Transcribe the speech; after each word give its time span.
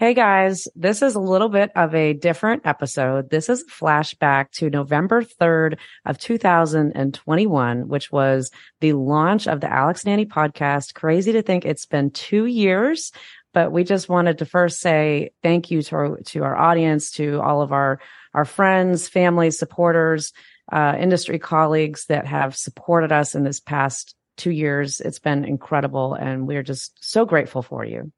Hey 0.00 0.14
guys, 0.14 0.66
this 0.74 1.02
is 1.02 1.14
a 1.14 1.20
little 1.20 1.50
bit 1.50 1.72
of 1.76 1.94
a 1.94 2.14
different 2.14 2.64
episode. 2.64 3.28
This 3.28 3.50
is 3.50 3.60
a 3.60 3.66
flashback 3.66 4.50
to 4.52 4.70
November 4.70 5.22
3rd 5.22 5.76
of 6.06 6.16
2021, 6.16 7.86
which 7.86 8.10
was 8.10 8.50
the 8.80 8.94
launch 8.94 9.46
of 9.46 9.60
the 9.60 9.70
Alex 9.70 10.04
and 10.04 10.14
Annie 10.14 10.24
podcast. 10.24 10.94
Crazy 10.94 11.32
to 11.32 11.42
think 11.42 11.66
it's 11.66 11.84
been 11.84 12.12
two 12.12 12.46
years, 12.46 13.12
but 13.52 13.72
we 13.72 13.84
just 13.84 14.08
wanted 14.08 14.38
to 14.38 14.46
first 14.46 14.80
say 14.80 15.32
thank 15.42 15.70
you 15.70 15.82
to 15.82 15.94
our, 15.94 16.16
to 16.28 16.44
our 16.44 16.56
audience, 16.56 17.10
to 17.10 17.38
all 17.42 17.60
of 17.60 17.70
our, 17.70 18.00
our 18.32 18.46
friends, 18.46 19.06
family, 19.06 19.50
supporters, 19.50 20.32
uh, 20.72 20.96
industry 20.98 21.38
colleagues 21.38 22.06
that 22.06 22.26
have 22.26 22.56
supported 22.56 23.12
us 23.12 23.34
in 23.34 23.42
this 23.44 23.60
past 23.60 24.14
two 24.38 24.50
years. 24.50 25.02
It's 25.02 25.18
been 25.18 25.44
incredible 25.44 26.14
and 26.14 26.48
we're 26.48 26.62
just 26.62 26.96
so 27.04 27.26
grateful 27.26 27.60
for 27.60 27.84
you. 27.84 28.10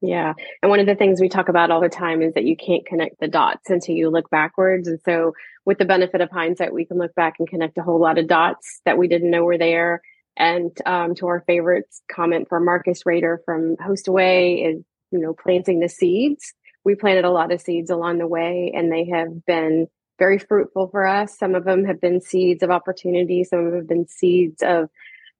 Yeah. 0.00 0.34
And 0.62 0.70
one 0.70 0.80
of 0.80 0.86
the 0.86 0.94
things 0.94 1.20
we 1.20 1.28
talk 1.28 1.48
about 1.48 1.70
all 1.70 1.80
the 1.80 1.88
time 1.88 2.22
is 2.22 2.34
that 2.34 2.44
you 2.44 2.56
can't 2.56 2.86
connect 2.86 3.18
the 3.18 3.26
dots 3.26 3.68
until 3.68 3.96
you 3.96 4.10
look 4.10 4.30
backwards. 4.30 4.86
And 4.86 5.00
so, 5.04 5.32
with 5.64 5.78
the 5.78 5.84
benefit 5.84 6.20
of 6.20 6.30
hindsight, 6.30 6.72
we 6.72 6.86
can 6.86 6.98
look 6.98 7.14
back 7.14 7.34
and 7.38 7.48
connect 7.48 7.78
a 7.78 7.82
whole 7.82 8.00
lot 8.00 8.16
of 8.16 8.28
dots 8.28 8.80
that 8.84 8.96
we 8.96 9.08
didn't 9.08 9.30
know 9.30 9.44
were 9.44 9.58
there. 9.58 10.00
And 10.36 10.70
um, 10.86 11.14
to 11.16 11.26
our 11.26 11.40
favorites, 11.46 12.00
comment 12.10 12.48
from 12.48 12.64
Marcus 12.64 13.04
Rader 13.04 13.42
from 13.44 13.76
Hostaway 13.76 14.72
is, 14.72 14.84
you 15.10 15.18
know, 15.18 15.34
planting 15.34 15.80
the 15.80 15.88
seeds. 15.88 16.54
We 16.84 16.94
planted 16.94 17.24
a 17.24 17.30
lot 17.30 17.52
of 17.52 17.60
seeds 17.60 17.90
along 17.90 18.18
the 18.18 18.26
way, 18.26 18.72
and 18.74 18.90
they 18.90 19.10
have 19.12 19.44
been 19.44 19.88
very 20.18 20.38
fruitful 20.38 20.88
for 20.88 21.06
us. 21.06 21.36
Some 21.36 21.56
of 21.56 21.64
them 21.64 21.84
have 21.84 22.00
been 22.00 22.20
seeds 22.20 22.62
of 22.62 22.70
opportunity, 22.70 23.42
some 23.42 23.58
of 23.58 23.64
them 23.66 23.80
have 23.80 23.88
been 23.88 24.06
seeds 24.06 24.62
of 24.62 24.88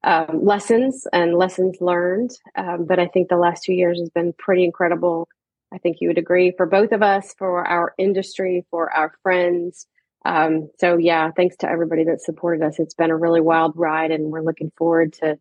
um, 0.05 0.45
lessons 0.45 1.07
and 1.13 1.37
lessons 1.37 1.77
learned. 1.81 2.31
Um, 2.55 2.85
but 2.85 2.99
I 2.99 3.07
think 3.07 3.29
the 3.29 3.37
last 3.37 3.65
two 3.65 3.73
years 3.73 3.99
has 3.99 4.11
been 4.11 4.33
pretty 4.39 4.65
incredible. 4.65 5.29
I 5.73 5.79
think 5.79 5.99
you 6.01 6.09
would 6.09 6.19
agree 6.19 6.53
for 6.57 6.67
both 6.67 6.93
of 6.93 7.03
us, 7.03 7.35
for 7.39 7.67
our 7.67 7.95
industry, 7.99 8.65
for 8.71 8.91
our 8.93 9.13
friends. 9.23 9.87
Um, 10.25 10.71
so 10.79 10.97
yeah, 10.97 11.31
thanks 11.37 11.57
to 11.59 11.69
everybody 11.69 12.05
that 12.05 12.21
supported 12.21 12.65
us. 12.65 12.79
It's 12.79 12.95
been 12.95 13.11
a 13.11 13.17
really 13.17 13.41
wild 13.41 13.73
ride, 13.77 14.11
and 14.11 14.31
we're 14.31 14.43
looking 14.43 14.73
forward 14.77 15.13
to 15.15 15.39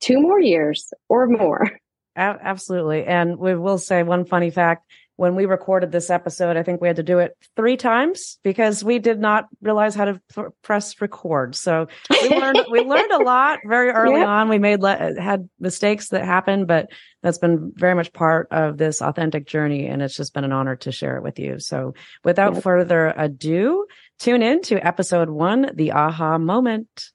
two 0.00 0.20
more 0.20 0.40
years 0.40 0.92
or 1.08 1.26
more. 1.26 1.70
Absolutely. 2.16 3.04
And 3.04 3.38
we 3.38 3.54
will 3.54 3.78
say 3.78 4.02
one 4.02 4.24
funny 4.24 4.50
fact 4.50 4.84
when 5.20 5.34
we 5.34 5.44
recorded 5.44 5.92
this 5.92 6.08
episode, 6.08 6.56
I 6.56 6.62
think 6.62 6.80
we 6.80 6.88
had 6.88 6.96
to 6.96 7.02
do 7.02 7.18
it 7.18 7.36
three 7.54 7.76
times 7.76 8.38
because 8.42 8.82
we 8.82 8.98
did 8.98 9.20
not 9.20 9.48
realize 9.60 9.94
how 9.94 10.06
to 10.06 10.20
p- 10.34 10.42
press 10.62 10.98
record. 10.98 11.54
So 11.54 11.88
we 12.22 12.30
learned 12.30 12.60
we 12.70 12.80
learned 12.80 13.12
a 13.12 13.18
lot 13.22 13.58
very 13.66 13.90
early 13.90 14.22
on. 14.22 14.48
We 14.48 14.58
made 14.58 14.80
le- 14.80 15.20
had 15.20 15.46
mistakes 15.58 16.08
that 16.08 16.24
happened, 16.24 16.68
but 16.68 16.86
that's 17.22 17.36
been 17.36 17.70
very 17.74 17.94
much 17.94 18.14
part 18.14 18.48
of 18.50 18.78
this 18.78 19.02
authentic 19.02 19.46
journey, 19.46 19.88
and 19.88 20.00
it's 20.00 20.16
just 20.16 20.32
been 20.32 20.44
an 20.44 20.52
honor 20.52 20.76
to 20.76 20.90
share 20.90 21.18
it 21.18 21.22
with 21.22 21.38
you. 21.38 21.58
So 21.58 21.92
without 22.24 22.62
further 22.62 23.12
ado, 23.14 23.84
tune 24.20 24.40
in 24.42 24.62
to 24.62 24.76
episode 24.76 25.28
one, 25.28 25.70
the 25.74 25.92
aha 25.92 26.38
moment. 26.38 27.10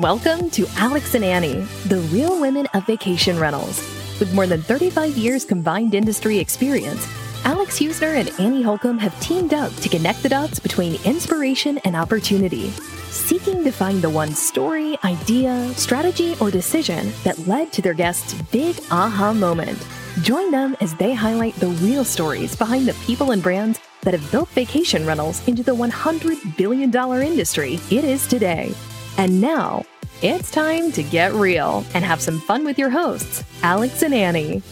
Welcome 0.00 0.48
to 0.52 0.66
Alex 0.78 1.14
and 1.14 1.22
Annie, 1.22 1.60
the 1.88 2.00
real 2.10 2.40
women 2.40 2.66
of 2.72 2.86
vacation 2.86 3.38
rentals. 3.38 3.80
With 4.18 4.32
more 4.32 4.46
than 4.46 4.62
35 4.62 5.14
years 5.18 5.44
combined 5.44 5.92
industry 5.92 6.38
experience, 6.38 7.06
Alex 7.44 7.78
Husner 7.78 8.14
and 8.18 8.30
Annie 8.40 8.62
Holcombe 8.62 8.96
have 8.96 9.20
teamed 9.20 9.52
up 9.52 9.70
to 9.74 9.90
connect 9.90 10.22
the 10.22 10.30
dots 10.30 10.58
between 10.58 10.98
inspiration 11.04 11.76
and 11.84 11.94
opportunity, 11.94 12.70
seeking 13.10 13.62
to 13.62 13.70
find 13.70 14.00
the 14.00 14.08
one 14.08 14.32
story, 14.34 14.96
idea, 15.04 15.70
strategy, 15.74 16.34
or 16.40 16.50
decision 16.50 17.12
that 17.22 17.46
led 17.46 17.70
to 17.74 17.82
their 17.82 17.92
guests' 17.92 18.32
big 18.50 18.80
aha 18.90 19.34
moment. 19.34 19.86
Join 20.22 20.50
them 20.50 20.78
as 20.80 20.94
they 20.94 21.12
highlight 21.12 21.56
the 21.56 21.76
real 21.84 22.06
stories 22.06 22.56
behind 22.56 22.88
the 22.88 22.94
people 23.04 23.32
and 23.32 23.42
brands 23.42 23.78
that 24.00 24.14
have 24.14 24.30
built 24.30 24.48
vacation 24.48 25.04
rentals 25.04 25.46
into 25.46 25.62
the 25.62 25.76
$100 25.76 26.56
billion 26.56 26.90
industry 27.22 27.78
it 27.90 28.02
is 28.02 28.26
today. 28.26 28.74
And 29.20 29.38
now, 29.42 29.84
it's 30.22 30.50
time 30.50 30.92
to 30.92 31.02
get 31.02 31.34
real 31.34 31.84
and 31.92 32.02
have 32.06 32.22
some 32.22 32.40
fun 32.40 32.64
with 32.64 32.78
your 32.78 32.88
hosts, 32.88 33.44
Alex 33.62 34.00
and 34.00 34.14
Annie. 34.14 34.62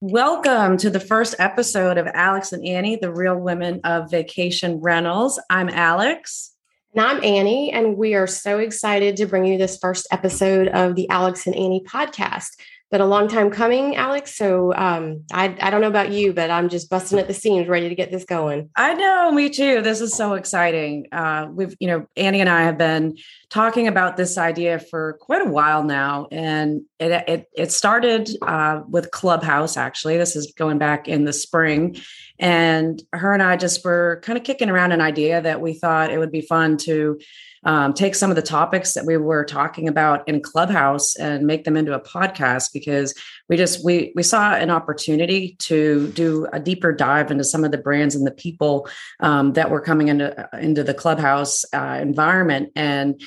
Welcome 0.00 0.76
to 0.76 0.90
the 0.90 1.00
first 1.00 1.34
episode 1.40 1.98
of 1.98 2.06
Alex 2.14 2.52
and 2.52 2.64
Annie, 2.64 2.94
the 2.94 3.12
real 3.12 3.36
women 3.36 3.80
of 3.82 4.12
vacation 4.12 4.78
rentals. 4.78 5.40
I'm 5.50 5.70
Alex. 5.70 6.52
And 6.94 7.04
I'm 7.04 7.24
Annie, 7.24 7.72
and 7.72 7.96
we 7.96 8.14
are 8.14 8.28
so 8.28 8.60
excited 8.60 9.16
to 9.16 9.26
bring 9.26 9.44
you 9.44 9.58
this 9.58 9.76
first 9.76 10.06
episode 10.12 10.68
of 10.68 10.94
the 10.94 11.10
Alex 11.10 11.48
and 11.48 11.56
Annie 11.56 11.82
podcast 11.84 12.50
been 12.94 13.00
a 13.00 13.06
long 13.06 13.26
time 13.26 13.50
coming, 13.50 13.96
Alex. 13.96 14.36
So 14.36 14.72
um, 14.72 15.24
I, 15.32 15.56
I 15.60 15.70
don't 15.70 15.80
know 15.80 15.88
about 15.88 16.12
you, 16.12 16.32
but 16.32 16.48
I'm 16.48 16.68
just 16.68 16.88
busting 16.88 17.18
at 17.18 17.26
the 17.26 17.34
seams, 17.34 17.66
ready 17.66 17.88
to 17.88 17.94
get 17.96 18.12
this 18.12 18.24
going. 18.24 18.70
I 18.76 18.94
know, 18.94 19.32
me 19.32 19.50
too. 19.50 19.82
This 19.82 20.00
is 20.00 20.14
so 20.14 20.34
exciting. 20.34 21.08
Uh, 21.10 21.48
we've, 21.50 21.74
you 21.80 21.88
know, 21.88 22.06
Annie 22.16 22.40
and 22.40 22.48
I 22.48 22.62
have 22.62 22.78
been 22.78 23.16
talking 23.50 23.88
about 23.88 24.16
this 24.16 24.38
idea 24.38 24.78
for 24.78 25.14
quite 25.14 25.42
a 25.42 25.50
while 25.50 25.82
now, 25.82 26.28
and 26.30 26.82
it 27.00 27.10
it, 27.26 27.48
it 27.52 27.72
started 27.72 28.30
uh, 28.42 28.82
with 28.88 29.10
Clubhouse. 29.10 29.76
Actually, 29.76 30.16
this 30.16 30.36
is 30.36 30.52
going 30.56 30.78
back 30.78 31.08
in 31.08 31.24
the 31.24 31.32
spring, 31.32 31.96
and 32.38 33.02
her 33.12 33.32
and 33.32 33.42
I 33.42 33.56
just 33.56 33.84
were 33.84 34.20
kind 34.22 34.38
of 34.38 34.44
kicking 34.44 34.70
around 34.70 34.92
an 34.92 35.00
idea 35.00 35.42
that 35.42 35.60
we 35.60 35.74
thought 35.74 36.12
it 36.12 36.18
would 36.18 36.30
be 36.30 36.42
fun 36.42 36.76
to 36.78 37.18
um, 37.64 37.94
take 37.94 38.14
some 38.14 38.30
of 38.30 38.36
the 38.36 38.42
topics 38.42 38.94
that 38.94 39.06
we 39.06 39.16
were 39.16 39.44
talking 39.44 39.88
about 39.88 40.26
in 40.28 40.40
Clubhouse 40.40 41.16
and 41.16 41.46
make 41.46 41.64
them 41.64 41.76
into 41.76 41.94
a 41.94 42.00
podcast 42.00 42.72
because 42.72 43.14
we 43.48 43.56
just 43.56 43.84
we 43.84 44.12
we 44.14 44.22
saw 44.22 44.54
an 44.54 44.70
opportunity 44.70 45.56
to 45.60 46.08
do 46.12 46.46
a 46.52 46.60
deeper 46.60 46.92
dive 46.92 47.30
into 47.30 47.44
some 47.44 47.64
of 47.64 47.70
the 47.70 47.78
brands 47.78 48.14
and 48.14 48.26
the 48.26 48.30
people 48.32 48.88
um, 49.20 49.52
that 49.54 49.70
were 49.70 49.80
coming 49.80 50.08
into 50.08 50.48
into 50.60 50.82
the 50.84 50.94
Clubhouse 50.94 51.64
uh, 51.72 51.98
environment. 52.00 52.70
And 52.76 53.20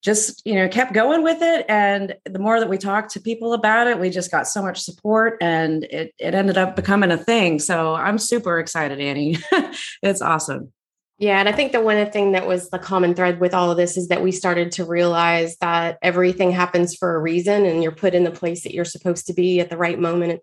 just 0.00 0.42
you 0.46 0.54
know 0.54 0.68
kept 0.68 0.92
going 0.92 1.22
with 1.22 1.42
it. 1.42 1.66
And 1.68 2.14
the 2.24 2.38
more 2.38 2.60
that 2.60 2.68
we 2.68 2.78
talked 2.78 3.10
to 3.12 3.20
people 3.20 3.52
about 3.52 3.88
it 3.88 3.98
we 3.98 4.10
just 4.10 4.30
got 4.30 4.46
so 4.46 4.62
much 4.62 4.80
support 4.80 5.36
and 5.40 5.82
it, 5.84 6.14
it 6.18 6.34
ended 6.34 6.56
up 6.56 6.76
becoming 6.76 7.10
a 7.10 7.18
thing. 7.18 7.58
So 7.58 7.94
i'm 7.94 8.18
super 8.18 8.58
excited 8.58 9.00
annie. 9.00 9.38
It's 10.02 10.22
awesome 10.22 10.72
yeah, 11.18 11.40
and 11.40 11.48
I 11.48 11.52
think 11.52 11.72
the 11.72 11.80
one 11.80 12.10
thing 12.12 12.32
that 12.32 12.46
was 12.46 12.70
the 12.70 12.78
common 12.78 13.14
thread 13.14 13.40
with 13.40 13.52
all 13.52 13.72
of 13.72 13.76
this 13.76 13.96
is 13.96 14.08
that 14.08 14.22
we 14.22 14.30
started 14.30 14.70
to 14.72 14.84
realize 14.84 15.56
that 15.56 15.98
everything 16.00 16.52
happens 16.52 16.94
for 16.94 17.16
a 17.16 17.20
reason 17.20 17.66
and 17.66 17.82
you're 17.82 17.90
put 17.90 18.14
in 18.14 18.22
the 18.22 18.30
place 18.30 18.62
that 18.62 18.72
you're 18.72 18.84
supposed 18.84 19.26
to 19.26 19.34
be 19.34 19.58
at 19.58 19.68
the 19.68 19.76
right 19.76 19.98
moment 19.98 20.40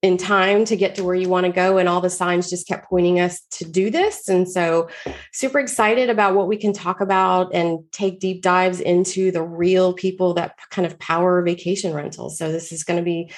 in 0.00 0.16
time 0.16 0.64
to 0.66 0.76
get 0.76 0.94
to 0.94 1.04
where 1.04 1.14
you 1.14 1.28
want 1.28 1.46
to 1.46 1.52
go 1.52 1.78
and 1.78 1.88
all 1.88 2.00
the 2.00 2.10
signs 2.10 2.50
just 2.50 2.66
kept 2.66 2.88
pointing 2.88 3.20
us 3.20 3.40
to 3.50 3.64
do 3.64 3.90
this. 3.90 4.28
And 4.28 4.46
so 4.50 4.88
super 5.32 5.58
excited 5.58 6.10
about 6.10 6.34
what 6.34 6.48
we 6.48 6.56
can 6.56 6.72
talk 6.72 7.00
about 7.00 7.54
and 7.54 7.80
take 7.90 8.20
deep 8.20 8.42
dives 8.42 8.80
into 8.80 9.30
the 9.30 9.42
real 9.42 9.92
people 9.92 10.34
that 10.34 10.58
kind 10.70 10.84
of 10.84 10.98
power 10.98 11.42
vacation 11.42 11.94
rentals. 11.94 12.38
So 12.38 12.50
this 12.50 12.72
is 12.72 12.84
going 12.84 12.98
to 12.98 13.02
be 13.02 13.30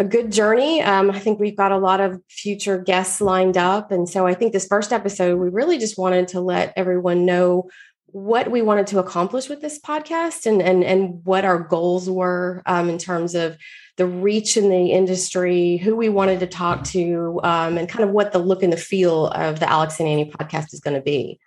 a 0.00 0.04
good 0.04 0.32
journey. 0.32 0.80
Um, 0.80 1.10
I 1.10 1.18
think 1.18 1.38
we've 1.38 1.56
got 1.56 1.72
a 1.72 1.78
lot 1.78 2.00
of 2.00 2.22
future 2.30 2.78
guests 2.78 3.20
lined 3.20 3.58
up. 3.58 3.92
And 3.92 4.08
so 4.08 4.26
I 4.26 4.32
think 4.32 4.54
this 4.54 4.66
first 4.66 4.94
episode, 4.94 5.38
we 5.38 5.50
really 5.50 5.76
just 5.76 5.98
wanted 5.98 6.28
to 6.28 6.40
let 6.40 6.72
everyone 6.74 7.26
know 7.26 7.68
what 8.06 8.50
we 8.50 8.62
wanted 8.62 8.86
to 8.88 8.98
accomplish 8.98 9.50
with 9.50 9.60
this 9.60 9.78
podcast 9.78 10.46
and 10.46 10.60
and 10.60 10.82
and 10.82 11.24
what 11.24 11.44
our 11.44 11.58
goals 11.58 12.08
were 12.08 12.62
um, 12.64 12.88
in 12.88 12.96
terms 12.96 13.34
of 13.34 13.58
the 13.98 14.06
reach 14.06 14.56
in 14.56 14.70
the 14.70 14.86
industry, 14.90 15.76
who 15.76 15.94
we 15.94 16.08
wanted 16.08 16.40
to 16.40 16.46
talk 16.46 16.82
to, 16.84 17.38
um, 17.44 17.76
and 17.76 17.86
kind 17.86 18.02
of 18.02 18.10
what 18.10 18.32
the 18.32 18.38
look 18.38 18.62
and 18.62 18.72
the 18.72 18.78
feel 18.78 19.26
of 19.26 19.60
the 19.60 19.70
Alex 19.70 20.00
and 20.00 20.08
Annie 20.08 20.30
podcast 20.30 20.72
is 20.72 20.80
going 20.80 20.96
to 20.96 21.02
be. 21.02 21.38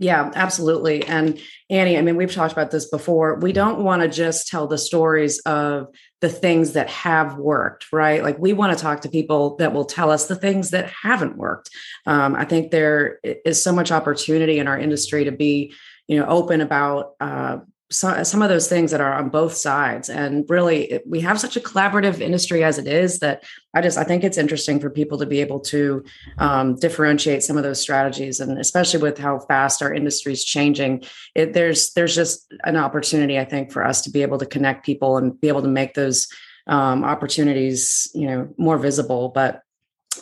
Yeah, 0.00 0.30
absolutely. 0.34 1.04
And 1.04 1.40
Annie, 1.68 1.98
I 1.98 2.02
mean, 2.02 2.16
we've 2.16 2.32
talked 2.32 2.52
about 2.52 2.70
this 2.70 2.88
before. 2.88 3.34
We 3.40 3.52
don't 3.52 3.82
want 3.82 4.02
to 4.02 4.08
just 4.08 4.46
tell 4.46 4.68
the 4.68 4.78
stories 4.78 5.40
of 5.40 5.88
the 6.20 6.28
things 6.28 6.72
that 6.74 6.88
have 6.88 7.36
worked, 7.36 7.92
right? 7.92 8.22
Like 8.22 8.38
we 8.38 8.52
want 8.52 8.76
to 8.76 8.82
talk 8.82 9.00
to 9.00 9.08
people 9.08 9.56
that 9.56 9.72
will 9.72 9.84
tell 9.84 10.12
us 10.12 10.26
the 10.26 10.36
things 10.36 10.70
that 10.70 10.88
haven't 10.90 11.36
worked. 11.36 11.70
Um, 12.06 12.36
I 12.36 12.44
think 12.44 12.70
there 12.70 13.18
is 13.24 13.62
so 13.62 13.72
much 13.72 13.90
opportunity 13.90 14.60
in 14.60 14.68
our 14.68 14.78
industry 14.78 15.24
to 15.24 15.32
be, 15.32 15.74
you 16.06 16.18
know, 16.18 16.26
open 16.26 16.60
about 16.60 17.14
uh, 17.18 17.58
some, 17.90 18.24
some 18.24 18.42
of 18.42 18.48
those 18.48 18.68
things 18.68 18.90
that 18.90 19.00
are 19.00 19.14
on 19.14 19.30
both 19.30 19.54
sides. 19.54 20.08
And 20.10 20.44
really 20.48 21.00
we 21.06 21.20
have 21.20 21.40
such 21.40 21.56
a 21.56 21.60
collaborative 21.60 22.20
industry 22.20 22.62
as 22.64 22.78
it 22.78 22.86
is 22.86 23.18
that 23.20 23.44
i 23.74 23.80
just 23.80 23.98
i 23.98 24.04
think 24.04 24.24
it's 24.24 24.38
interesting 24.38 24.80
for 24.80 24.90
people 24.90 25.18
to 25.18 25.26
be 25.26 25.40
able 25.40 25.60
to 25.60 26.04
um, 26.38 26.74
differentiate 26.76 27.42
some 27.42 27.56
of 27.56 27.62
those 27.62 27.80
strategies 27.80 28.40
and 28.40 28.58
especially 28.58 29.00
with 29.00 29.18
how 29.18 29.38
fast 29.40 29.82
our 29.82 29.92
industry 29.92 30.32
is 30.32 30.44
changing 30.44 31.02
it, 31.34 31.52
there's 31.52 31.92
there's 31.92 32.14
just 32.14 32.52
an 32.64 32.76
opportunity 32.76 33.38
i 33.38 33.44
think 33.44 33.70
for 33.70 33.84
us 33.84 34.02
to 34.02 34.10
be 34.10 34.22
able 34.22 34.38
to 34.38 34.46
connect 34.46 34.86
people 34.86 35.16
and 35.16 35.40
be 35.40 35.48
able 35.48 35.62
to 35.62 35.68
make 35.68 35.94
those 35.94 36.28
um, 36.68 37.02
opportunities 37.02 38.10
you 38.14 38.26
know 38.26 38.54
more 38.56 38.78
visible. 38.78 39.30
But 39.30 39.62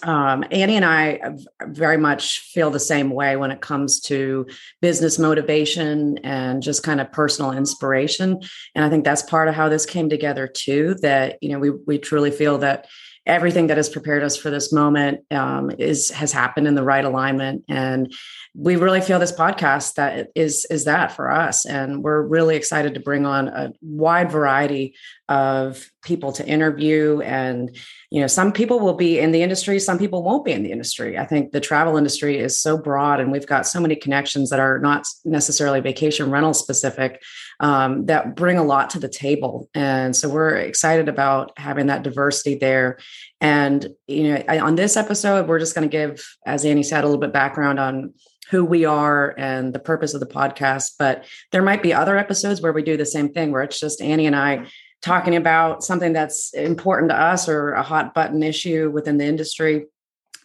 um, 0.03 0.45
Annie 0.51 0.77
and 0.77 0.85
I 0.85 1.21
very 1.63 1.97
much 1.97 2.41
feel 2.53 2.71
the 2.71 2.81
same 2.81 3.11
way 3.11 3.37
when 3.37 3.51
it 3.51 3.61
comes 3.61 4.01
to 4.03 4.47
business 4.81 5.19
motivation 5.19 6.19
and 6.19 6.63
just 6.63 6.83
kind 6.83 7.01
of 7.01 7.13
personal 7.13 7.53
inspiration. 7.53 8.41
And 8.75 8.85
I 8.85 8.91
think 8.91 9.05
that's 9.05 9.23
part 9.23 9.49
of 9.49 9.55
how 9.55 9.69
this 9.69 9.87
came 9.87 10.09
together 10.09 10.47
too. 10.47 10.97
That 11.03 11.39
you 11.43 11.51
know 11.51 11.59
we 11.59 11.71
we 11.71 11.99
truly 11.99 12.31
feel 12.31 12.59
that 12.59 12.87
everything 13.27 13.67
that 13.67 13.77
has 13.77 13.89
prepared 13.89 14.23
us 14.23 14.37
for 14.37 14.51
this 14.51 14.73
moment 14.73 15.21
um, 15.33 15.71
is 15.79 16.11
has 16.11 16.33
happened 16.33 16.67
in 16.67 16.75
the 16.75 16.85
right 16.85 17.05
alignment 17.05 17.65
and 17.69 18.13
we 18.59 18.77
really 18.77 19.03
feel 19.03 19.19
this 19.19 19.33
podcast 19.33 19.95
that 19.95 20.29
is 20.35 20.67
is 20.71 20.85
that 20.85 21.13
for 21.13 21.31
us. 21.31 21.67
And 21.67 22.03
we're 22.03 22.23
really 22.23 22.57
excited 22.57 22.95
to 22.95 23.01
bring 23.01 23.27
on 23.27 23.49
a 23.49 23.73
wide 23.83 24.33
variety 24.33 24.95
of 25.29 25.91
people 26.03 26.33
to 26.33 26.47
interview. 26.47 27.21
And 27.21 27.77
you 28.11 28.21
know 28.21 28.27
some 28.27 28.53
people 28.53 28.81
will 28.81 28.95
be 28.95 29.19
in 29.19 29.33
the 29.33 29.43
industry 29.43 29.79
some 29.79 29.99
people 29.99 30.23
won't 30.23 30.45
be 30.45 30.53
in 30.53 30.63
the 30.63 30.73
industry. 30.73 31.19
I 31.19 31.27
think 31.27 31.53
the 31.53 31.61
travel 31.61 31.97
industry 31.97 32.39
is 32.39 32.59
so 32.59 32.79
broad 32.79 33.21
and 33.21 33.31
we've 33.31 33.47
got 33.47 33.67
so 33.67 33.81
many 33.81 33.97
connections 33.97 34.49
that 34.51 34.61
are 34.61 34.79
not 34.79 35.07
necessarily 35.25 35.81
vacation 35.81 36.31
rental 36.31 36.55
specific 36.55 37.23
um, 37.61 38.07
that 38.07 38.37
bring 38.37 38.57
a 38.57 38.65
lot 38.65 38.91
to 38.91 38.99
the 38.99 39.09
table. 39.09 39.69
And 39.75 40.17
so 40.17 40.29
we're 40.29 40.57
excited 40.57 41.09
about 41.09 41.53
having 41.59 41.87
that 41.87 42.03
diversity 42.03 42.55
there 42.55 42.99
and 43.41 43.89
you 44.07 44.33
know 44.33 44.43
on 44.65 44.77
this 44.77 44.97
episode 44.97 45.47
we're 45.47 45.59
just 45.59 45.75
going 45.75 45.87
to 45.87 45.93
give 45.93 46.25
as 46.47 46.65
annie 46.65 46.83
said 46.83 47.05
a 47.05 47.07
little 47.07 47.21
bit 47.21 47.33
background 47.33 47.79
on 47.79 48.15
who 48.51 48.65
we 48.65 48.85
are 48.85 49.35
and 49.37 49.75
the 49.75 49.79
purpose 49.79 50.15
of 50.15 50.21
the 50.21 50.27
podcast. 50.27 50.93
But 50.99 51.25
there 51.53 51.63
might 51.63 51.83
be 51.83 51.93
other 51.93 52.17
episodes 52.17 52.61
where 52.61 52.73
we 52.73 52.83
do 52.83 52.97
the 52.97 53.07
same 53.07 53.33
thing, 53.33 53.53
where 53.53 53.63
it's 53.63 53.81
just 53.81 54.01
Annie 54.01 54.27
and 54.27 54.37
I 54.37 54.67
talking 55.03 55.37
about 55.37 55.85
something 55.85 56.13
that's 56.13 56.53
important 56.55 57.11
to 57.11 57.21
us 57.21 57.49
or 57.49 57.73
a 57.73 57.83
hot 57.83 58.15
button 58.15 58.43
issue 58.43 58.91
within 58.91 59.19
the 59.19 59.27
industry. 59.27 59.87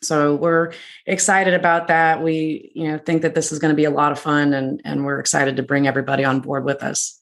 So 0.01 0.35
we're 0.35 0.73
excited 1.05 1.53
about 1.53 1.87
that. 1.87 2.23
We, 2.23 2.71
you 2.73 2.91
know, 2.91 2.97
think 2.97 3.21
that 3.21 3.35
this 3.35 3.51
is 3.51 3.59
going 3.59 3.71
to 3.71 3.75
be 3.75 3.85
a 3.85 3.91
lot 3.91 4.11
of 4.11 4.19
fun, 4.19 4.53
and 4.53 4.81
and 4.83 5.05
we're 5.05 5.19
excited 5.19 5.57
to 5.57 5.63
bring 5.63 5.87
everybody 5.87 6.25
on 6.25 6.39
board 6.39 6.65
with 6.65 6.81
us. 6.81 7.19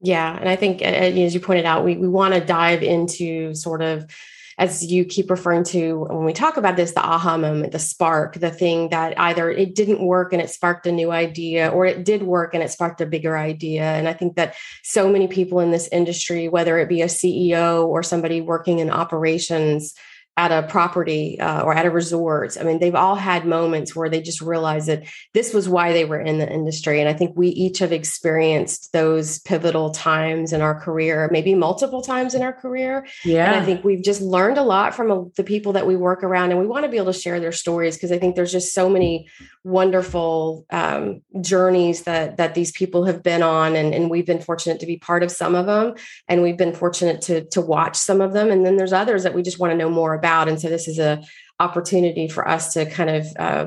Yeah, 0.00 0.34
and 0.34 0.48
I 0.48 0.56
think, 0.56 0.80
as 0.80 1.34
you 1.34 1.40
pointed 1.40 1.66
out, 1.66 1.84
we 1.84 1.98
we 1.98 2.08
want 2.08 2.32
to 2.32 2.40
dive 2.40 2.82
into 2.82 3.54
sort 3.54 3.82
of 3.82 4.10
as 4.58 4.84
you 4.84 5.04
keep 5.04 5.30
referring 5.30 5.62
to 5.62 6.04
when 6.10 6.24
we 6.24 6.32
talk 6.32 6.56
about 6.56 6.76
this, 6.76 6.92
the 6.92 7.00
aha 7.00 7.36
moment, 7.38 7.72
the 7.72 7.78
spark, 7.78 8.34
the 8.34 8.50
thing 8.50 8.88
that 8.88 9.18
either 9.18 9.50
it 9.50 9.74
didn't 9.74 10.04
work 10.04 10.32
and 10.32 10.42
it 10.42 10.50
sparked 10.50 10.86
a 10.86 10.92
new 10.92 11.12
idea, 11.12 11.68
or 11.68 11.86
it 11.86 12.04
did 12.04 12.24
work 12.24 12.54
and 12.54 12.62
it 12.62 12.70
sparked 12.70 13.00
a 13.00 13.06
bigger 13.06 13.38
idea. 13.38 13.84
And 13.84 14.08
I 14.08 14.12
think 14.12 14.34
that 14.34 14.56
so 14.82 15.08
many 15.08 15.28
people 15.28 15.60
in 15.60 15.70
this 15.70 15.88
industry, 15.92 16.48
whether 16.48 16.76
it 16.78 16.88
be 16.88 17.02
a 17.02 17.06
CEO 17.06 17.86
or 17.86 18.02
somebody 18.02 18.40
working 18.40 18.80
in 18.80 18.90
operations, 18.90 19.94
at 20.38 20.52
a 20.52 20.62
property 20.68 21.38
uh, 21.40 21.62
or 21.62 21.74
at 21.74 21.84
a 21.84 21.90
resort. 21.90 22.56
I 22.60 22.62
mean, 22.62 22.78
they've 22.78 22.94
all 22.94 23.16
had 23.16 23.44
moments 23.44 23.96
where 23.96 24.08
they 24.08 24.22
just 24.22 24.40
realized 24.40 24.86
that 24.86 25.02
this 25.34 25.52
was 25.52 25.68
why 25.68 25.92
they 25.92 26.04
were 26.04 26.20
in 26.20 26.38
the 26.38 26.48
industry. 26.48 27.00
And 27.00 27.08
I 27.08 27.12
think 27.12 27.32
we 27.34 27.48
each 27.48 27.80
have 27.80 27.90
experienced 27.90 28.92
those 28.92 29.40
pivotal 29.40 29.90
times 29.90 30.52
in 30.52 30.60
our 30.60 30.78
career, 30.80 31.28
maybe 31.32 31.56
multiple 31.56 32.02
times 32.02 32.36
in 32.36 32.42
our 32.42 32.52
career. 32.52 33.04
Yeah. 33.24 33.50
And 33.50 33.60
I 33.60 33.64
think 33.64 33.82
we've 33.82 34.04
just 34.04 34.20
learned 34.20 34.58
a 34.58 34.62
lot 34.62 34.94
from 34.94 35.10
a, 35.10 35.24
the 35.36 35.42
people 35.42 35.72
that 35.72 35.88
we 35.88 35.96
work 35.96 36.22
around, 36.22 36.52
and 36.52 36.60
we 36.60 36.68
want 36.68 36.84
to 36.84 36.88
be 36.88 36.98
able 36.98 37.12
to 37.12 37.18
share 37.18 37.40
their 37.40 37.50
stories 37.50 37.96
because 37.96 38.12
I 38.12 38.18
think 38.20 38.36
there's 38.36 38.52
just 38.52 38.72
so 38.72 38.88
many 38.88 39.28
wonderful 39.64 40.66
um, 40.70 41.20
journeys 41.40 42.04
that 42.04 42.36
that 42.36 42.54
these 42.54 42.70
people 42.70 43.06
have 43.06 43.24
been 43.24 43.42
on, 43.42 43.74
and, 43.74 43.92
and 43.92 44.08
we've 44.08 44.24
been 44.24 44.40
fortunate 44.40 44.78
to 44.78 44.86
be 44.86 44.98
part 44.98 45.24
of 45.24 45.32
some 45.32 45.56
of 45.56 45.66
them, 45.66 45.94
and 46.28 46.42
we've 46.42 46.56
been 46.56 46.74
fortunate 46.74 47.22
to 47.22 47.44
to 47.46 47.60
watch 47.60 47.96
some 47.96 48.20
of 48.20 48.32
them, 48.32 48.52
and 48.52 48.64
then 48.64 48.76
there's 48.76 48.92
others 48.92 49.24
that 49.24 49.34
we 49.34 49.42
just 49.42 49.58
want 49.58 49.72
to 49.72 49.76
know 49.76 49.90
more 49.90 50.14
about 50.14 50.27
about. 50.28 50.48
And 50.48 50.60
so 50.60 50.68
this 50.68 50.88
is 50.88 50.98
a 50.98 51.22
opportunity 51.60 52.28
for 52.28 52.46
us 52.46 52.74
to 52.74 52.86
kind 52.86 53.10
of 53.10 53.26
uh, 53.38 53.66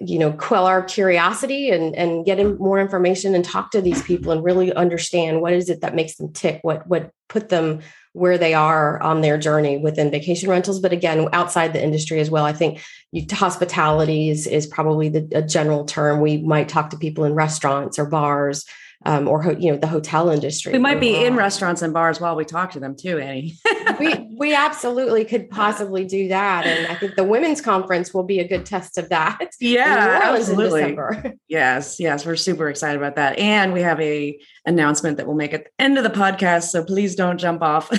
you 0.00 0.18
know 0.18 0.32
quell 0.32 0.66
our 0.66 0.82
curiosity 0.82 1.70
and 1.70 1.94
and 1.94 2.24
get 2.24 2.38
in 2.38 2.56
more 2.56 2.80
information 2.80 3.34
and 3.34 3.44
talk 3.44 3.70
to 3.70 3.82
these 3.82 4.02
people 4.02 4.32
and 4.32 4.42
really 4.42 4.72
understand 4.72 5.42
what 5.42 5.52
is 5.52 5.68
it 5.68 5.82
that 5.82 5.94
makes 5.94 6.16
them 6.16 6.32
tick 6.32 6.58
what 6.62 6.86
what 6.86 7.10
put 7.28 7.48
them 7.50 7.80
where 8.12 8.38
they 8.38 8.54
are 8.54 9.02
on 9.02 9.20
their 9.20 9.36
journey 9.36 9.76
within 9.76 10.10
vacation 10.10 10.48
rentals. 10.48 10.80
But 10.80 10.92
again 10.92 11.28
outside 11.32 11.72
the 11.72 11.82
industry 11.82 12.20
as 12.20 12.30
well 12.30 12.44
i 12.44 12.52
think 12.52 12.80
you, 13.12 13.26
hospitality 13.30 14.30
is, 14.30 14.46
is 14.46 14.66
probably 14.66 15.08
the 15.10 15.28
a 15.32 15.42
general 15.42 15.84
term. 15.84 16.20
We 16.20 16.38
might 16.38 16.68
talk 16.68 16.90
to 16.90 16.96
people 16.96 17.24
in 17.24 17.34
restaurants 17.34 17.98
or 17.98 18.06
bars 18.06 18.64
um, 19.06 19.28
or 19.28 19.54
you 19.58 19.70
know 19.70 19.76
the 19.76 19.86
hotel 19.86 20.30
industry. 20.30 20.72
We 20.72 20.78
might 20.78 21.00
be 21.00 21.24
in 21.24 21.36
restaurants 21.36 21.82
and 21.82 21.92
bars 21.92 22.20
while 22.20 22.36
we 22.36 22.44
talk 22.44 22.72
to 22.72 22.80
them 22.80 22.96
too, 22.96 23.18
Annie. 23.18 23.56
we 24.00 24.14
we 24.36 24.54
absolutely 24.54 25.24
could 25.24 25.50
possibly 25.50 26.04
do 26.04 26.28
that, 26.28 26.66
and 26.66 26.86
I 26.86 26.94
think 26.94 27.16
the 27.16 27.24
women's 27.24 27.60
conference 27.60 28.14
will 28.14 28.22
be 28.22 28.40
a 28.40 28.48
good 28.48 28.66
test 28.66 28.98
of 28.98 29.08
that. 29.10 29.38
Yeah, 29.60 30.20
absolutely. 30.22 30.96
Yes, 31.48 32.00
yes, 32.00 32.26
we're 32.26 32.36
super 32.36 32.68
excited 32.68 32.96
about 32.96 33.16
that, 33.16 33.38
and 33.38 33.72
we 33.72 33.80
have 33.82 34.00
a 34.00 34.38
announcement 34.66 35.16
that 35.16 35.26
we'll 35.26 35.36
make 35.36 35.54
at 35.54 35.64
the 35.64 35.70
end 35.78 35.96
of 35.96 36.04
the 36.04 36.10
podcast. 36.10 36.64
So 36.64 36.84
please 36.84 37.14
don't 37.14 37.38
jump 37.38 37.62
off. 37.62 37.90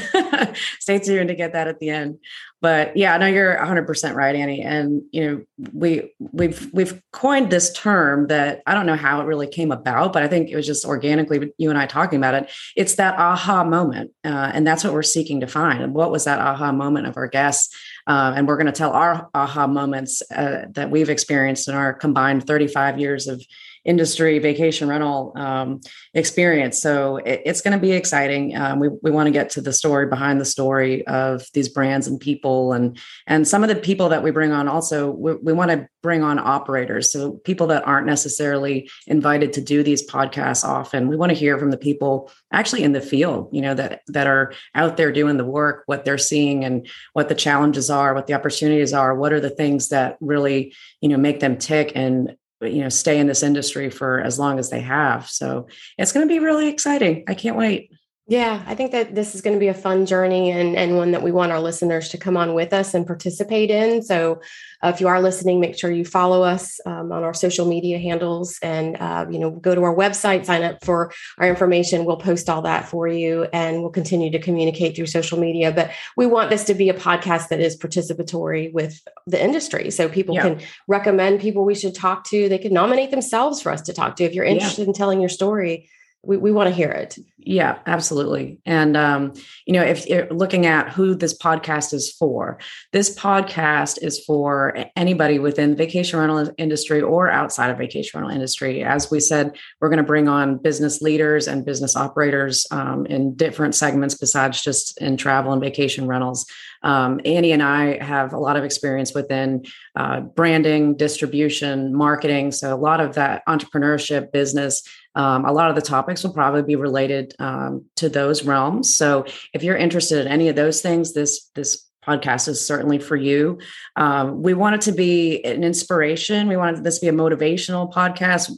Stay 0.79 0.99
tuned 0.99 1.29
to 1.29 1.35
get 1.35 1.53
that 1.53 1.67
at 1.67 1.79
the 1.79 1.89
end 1.89 2.19
but 2.61 2.95
yeah, 2.97 3.17
no, 3.17 3.27
you're 3.27 3.55
100% 3.55 4.15
right, 4.15 4.35
Annie. 4.35 4.61
And 4.61 5.03
you 5.11 5.25
know, 5.25 5.69
we 5.73 6.13
we've 6.19 6.69
we've 6.73 7.01
coined 7.11 7.51
this 7.51 7.71
term 7.73 8.27
that 8.27 8.61
I 8.65 8.73
don't 8.73 8.85
know 8.85 8.95
how 8.95 9.21
it 9.21 9.25
really 9.25 9.47
came 9.47 9.71
about, 9.71 10.13
but 10.13 10.23
I 10.23 10.27
think 10.27 10.49
it 10.49 10.55
was 10.55 10.65
just 10.65 10.85
organically 10.85 11.53
you 11.57 11.69
and 11.69 11.77
I 11.77 11.85
talking 11.85 12.17
about 12.17 12.33
it. 12.33 12.51
It's 12.75 12.95
that 12.95 13.19
aha 13.19 13.63
moment, 13.63 14.11
uh, 14.23 14.51
and 14.53 14.65
that's 14.65 14.83
what 14.83 14.93
we're 14.93 15.03
seeking 15.03 15.41
to 15.41 15.47
find. 15.47 15.83
And 15.83 15.93
what 15.93 16.11
was 16.11 16.23
that 16.23 16.39
aha 16.39 16.71
moment 16.71 17.07
of 17.07 17.17
our 17.17 17.27
guests? 17.27 17.75
Uh, 18.07 18.33
and 18.35 18.47
we're 18.47 18.57
going 18.57 18.65
to 18.67 18.71
tell 18.71 18.93
our 18.93 19.29
aha 19.33 19.67
moments 19.67 20.23
uh, 20.31 20.65
that 20.71 20.89
we've 20.89 21.09
experienced 21.09 21.67
in 21.67 21.75
our 21.75 21.93
combined 21.93 22.47
35 22.47 22.99
years 22.99 23.27
of 23.27 23.43
industry 23.85 24.39
vacation 24.39 24.87
rental 24.87 25.31
um, 25.35 25.79
experience. 26.13 26.81
So 26.81 27.17
it, 27.17 27.43
it's 27.45 27.61
going 27.61 27.73
to 27.73 27.79
be 27.79 27.91
exciting. 27.91 28.55
Um, 28.57 28.79
we 28.79 28.89
we 29.01 29.11
want 29.11 29.27
to 29.27 29.31
get 29.31 29.51
to 29.51 29.61
the 29.61 29.71
story 29.71 30.07
behind 30.07 30.41
the 30.41 30.45
story 30.45 31.05
of 31.07 31.45
these 31.53 31.69
brands 31.69 32.07
and 32.07 32.19
people, 32.19 32.73
and 32.73 32.99
and 33.27 33.47
some 33.47 33.63
of 33.63 33.69
the 33.69 33.75
people 33.75 34.09
that 34.09 34.23
we 34.23 34.31
bring 34.31 34.51
on. 34.51 34.67
Also, 34.67 35.11
we, 35.11 35.35
we 35.35 35.53
want 35.53 35.71
to 35.71 35.87
bring 36.01 36.23
on 36.23 36.39
operators, 36.39 37.11
so 37.11 37.33
people 37.45 37.67
that 37.67 37.87
aren't 37.87 38.07
necessarily 38.07 38.89
invited 39.07 39.53
to 39.53 39.61
do 39.61 39.83
these 39.83 40.07
podcasts 40.09 40.63
often. 40.63 41.07
We 41.07 41.15
want 41.15 41.29
to 41.29 41.37
hear 41.37 41.57
from 41.57 41.71
the 41.71 41.77
people 41.77 42.31
actually 42.51 42.83
in 42.83 42.93
the 42.93 43.01
field, 43.01 43.49
you 43.51 43.61
know, 43.61 43.75
that 43.75 44.01
that 44.07 44.25
are 44.25 44.53
out 44.73 44.97
there 44.97 45.11
doing 45.11 45.37
the 45.37 45.45
work, 45.45 45.83
what 45.85 46.05
they're 46.05 46.17
seeing, 46.17 46.65
and 46.65 46.87
what 47.13 47.29
the 47.29 47.35
challenges 47.35 47.89
are, 47.91 48.15
what 48.15 48.25
the 48.25 48.33
opportunities 48.33 48.93
are, 48.93 49.15
what 49.15 49.31
are 49.31 49.39
the 49.39 49.49
things 49.49 49.89
that 49.89 50.17
really 50.21 50.73
you 51.01 51.09
know 51.09 51.17
make 51.17 51.39
them 51.39 51.57
tick 51.57 51.91
and 51.93 52.35
you 52.65 52.81
know 52.81 52.89
stay 52.89 53.19
in 53.19 53.27
this 53.27 53.43
industry 53.43 53.89
for 53.89 54.19
as 54.19 54.37
long 54.37 54.59
as 54.59 54.69
they 54.69 54.81
have. 54.81 55.29
So 55.29 55.67
it's 55.97 56.11
going 56.11 56.27
to 56.27 56.33
be 56.33 56.39
really 56.39 56.67
exciting. 56.67 57.23
I 57.27 57.33
can't 57.33 57.57
wait 57.57 57.91
yeah, 58.27 58.63
I 58.65 58.73
think 58.73 58.91
that 58.91 59.13
this 59.13 59.35
is 59.35 59.41
going 59.41 59.55
to 59.55 59.59
be 59.59 59.67
a 59.67 59.73
fun 59.73 60.07
journey 60.07 60.49
and, 60.49 60.75
and 60.75 60.97
one 60.97 61.11
that 61.11 61.21
we 61.21 61.31
want 61.31 61.51
our 61.51 61.59
listeners 61.59 62.09
to 62.09 62.17
come 62.17 62.35
on 62.35 62.55
with 62.55 62.73
us 62.73 62.95
and 62.95 63.05
participate 63.05 63.69
in. 63.69 64.01
So, 64.01 64.41
uh, 64.83 64.87
if 64.87 64.99
you 64.99 65.07
are 65.07 65.21
listening, 65.21 65.59
make 65.59 65.77
sure 65.77 65.91
you 65.91 66.03
follow 66.03 66.41
us 66.41 66.79
um, 66.87 67.11
on 67.11 67.23
our 67.23 67.35
social 67.35 67.67
media 67.67 67.99
handles 67.99 68.57
and 68.63 68.97
uh, 68.97 69.27
you 69.29 69.37
know 69.37 69.51
go 69.51 69.75
to 69.75 69.83
our 69.83 69.95
website, 69.95 70.45
sign 70.45 70.63
up 70.63 70.83
for 70.83 71.13
our 71.37 71.47
information. 71.47 72.03
We'll 72.03 72.17
post 72.17 72.49
all 72.49 72.63
that 72.63 72.89
for 72.89 73.07
you, 73.07 73.43
and 73.53 73.81
we'll 73.81 73.91
continue 73.91 74.31
to 74.31 74.39
communicate 74.39 74.95
through 74.95 75.05
social 75.05 75.39
media. 75.39 75.71
But 75.71 75.91
we 76.17 76.25
want 76.25 76.49
this 76.49 76.63
to 76.65 76.73
be 76.73 76.89
a 76.89 76.95
podcast 76.95 77.49
that 77.49 77.59
is 77.59 77.77
participatory 77.77 78.73
with 78.73 79.07
the 79.27 79.41
industry, 79.41 79.91
so 79.91 80.09
people 80.09 80.33
yeah. 80.33 80.41
can 80.41 80.61
recommend 80.87 81.41
people 81.41 81.63
we 81.63 81.75
should 81.75 81.93
talk 81.93 82.23
to. 82.29 82.49
They 82.49 82.57
can 82.57 82.73
nominate 82.73 83.11
themselves 83.11 83.61
for 83.61 83.71
us 83.71 83.83
to 83.83 83.93
talk 83.93 84.15
to. 84.15 84.23
If 84.23 84.33
you're 84.33 84.45
interested 84.45 84.81
yeah. 84.81 84.87
in 84.87 84.93
telling 84.93 85.19
your 85.19 85.29
story, 85.29 85.89
we, 86.25 86.37
we 86.37 86.51
want 86.51 86.69
to 86.69 86.75
hear 86.75 86.89
it. 86.89 87.17
Yeah 87.37 87.79
absolutely. 87.85 88.59
And 88.65 88.97
um, 88.97 89.33
you 89.65 89.73
know 89.73 89.83
if 89.83 90.07
you're 90.07 90.27
looking 90.29 90.65
at 90.65 90.89
who 90.89 91.15
this 91.15 91.37
podcast 91.37 91.93
is 91.93 92.11
for 92.11 92.59
this 92.91 93.15
podcast 93.15 94.01
is 94.01 94.23
for 94.23 94.77
anybody 94.95 95.39
within 95.39 95.71
the 95.71 95.75
vacation 95.75 96.19
rental 96.19 96.51
industry 96.57 97.01
or 97.01 97.29
outside 97.29 97.69
of 97.69 97.77
vacation 97.77 98.19
rental 98.19 98.35
industry. 98.35 98.83
As 98.83 99.11
we 99.11 99.19
said 99.19 99.57
we're 99.79 99.89
going 99.89 99.97
to 99.97 100.03
bring 100.03 100.27
on 100.27 100.57
business 100.57 101.01
leaders 101.01 101.47
and 101.47 101.65
business 101.65 101.95
operators 101.95 102.65
um, 102.71 103.05
in 103.05 103.35
different 103.35 103.75
segments 103.75 104.15
besides 104.15 104.61
just 104.61 104.99
in 105.01 105.17
travel 105.17 105.53
and 105.53 105.61
vacation 105.61 106.07
rentals. 106.07 106.45
Um, 106.85 107.19
Annie 107.25 107.51
and 107.51 107.63
I 107.63 108.03
have 108.03 108.31
a 108.31 108.39
lot 108.39 108.57
of 108.57 108.63
experience 108.63 109.13
within 109.13 109.65
uh, 109.95 110.21
branding, 110.21 110.95
distribution, 110.95 111.95
marketing. 111.95 112.51
So, 112.51 112.73
a 112.73 112.77
lot 112.77 112.99
of 112.99 113.15
that 113.15 113.43
entrepreneurship 113.47 114.31
business 114.31 114.83
um, 115.15 115.45
a 115.45 115.51
lot 115.51 115.69
of 115.69 115.75
the 115.75 115.81
topics 115.81 116.23
will 116.23 116.33
probably 116.33 116.63
be 116.63 116.75
related 116.75 117.33
um, 117.39 117.85
to 117.95 118.09
those 118.09 118.43
realms. 118.43 118.95
So 118.95 119.25
if 119.53 119.63
you're 119.63 119.77
interested 119.77 120.25
in 120.25 120.27
any 120.27 120.49
of 120.49 120.55
those 120.55 120.81
things, 120.81 121.13
this 121.13 121.49
this 121.55 121.85
podcast 122.05 122.47
is 122.47 122.65
certainly 122.65 122.99
for 122.99 123.15
you. 123.15 123.57
Um, 123.95 124.41
we 124.43 124.53
want 124.53 124.75
it 124.75 124.81
to 124.81 124.91
be 124.91 125.43
an 125.43 125.63
inspiration. 125.63 126.47
We 126.47 126.57
wanted 126.57 126.83
this 126.83 126.99
to 126.99 127.05
be 127.05 127.09
a 127.09 127.11
motivational 127.11 127.91
podcast. 127.91 128.55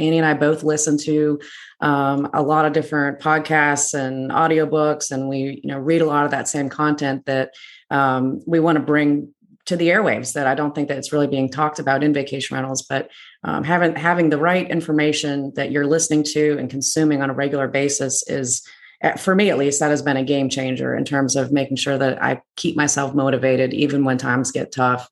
Annie 0.00 0.18
and 0.18 0.26
I 0.26 0.34
both 0.34 0.64
listen 0.64 0.98
to 0.98 1.38
um, 1.80 2.28
a 2.34 2.42
lot 2.42 2.64
of 2.64 2.72
different 2.72 3.20
podcasts 3.20 3.94
and 3.94 4.30
audiobooks, 4.30 5.10
and 5.12 5.28
we 5.28 5.60
you 5.62 5.68
know 5.68 5.78
read 5.78 6.02
a 6.02 6.06
lot 6.06 6.24
of 6.24 6.32
that 6.32 6.48
same 6.48 6.68
content 6.68 7.26
that 7.26 7.54
um, 7.90 8.42
we 8.46 8.60
want 8.60 8.76
to 8.76 8.84
bring 8.84 9.32
to 9.68 9.76
the 9.76 9.88
airwaves 9.88 10.32
that 10.32 10.46
I 10.46 10.54
don't 10.54 10.74
think 10.74 10.88
that 10.88 10.96
it's 10.96 11.12
really 11.12 11.26
being 11.26 11.50
talked 11.50 11.78
about 11.78 12.02
in 12.02 12.14
vacation 12.14 12.54
rentals, 12.56 12.82
but 12.82 13.10
um, 13.44 13.64
having 13.64 13.94
having 13.94 14.30
the 14.30 14.38
right 14.38 14.68
information 14.68 15.52
that 15.56 15.70
you're 15.70 15.86
listening 15.86 16.22
to 16.32 16.56
and 16.58 16.70
consuming 16.70 17.20
on 17.20 17.28
a 17.28 17.34
regular 17.34 17.68
basis 17.68 18.26
is 18.28 18.66
eh, 19.02 19.16
for 19.16 19.34
me 19.34 19.50
at 19.50 19.58
least 19.58 19.80
that 19.80 19.90
has 19.90 20.00
been 20.00 20.16
a 20.16 20.24
game 20.24 20.48
changer 20.48 20.96
in 20.96 21.04
terms 21.04 21.36
of 21.36 21.52
making 21.52 21.76
sure 21.76 21.98
that 21.98 22.22
I 22.22 22.40
keep 22.56 22.78
myself 22.78 23.14
motivated 23.14 23.74
even 23.74 24.06
when 24.06 24.16
times 24.16 24.52
get 24.52 24.72
tough. 24.72 25.06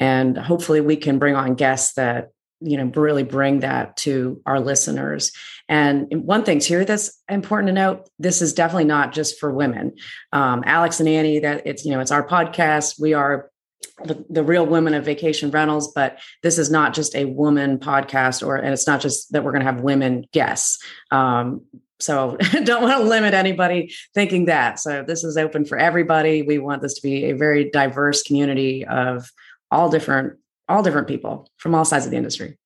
And 0.00 0.36
hopefully 0.36 0.80
we 0.80 0.96
can 0.96 1.20
bring 1.20 1.36
on 1.36 1.54
guests 1.54 1.94
that 1.94 2.30
you 2.60 2.78
know 2.78 2.90
really 3.00 3.22
bring 3.22 3.60
that 3.60 3.96
to 3.98 4.42
our 4.44 4.58
listeners. 4.58 5.30
And 5.68 6.08
one 6.26 6.42
thing 6.42 6.58
too 6.58 6.84
that's 6.84 7.16
important 7.28 7.68
to 7.68 7.74
note 7.74 8.10
this 8.18 8.42
is 8.42 8.54
definitely 8.54 8.86
not 8.86 9.12
just 9.12 9.38
for 9.38 9.52
women. 9.52 9.94
Um, 10.32 10.64
alex 10.66 10.98
and 10.98 11.08
annie 11.08 11.38
that 11.38 11.62
it's 11.64 11.84
you 11.84 11.92
know 11.92 12.00
it's 12.00 12.10
our 12.10 12.26
podcast. 12.26 13.00
We 13.00 13.14
are 13.14 13.49
the, 14.04 14.24
the 14.28 14.42
real 14.42 14.66
women 14.66 14.94
of 14.94 15.04
vacation 15.04 15.50
rentals 15.50 15.92
but 15.92 16.18
this 16.42 16.58
is 16.58 16.70
not 16.70 16.94
just 16.94 17.14
a 17.14 17.24
woman 17.26 17.78
podcast 17.78 18.46
or 18.46 18.56
and 18.56 18.72
it's 18.72 18.86
not 18.86 19.00
just 19.00 19.32
that 19.32 19.44
we're 19.44 19.52
going 19.52 19.64
to 19.64 19.70
have 19.70 19.80
women 19.80 20.26
guests 20.32 20.82
um, 21.10 21.62
so 21.98 22.36
don't 22.64 22.82
want 22.82 22.98
to 22.98 23.08
limit 23.08 23.34
anybody 23.34 23.92
thinking 24.14 24.46
that 24.46 24.78
so 24.78 25.02
this 25.06 25.24
is 25.24 25.36
open 25.36 25.64
for 25.64 25.78
everybody 25.78 26.42
we 26.42 26.58
want 26.58 26.82
this 26.82 26.94
to 26.94 27.02
be 27.02 27.26
a 27.26 27.32
very 27.32 27.70
diverse 27.70 28.22
community 28.22 28.86
of 28.86 29.30
all 29.70 29.88
different 29.88 30.38
all 30.68 30.82
different 30.82 31.08
people 31.08 31.50
from 31.56 31.74
all 31.74 31.84
sides 31.84 32.04
of 32.04 32.10
the 32.10 32.16
industry 32.16 32.58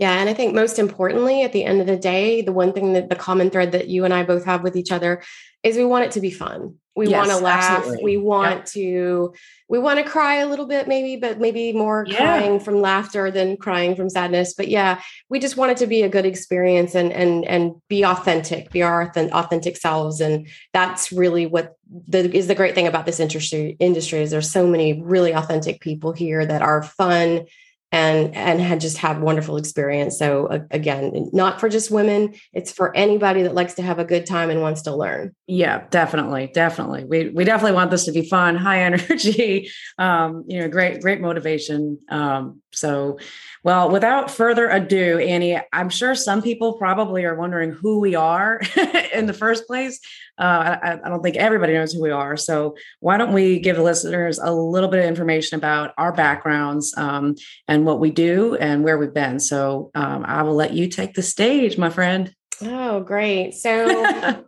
yeah. 0.00 0.18
And 0.18 0.30
I 0.30 0.34
think 0.34 0.54
most 0.54 0.78
importantly, 0.78 1.42
at 1.42 1.52
the 1.52 1.62
end 1.62 1.82
of 1.82 1.86
the 1.86 1.98
day, 1.98 2.40
the 2.40 2.54
one 2.54 2.72
thing 2.72 2.94
that 2.94 3.10
the 3.10 3.14
common 3.14 3.50
thread 3.50 3.72
that 3.72 3.88
you 3.88 4.06
and 4.06 4.14
I 4.14 4.22
both 4.22 4.46
have 4.46 4.62
with 4.62 4.74
each 4.74 4.90
other 4.90 5.22
is 5.62 5.76
we 5.76 5.84
want 5.84 6.06
it 6.06 6.12
to 6.12 6.22
be 6.22 6.30
fun. 6.30 6.76
We 6.96 7.08
yes, 7.08 7.16
want 7.16 7.38
to 7.38 7.44
laugh. 7.44 7.78
Absolutely. 7.78 8.04
We 8.04 8.16
want 8.16 8.56
yep. 8.56 8.64
to, 8.66 9.34
we 9.68 9.78
want 9.78 10.04
to 10.04 10.10
cry 10.10 10.36
a 10.36 10.46
little 10.46 10.66
bit, 10.66 10.88
maybe, 10.88 11.16
but 11.16 11.38
maybe 11.38 11.72
more 11.72 12.04
yeah. 12.08 12.16
crying 12.16 12.58
from 12.58 12.80
laughter 12.80 13.30
than 13.30 13.56
crying 13.56 13.94
from 13.94 14.10
sadness. 14.10 14.54
But 14.54 14.68
yeah, 14.68 15.00
we 15.28 15.38
just 15.38 15.56
want 15.56 15.70
it 15.72 15.78
to 15.78 15.86
be 15.86 16.02
a 16.02 16.08
good 16.08 16.26
experience 16.26 16.96
and 16.96 17.12
and 17.12 17.44
and 17.44 17.74
be 17.88 18.04
authentic, 18.04 18.70
be 18.72 18.82
our 18.82 19.12
authentic 19.14 19.76
selves. 19.76 20.20
And 20.20 20.48
that's 20.72 21.12
really 21.12 21.46
what 21.46 21.76
the 22.08 22.34
is 22.36 22.48
the 22.48 22.54
great 22.54 22.74
thing 22.74 22.86
about 22.86 23.06
this 23.06 23.20
industry 23.20 23.76
industry 23.78 24.20
is 24.20 24.30
there's 24.30 24.50
so 24.50 24.66
many 24.66 25.00
really 25.00 25.32
authentic 25.32 25.80
people 25.80 26.12
here 26.12 26.44
that 26.44 26.62
are 26.62 26.82
fun 26.82 27.46
and 27.92 28.34
and 28.36 28.60
had 28.60 28.80
just 28.80 28.98
had 28.98 29.20
wonderful 29.20 29.56
experience. 29.56 30.18
So 30.18 30.46
uh, 30.46 30.60
again 30.70 31.30
not 31.32 31.60
for 31.60 31.68
just 31.68 31.90
women 31.90 32.34
it's 32.52 32.72
for 32.72 32.96
anybody 32.96 33.42
that 33.42 33.54
likes 33.54 33.74
to 33.74 33.82
have 33.82 33.98
a 33.98 34.04
good 34.04 34.26
time 34.26 34.50
and 34.50 34.60
wants 34.60 34.82
to 34.82 34.94
learn. 34.94 35.34
Yeah 35.46 35.86
definitely 35.90 36.50
definitely. 36.54 37.04
We 37.04 37.30
we 37.30 37.44
definitely 37.44 37.74
want 37.74 37.90
this 37.90 38.04
to 38.04 38.12
be 38.12 38.28
fun 38.28 38.56
high 38.56 38.82
energy 38.82 39.70
um 39.98 40.44
you 40.46 40.60
know 40.60 40.68
great 40.68 41.00
great 41.00 41.20
motivation. 41.20 41.98
Um 42.08 42.62
so 42.72 43.18
well, 43.62 43.90
without 43.90 44.30
further 44.30 44.68
ado, 44.70 45.18
Annie, 45.18 45.60
I'm 45.72 45.90
sure 45.90 46.14
some 46.14 46.40
people 46.40 46.74
probably 46.74 47.24
are 47.24 47.34
wondering 47.34 47.72
who 47.72 48.00
we 48.00 48.14
are 48.14 48.60
in 49.12 49.26
the 49.26 49.34
first 49.34 49.66
place. 49.66 50.00
Uh, 50.40 50.78
I, 50.82 50.98
I, 51.04 51.08
don't 51.08 51.22
think 51.22 51.36
everybody 51.36 51.74
knows 51.74 51.92
who 51.92 52.02
we 52.02 52.10
are. 52.10 52.36
So, 52.36 52.74
why 53.00 53.18
don't 53.18 53.34
we 53.34 53.60
give 53.60 53.76
the 53.76 53.82
listeners 53.82 54.38
a 54.38 54.50
little 54.52 54.88
bit 54.88 55.00
of 55.00 55.04
information 55.04 55.58
about 55.58 55.92
our 55.98 56.12
backgrounds 56.12 56.94
um, 56.96 57.34
and 57.68 57.84
what 57.84 58.00
we 58.00 58.10
do 58.10 58.56
and 58.56 58.82
where 58.82 58.96
we've 58.96 59.12
been? 59.12 59.38
So, 59.38 59.90
um, 59.94 60.24
I 60.26 60.42
will 60.42 60.54
let 60.54 60.72
you 60.72 60.88
take 60.88 61.14
the 61.14 61.22
stage, 61.22 61.76
my 61.76 61.90
friend. 61.90 62.34
Oh, 62.62 63.00
great. 63.00 63.54
So, 63.54 63.86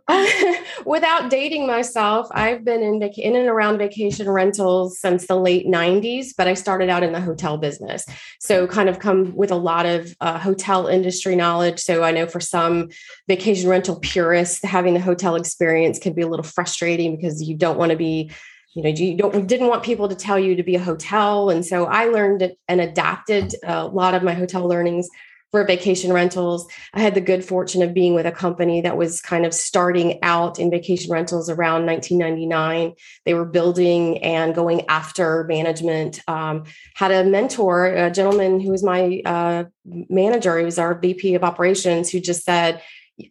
without 0.85 1.31
dating 1.31 1.65
myself, 1.65 2.27
I've 2.31 2.63
been 2.63 2.83
in, 2.83 2.99
vac- 2.99 3.17
in 3.17 3.35
and 3.35 3.47
around 3.47 3.79
vacation 3.79 4.29
rentals 4.29 4.99
since 4.99 5.25
the 5.25 5.35
late 5.35 5.65
90s, 5.65 6.27
but 6.37 6.47
I 6.47 6.53
started 6.53 6.89
out 6.89 7.01
in 7.01 7.11
the 7.11 7.21
hotel 7.21 7.57
business. 7.57 8.05
So, 8.39 8.67
kind 8.67 8.87
of 8.87 8.99
come 8.99 9.35
with 9.35 9.49
a 9.49 9.55
lot 9.55 9.87
of 9.87 10.15
uh, 10.21 10.37
hotel 10.37 10.85
industry 10.85 11.35
knowledge. 11.35 11.79
So, 11.79 12.03
I 12.03 12.11
know 12.11 12.27
for 12.27 12.39
some 12.39 12.89
vacation 13.27 13.67
rental 13.67 13.99
purists, 13.99 14.63
having 14.63 14.93
the 14.93 14.99
hotel 14.99 15.35
experience 15.35 15.97
can 15.97 16.13
be 16.13 16.21
a 16.21 16.27
little 16.27 16.43
frustrating 16.43 17.15
because 17.15 17.41
you 17.41 17.57
don't 17.57 17.79
want 17.79 17.91
to 17.91 17.97
be 17.97 18.31
you 18.75 18.81
know 18.81 18.89
you 18.89 19.15
don't 19.15 19.47
didn't 19.47 19.67
want 19.67 19.83
people 19.83 20.09
to 20.09 20.15
tell 20.15 20.39
you 20.39 20.55
to 20.55 20.63
be 20.63 20.73
a 20.73 20.79
hotel 20.79 21.51
and 21.51 21.63
so 21.63 21.85
i 21.85 22.05
learned 22.05 22.55
and 22.67 22.81
adapted 22.81 23.53
a 23.63 23.85
lot 23.85 24.15
of 24.15 24.23
my 24.23 24.33
hotel 24.33 24.67
learnings 24.67 25.07
for 25.53 25.63
vacation 25.63 26.11
rentals. 26.11 26.65
I 26.95 27.01
had 27.01 27.13
the 27.13 27.21
good 27.21 27.45
fortune 27.45 27.83
of 27.83 27.93
being 27.93 28.15
with 28.15 28.25
a 28.25 28.31
company 28.31 28.81
that 28.81 28.97
was 28.97 29.21
kind 29.21 29.45
of 29.45 29.53
starting 29.53 30.17
out 30.23 30.57
in 30.57 30.71
vacation 30.71 31.11
rentals 31.11 31.47
around 31.47 31.85
1999. 31.85 32.95
They 33.23 33.35
were 33.35 33.45
building 33.45 34.17
and 34.23 34.55
going 34.55 34.89
after 34.89 35.43
management. 35.43 36.21
Um, 36.27 36.63
had 36.95 37.11
a 37.11 37.23
mentor, 37.23 37.85
a 37.85 38.09
gentleman 38.09 38.61
who 38.61 38.71
was 38.71 38.83
my 38.83 39.21
uh, 39.25 39.65
manager. 39.85 40.57
He 40.57 40.65
was 40.65 40.79
our 40.79 40.95
VP 40.95 41.35
of 41.35 41.43
operations, 41.43 42.09
who 42.09 42.19
just 42.19 42.43
said, 42.43 42.81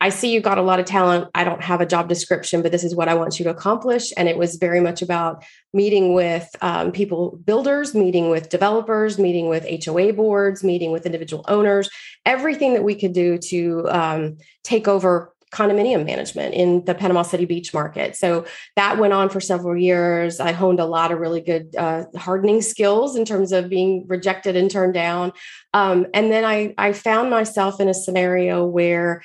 I 0.00 0.10
see 0.10 0.32
you 0.32 0.40
got 0.40 0.58
a 0.58 0.62
lot 0.62 0.78
of 0.78 0.86
talent. 0.86 1.28
I 1.34 1.42
don't 1.42 1.62
have 1.62 1.80
a 1.80 1.86
job 1.86 2.08
description, 2.08 2.62
but 2.62 2.70
this 2.70 2.84
is 2.84 2.94
what 2.94 3.08
I 3.08 3.14
want 3.14 3.38
you 3.38 3.44
to 3.44 3.50
accomplish. 3.50 4.12
And 4.16 4.28
it 4.28 4.38
was 4.38 4.54
very 4.54 4.80
much 4.80 5.02
about 5.02 5.44
meeting 5.72 6.14
with 6.14 6.48
um, 6.60 6.92
people, 6.92 7.40
builders, 7.44 7.92
meeting 7.92 8.30
with 8.30 8.48
developers, 8.48 9.18
meeting 9.18 9.48
with 9.48 9.66
HOA 9.84 10.12
boards, 10.12 10.62
meeting 10.62 10.92
with 10.92 11.04
individual 11.04 11.44
owners, 11.48 11.90
everything 12.24 12.74
that 12.74 12.84
we 12.84 12.94
could 12.94 13.12
do 13.12 13.38
to 13.38 13.88
um, 13.90 14.36
take 14.62 14.86
over 14.86 15.32
condominium 15.52 16.06
management 16.06 16.54
in 16.54 16.84
the 16.86 16.94
Panama 16.94 17.22
City 17.22 17.44
Beach 17.44 17.74
market. 17.74 18.16
So 18.16 18.46
that 18.74 18.98
went 18.98 19.12
on 19.12 19.28
for 19.28 19.38
several 19.38 19.76
years. 19.76 20.40
I 20.40 20.52
honed 20.52 20.80
a 20.80 20.86
lot 20.86 21.12
of 21.12 21.18
really 21.18 21.42
good 21.42 21.76
uh, 21.76 22.04
hardening 22.16 22.62
skills 22.62 23.16
in 23.16 23.26
terms 23.26 23.52
of 23.52 23.68
being 23.68 24.06
rejected 24.08 24.56
and 24.56 24.70
turned 24.70 24.94
down. 24.94 25.32
Um, 25.74 26.06
and 26.14 26.32
then 26.32 26.44
I, 26.44 26.74
I 26.78 26.94
found 26.94 27.28
myself 27.28 27.80
in 27.80 27.88
a 27.88 27.94
scenario 27.94 28.64
where 28.64 29.22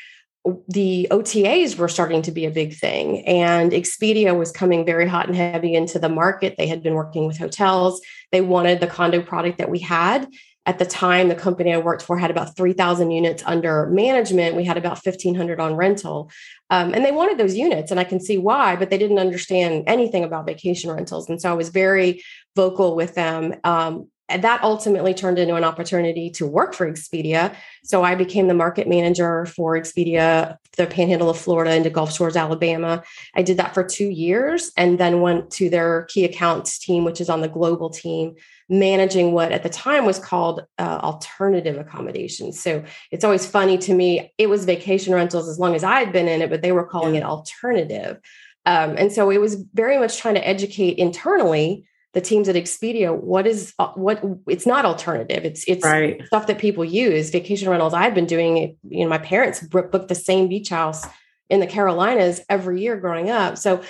the 0.67 1.07
OTAs 1.11 1.77
were 1.77 1.87
starting 1.87 2.21
to 2.23 2.31
be 2.31 2.45
a 2.45 2.51
big 2.51 2.75
thing, 2.75 3.25
and 3.25 3.71
Expedia 3.71 4.37
was 4.37 4.51
coming 4.51 4.85
very 4.85 5.07
hot 5.07 5.27
and 5.27 5.35
heavy 5.35 5.73
into 5.73 5.99
the 5.99 6.09
market. 6.09 6.55
They 6.57 6.67
had 6.67 6.83
been 6.83 6.93
working 6.93 7.27
with 7.27 7.37
hotels. 7.37 8.01
They 8.31 8.41
wanted 8.41 8.79
the 8.79 8.87
condo 8.87 9.21
product 9.21 9.57
that 9.57 9.69
we 9.69 9.79
had. 9.79 10.27
At 10.65 10.79
the 10.79 10.85
time, 10.85 11.29
the 11.29 11.35
company 11.35 11.73
I 11.73 11.77
worked 11.77 12.01
for 12.01 12.17
had 12.17 12.29
about 12.29 12.57
3,000 12.57 13.09
units 13.09 13.41
under 13.45 13.87
management. 13.87 14.57
We 14.57 14.65
had 14.65 14.75
about 14.75 14.99
1,500 15.03 15.61
on 15.61 15.75
rental. 15.75 16.29
Um, 16.69 16.93
and 16.93 17.05
they 17.05 17.13
wanted 17.13 17.37
those 17.37 17.55
units, 17.55 17.89
and 17.89 17.99
I 17.99 18.03
can 18.03 18.19
see 18.19 18.37
why, 18.37 18.75
but 18.75 18.89
they 18.89 18.97
didn't 18.97 19.19
understand 19.19 19.85
anything 19.87 20.25
about 20.25 20.45
vacation 20.45 20.91
rentals. 20.91 21.29
And 21.29 21.41
so 21.41 21.49
I 21.49 21.53
was 21.53 21.69
very 21.69 22.21
vocal 22.55 22.95
with 22.97 23.15
them. 23.15 23.55
Um, 23.63 24.09
and 24.29 24.43
that 24.43 24.63
ultimately 24.63 25.13
turned 25.13 25.39
into 25.39 25.55
an 25.55 25.63
opportunity 25.63 26.29
to 26.31 26.45
work 26.45 26.73
for 26.73 26.89
Expedia. 26.89 27.55
So 27.83 28.03
I 28.03 28.15
became 28.15 28.47
the 28.47 28.53
market 28.53 28.87
manager 28.87 29.45
for 29.45 29.77
Expedia, 29.77 30.57
the 30.75 30.85
panhandle 30.85 31.29
of 31.29 31.37
Florida 31.37 31.73
into 31.73 31.89
Gulf 31.89 32.13
Shores, 32.13 32.35
Alabama. 32.35 33.03
I 33.35 33.41
did 33.41 33.57
that 33.57 33.73
for 33.73 33.83
two 33.83 34.09
years 34.09 34.71
and 34.75 34.99
then 34.99 35.21
went 35.21 35.49
to 35.51 35.69
their 35.69 36.03
key 36.03 36.25
accounts 36.25 36.77
team, 36.77 37.05
which 37.05 37.21
is 37.21 37.29
on 37.29 37.41
the 37.41 37.47
global 37.47 37.89
team, 37.89 38.35
managing 38.67 39.31
what 39.31 39.53
at 39.53 39.63
the 39.63 39.69
time 39.69 40.05
was 40.05 40.19
called 40.19 40.65
uh, 40.77 40.99
alternative 41.01 41.77
accommodations. 41.77 42.59
So 42.61 42.83
it's 43.11 43.23
always 43.23 43.45
funny 43.45 43.77
to 43.79 43.93
me. 43.93 44.33
It 44.37 44.47
was 44.47 44.65
vacation 44.65 45.13
rentals 45.13 45.47
as 45.47 45.57
long 45.57 45.73
as 45.73 45.83
I 45.83 45.99
had 45.99 46.11
been 46.11 46.27
in 46.27 46.41
it, 46.41 46.49
but 46.49 46.61
they 46.61 46.73
were 46.73 46.85
calling 46.85 47.15
yeah. 47.15 47.21
it 47.21 47.25
alternative. 47.25 48.19
Um, 48.65 48.97
and 48.97 49.13
so 49.13 49.29
it 49.29 49.39
was 49.39 49.55
very 49.73 49.97
much 49.97 50.17
trying 50.17 50.35
to 50.35 50.45
educate 50.45 50.97
internally 50.97 51.87
the 52.13 52.21
teams 52.21 52.49
at 52.49 52.55
Expedia, 52.55 53.15
what 53.15 53.45
is 53.45 53.73
uh, 53.79 53.89
what 53.89 54.23
it's 54.47 54.65
not 54.65 54.85
alternative. 54.85 55.43
It's 55.45 55.63
it's 55.67 55.83
right. 55.83 56.25
stuff 56.25 56.47
that 56.47 56.57
people 56.57 56.83
use. 56.83 57.29
Vacation 57.29 57.69
rentals. 57.69 57.93
I've 57.93 58.15
been 58.15 58.25
doing 58.25 58.57
it. 58.57 58.77
You 58.89 59.03
know, 59.03 59.09
my 59.09 59.17
parents 59.17 59.59
booked 59.59 60.07
the 60.07 60.15
same 60.15 60.47
beach 60.47 60.69
house 60.69 61.05
in 61.49 61.59
the 61.59 61.67
Carolinas 61.67 62.41
every 62.49 62.81
year 62.81 62.97
growing 62.97 63.29
up. 63.29 63.57
So 63.57 63.81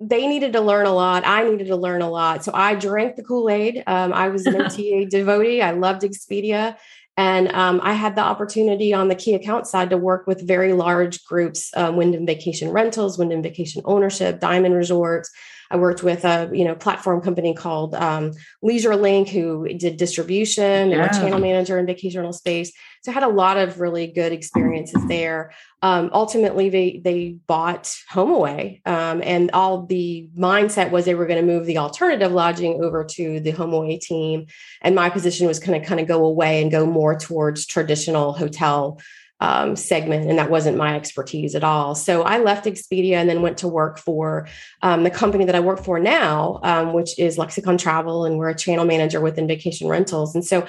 they 0.00 0.26
needed 0.26 0.54
to 0.54 0.60
learn 0.60 0.86
a 0.86 0.92
lot. 0.92 1.24
I 1.26 1.48
needed 1.48 1.66
to 1.66 1.76
learn 1.76 2.02
a 2.02 2.10
lot. 2.10 2.42
So 2.44 2.52
I 2.54 2.74
drank 2.74 3.16
the 3.16 3.22
Kool 3.22 3.50
Aid. 3.50 3.82
Um, 3.86 4.12
I 4.12 4.28
was 4.28 4.46
an 4.46 4.56
OTA 4.60 5.06
devotee. 5.06 5.60
I 5.60 5.72
loved 5.72 6.02
Expedia. 6.02 6.76
And 7.16 7.52
um, 7.52 7.80
I 7.82 7.92
had 7.92 8.16
the 8.16 8.22
opportunity 8.22 8.94
on 8.94 9.08
the 9.08 9.14
key 9.14 9.34
account 9.34 9.66
side 9.66 9.90
to 9.90 9.98
work 9.98 10.26
with 10.26 10.46
very 10.46 10.72
large 10.72 11.22
groups, 11.24 11.70
um, 11.76 11.96
Wyndham 11.96 12.24
Vacation 12.24 12.70
Rentals, 12.70 13.18
Wyndham 13.18 13.42
Vacation 13.42 13.82
Ownership, 13.84 14.40
Diamond 14.40 14.74
Resorts, 14.74 15.30
I 15.70 15.76
worked 15.76 16.02
with 16.02 16.24
a 16.24 16.50
you 16.52 16.64
know 16.64 16.74
platform 16.74 17.20
company 17.20 17.54
called 17.54 17.94
um, 17.94 18.32
LeisureLink 18.64 19.28
who 19.28 19.68
did 19.68 19.96
distribution. 19.96 20.90
They 20.90 20.96
yeah. 20.96 21.02
were 21.02 21.08
channel 21.08 21.38
manager 21.38 21.78
in 21.78 21.86
vacation 21.86 22.20
rental 22.20 22.32
space. 22.32 22.72
So 23.02 23.10
I 23.10 23.14
had 23.14 23.22
a 23.22 23.28
lot 23.28 23.56
of 23.56 23.80
really 23.80 24.08
good 24.08 24.32
experiences 24.32 25.02
there. 25.06 25.52
Um, 25.82 26.10
ultimately, 26.12 26.68
they 26.68 27.00
they 27.02 27.36
bought 27.46 27.84
HomeAway, 28.12 28.86
um, 28.86 29.22
and 29.24 29.50
all 29.52 29.86
the 29.86 30.28
mindset 30.36 30.90
was 30.90 31.04
they 31.04 31.14
were 31.14 31.26
going 31.26 31.40
to 31.40 31.52
move 31.52 31.66
the 31.66 31.78
alternative 31.78 32.32
lodging 32.32 32.84
over 32.84 33.04
to 33.04 33.40
the 33.40 33.52
HomeAway 33.52 34.00
team, 34.00 34.46
and 34.82 34.94
my 34.94 35.08
position 35.08 35.46
was 35.46 35.58
kind 35.58 35.80
of 35.80 35.88
kind 35.88 36.00
of 36.00 36.06
go 36.08 36.24
away 36.24 36.60
and 36.60 36.70
go 36.70 36.84
more 36.84 37.14
towards 37.18 37.64
traditional 37.64 38.32
hotel 38.32 39.00
um, 39.40 39.76
segment, 39.76 40.28
and 40.28 40.38
that 40.38 40.50
wasn't 40.50 40.76
my 40.76 40.94
expertise 40.94 41.54
at 41.54 41.64
all. 41.64 41.94
So 41.94 42.22
I 42.22 42.38
left 42.38 42.66
Expedia 42.66 43.14
and 43.14 43.28
then 43.28 43.42
went 43.42 43.58
to 43.58 43.68
work 43.68 43.98
for 43.98 44.46
um, 44.82 45.02
the 45.02 45.10
company 45.10 45.44
that 45.46 45.54
I 45.54 45.60
work 45.60 45.82
for 45.82 45.98
now, 45.98 46.60
um, 46.62 46.92
which 46.92 47.18
is 47.18 47.38
Lexicon 47.38 47.78
Travel, 47.78 48.24
and 48.24 48.38
we're 48.38 48.50
a 48.50 48.56
channel 48.56 48.84
manager 48.84 49.20
within 49.20 49.48
vacation 49.48 49.88
rentals. 49.88 50.34
And 50.34 50.44
so 50.44 50.66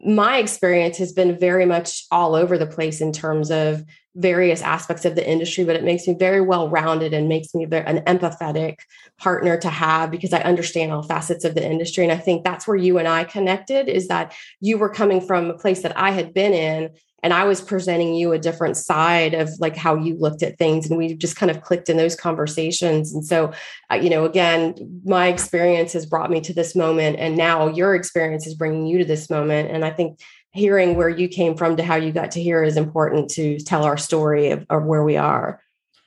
my 0.00 0.38
experience 0.38 0.98
has 0.98 1.12
been 1.12 1.38
very 1.38 1.66
much 1.66 2.04
all 2.10 2.34
over 2.34 2.58
the 2.58 2.66
place 2.66 3.00
in 3.00 3.12
terms 3.12 3.50
of 3.50 3.84
various 4.16 4.62
aspects 4.62 5.04
of 5.04 5.16
the 5.16 5.28
industry, 5.28 5.64
but 5.64 5.76
it 5.76 5.84
makes 5.84 6.06
me 6.06 6.14
very 6.18 6.40
well 6.40 6.68
rounded 6.68 7.12
and 7.12 7.28
makes 7.28 7.54
me 7.54 7.64
an 7.64 7.98
empathetic 8.04 8.76
partner 9.18 9.56
to 9.58 9.68
have 9.68 10.10
because 10.10 10.32
I 10.32 10.40
understand 10.40 10.92
all 10.92 11.02
facets 11.02 11.44
of 11.44 11.54
the 11.54 11.68
industry. 11.68 12.04
And 12.04 12.12
I 12.12 12.18
think 12.18 12.44
that's 12.44 12.66
where 12.66 12.76
you 12.76 12.98
and 12.98 13.08
I 13.08 13.24
connected 13.24 13.88
is 13.88 14.08
that 14.08 14.34
you 14.60 14.78
were 14.78 14.88
coming 14.88 15.20
from 15.20 15.50
a 15.50 15.58
place 15.58 15.82
that 15.82 15.98
I 15.98 16.12
had 16.12 16.32
been 16.32 16.52
in 16.52 16.90
and 17.24 17.32
I 17.32 17.44
was 17.44 17.62
presenting 17.62 18.14
you 18.14 18.32
a 18.32 18.38
different 18.38 18.76
side 18.76 19.32
of 19.32 19.48
like 19.58 19.76
how 19.76 19.96
you 19.96 20.14
looked 20.16 20.42
at 20.42 20.58
things 20.58 20.88
and 20.88 20.98
we 20.98 21.14
just 21.14 21.36
kind 21.36 21.50
of 21.50 21.62
clicked 21.62 21.88
in 21.88 21.96
those 21.96 22.14
conversations 22.14 23.14
and 23.14 23.24
so 23.26 23.52
uh, 23.90 23.96
you 23.96 24.10
know 24.10 24.26
again 24.26 24.74
my 25.04 25.28
experience 25.28 25.94
has 25.94 26.04
brought 26.04 26.30
me 26.30 26.40
to 26.42 26.52
this 26.52 26.76
moment 26.76 27.18
and 27.18 27.36
now 27.36 27.66
your 27.68 27.94
experience 27.94 28.46
is 28.46 28.54
bringing 28.54 28.86
you 28.86 28.98
to 28.98 29.04
this 29.06 29.30
moment 29.30 29.70
and 29.70 29.84
I 29.84 29.90
think 29.90 30.20
hearing 30.54 30.94
where 30.94 31.08
you 31.08 31.28
came 31.28 31.56
from 31.56 31.76
to 31.76 31.82
how 31.82 31.96
you 31.96 32.12
got 32.12 32.30
to 32.32 32.42
here 32.42 32.62
is 32.62 32.76
important 32.76 33.28
to 33.32 33.58
tell 33.58 33.84
our 33.84 33.96
story 33.96 34.50
of, 34.50 34.64
of 34.70 34.84
where 34.84 35.02
we 35.02 35.16
are. 35.16 35.60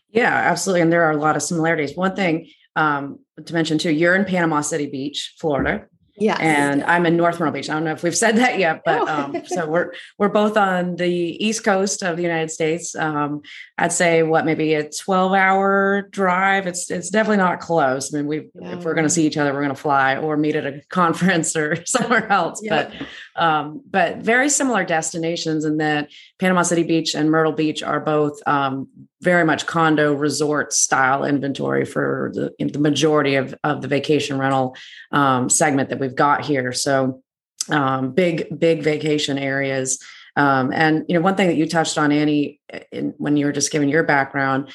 Yeah, 0.10 0.34
absolutely. 0.34 0.82
And 0.82 0.92
there 0.92 1.04
are 1.04 1.12
a 1.12 1.18
lot 1.18 1.36
of 1.36 1.44
similarities. 1.44 1.96
One 1.96 2.16
thing 2.16 2.50
um, 2.76 3.20
to 3.46 3.54
mention 3.54 3.78
too, 3.78 3.92
you're 3.92 4.16
in 4.16 4.24
Panama 4.24 4.62
City 4.62 4.88
Beach, 4.88 5.36
Florida. 5.38 5.86
Yeah. 6.20 6.38
And 6.40 6.84
I'm 6.84 7.06
in 7.06 7.16
North 7.16 7.40
Myrtle 7.40 7.54
Beach. 7.54 7.70
I 7.70 7.74
don't 7.74 7.84
know 7.84 7.92
if 7.92 8.02
we've 8.02 8.18
said 8.18 8.38
that 8.38 8.58
yet, 8.58 8.82
but 8.84 9.08
um, 9.08 9.46
so 9.46 9.68
we're 9.70 9.94
we're 10.18 10.30
both 10.30 10.58
on 10.58 10.96
the 10.96 11.08
east 11.10 11.64
coast 11.64 12.02
of 12.02 12.18
the 12.18 12.24
United 12.24 12.50
States. 12.50 12.96
Um, 12.96 13.44
I'd 13.78 13.92
say 13.92 14.24
what 14.24 14.44
maybe 14.44 14.74
a 14.74 14.90
12 14.90 15.34
hour 15.34 16.08
drive. 16.10 16.66
It's 16.66 16.90
it's 16.90 17.12
definitely 17.12 17.38
not 17.38 17.60
close. 17.60 18.14
I 18.14 18.18
mean, 18.18 18.28
we 18.28 18.50
yeah. 18.60 18.78
if 18.78 18.84
we're 18.84 18.96
going 18.96 19.06
to 19.06 19.12
see 19.12 19.28
each 19.28 19.38
other, 19.38 19.54
we're 19.54 19.62
going 19.62 19.76
to 19.76 19.82
fly 19.82 20.18
or 20.18 20.38
meet 20.38 20.56
at 20.56 20.66
a 20.66 20.82
conference 20.90 21.56
or 21.56 21.86
somewhere 21.86 22.28
else. 22.32 22.64
But 22.68 22.92
um, 23.36 23.84
but 23.88 24.18
very 24.18 24.50
similar 24.50 24.84
destinations 24.84 25.66
in 25.66 25.78
that 25.78 26.10
Panama 26.40 26.62
City 26.62 26.84
Beach 26.84 27.16
and 27.16 27.32
Myrtle 27.32 27.52
Beach 27.52 27.82
are 27.82 28.00
both 28.00 28.40
um, 28.48 28.88
very 29.22 29.44
much 29.44 29.66
condo 29.66 30.14
resort 30.14 30.72
style 30.72 31.24
inventory 31.24 31.84
for 31.84 32.32
the, 32.34 32.54
the 32.60 32.80
majority 32.80 33.36
of, 33.36 33.56
of 33.64 33.82
the 33.82 33.88
vacation 33.88 34.38
rental 34.38 34.76
um, 35.12 35.50
segment 35.50 35.90
that 35.90 36.00
we've 36.00 36.16
got 36.16 36.46
here. 36.46 36.72
So 36.74 37.24
um, 37.70 38.12
big, 38.12 38.48
big 38.58 38.84
vacation 38.84 39.38
areas. 39.38 40.00
Um, 40.36 40.72
and 40.72 41.06
you 41.08 41.16
know, 41.16 41.22
one 41.22 41.36
thing 41.36 41.48
that 41.48 41.58
you 41.58 41.68
touched 41.68 41.98
on, 41.98 42.12
Annie, 42.12 42.62
in, 42.92 43.16
when 43.18 43.38
you 43.38 43.48
were 43.48 43.52
just 43.52 43.72
giving 43.72 43.90
your 43.90 44.04
background, 44.04 44.70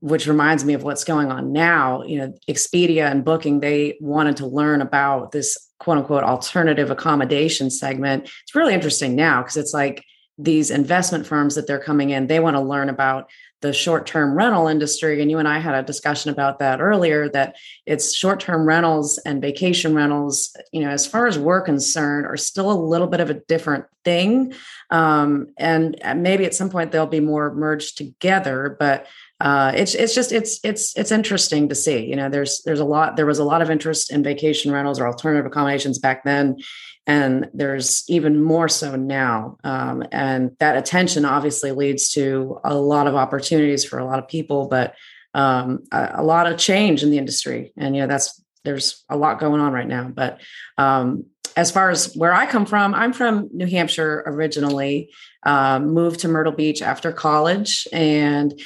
which 0.00 0.26
reminds 0.26 0.64
me 0.64 0.74
of 0.74 0.82
what's 0.82 1.04
going 1.04 1.30
on 1.30 1.52
now. 1.52 2.02
You 2.02 2.18
know, 2.18 2.34
Expedia 2.48 3.10
and 3.10 3.24
Booking, 3.24 3.60
they 3.60 3.96
wanted 4.00 4.36
to 4.38 4.46
learn 4.46 4.82
about 4.82 5.32
this 5.32 5.56
quote 5.78 5.98
unquote 5.98 6.24
alternative 6.24 6.90
accommodation 6.90 7.70
segment. 7.70 8.24
It's 8.42 8.54
really 8.54 8.74
interesting 8.74 9.14
now 9.14 9.42
because 9.42 9.56
it's 9.56 9.72
like 9.72 10.04
these 10.36 10.70
investment 10.70 11.26
firms 11.26 11.54
that 11.54 11.66
they're 11.66 11.78
coming 11.78 12.10
in, 12.10 12.26
they 12.26 12.40
want 12.40 12.56
to 12.56 12.60
learn 12.60 12.88
about 12.88 13.30
the 13.64 13.72
short 13.72 14.06
term 14.06 14.36
rental 14.36 14.66
industry. 14.66 15.22
And 15.22 15.30
you 15.30 15.38
and 15.38 15.48
I 15.48 15.58
had 15.58 15.74
a 15.74 15.82
discussion 15.82 16.30
about 16.30 16.58
that 16.58 16.80
earlier 16.80 17.30
that 17.30 17.56
it's 17.86 18.14
short 18.14 18.40
term 18.40 18.66
rentals 18.66 19.16
and 19.18 19.40
vacation 19.40 19.94
rentals, 19.94 20.54
you 20.70 20.82
know, 20.82 20.90
as 20.90 21.06
far 21.06 21.26
as 21.26 21.38
we're 21.38 21.62
concerned, 21.62 22.26
are 22.26 22.36
still 22.36 22.70
a 22.70 22.74
little 22.74 23.06
bit 23.06 23.20
of 23.20 23.30
a 23.30 23.40
different 23.48 23.86
thing. 24.04 24.52
Um, 24.90 25.54
and 25.56 25.96
maybe 26.16 26.44
at 26.44 26.54
some 26.54 26.68
point 26.68 26.92
they'll 26.92 27.06
be 27.06 27.20
more 27.20 27.54
merged 27.54 27.96
together. 27.96 28.76
But 28.78 29.06
uh, 29.40 29.72
it's 29.74 29.94
it's 29.94 30.14
just 30.14 30.30
it's 30.30 30.60
it's 30.62 30.96
it's 30.96 31.10
interesting 31.10 31.68
to 31.68 31.74
see. 31.74 32.04
You 32.06 32.16
know, 32.16 32.28
there's 32.28 32.62
there's 32.64 32.80
a 32.80 32.84
lot 32.84 33.16
there 33.16 33.26
was 33.26 33.38
a 33.38 33.44
lot 33.44 33.62
of 33.62 33.70
interest 33.70 34.12
in 34.12 34.22
vacation 34.22 34.72
rentals 34.72 35.00
or 35.00 35.06
alternative 35.06 35.46
accommodations 35.46 35.98
back 35.98 36.22
then, 36.24 36.58
and 37.06 37.50
there's 37.52 38.04
even 38.08 38.42
more 38.42 38.68
so 38.68 38.96
now. 38.96 39.58
Um, 39.62 40.04
and 40.10 40.56
that 40.58 40.76
attention 40.76 41.24
obviously 41.24 41.72
leads 41.72 42.10
to 42.12 42.60
a 42.64 42.74
lot 42.74 43.06
of 43.06 43.14
opportunities 43.14 43.84
for 43.84 43.98
a 43.98 44.04
lot 44.04 44.18
of 44.18 44.28
people, 44.28 44.68
but 44.68 44.94
um, 45.34 45.82
a, 45.92 46.12
a, 46.14 46.22
lot 46.22 46.46
of 46.46 46.58
change 46.58 47.02
in 47.02 47.10
the 47.10 47.18
industry. 47.18 47.72
And 47.76 47.94
you 47.94 48.02
know, 48.02 48.06
that's 48.06 48.40
there's 48.64 49.04
a 49.10 49.16
lot 49.16 49.40
going 49.40 49.60
on 49.60 49.72
right 49.72 49.86
now. 49.86 50.04
But 50.04 50.40
um, 50.78 51.26
as 51.56 51.70
far 51.70 51.90
as 51.90 52.14
where 52.14 52.32
I 52.32 52.46
come 52.46 52.66
from, 52.66 52.94
I'm 52.94 53.12
from 53.12 53.50
New 53.52 53.66
Hampshire 53.66 54.22
originally. 54.26 55.10
Um, 55.44 55.88
moved 55.88 56.20
to 56.20 56.28
Myrtle 56.28 56.52
Beach 56.52 56.80
after 56.80 57.12
college 57.12 57.86
and 57.92 58.58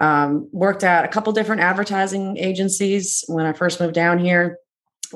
um, 0.00 0.48
worked 0.52 0.84
at 0.84 1.04
a 1.04 1.08
couple 1.08 1.32
different 1.32 1.60
advertising 1.60 2.38
agencies 2.38 3.24
when 3.28 3.44
I 3.44 3.52
first 3.52 3.80
moved 3.80 3.94
down 3.94 4.18
here. 4.18 4.58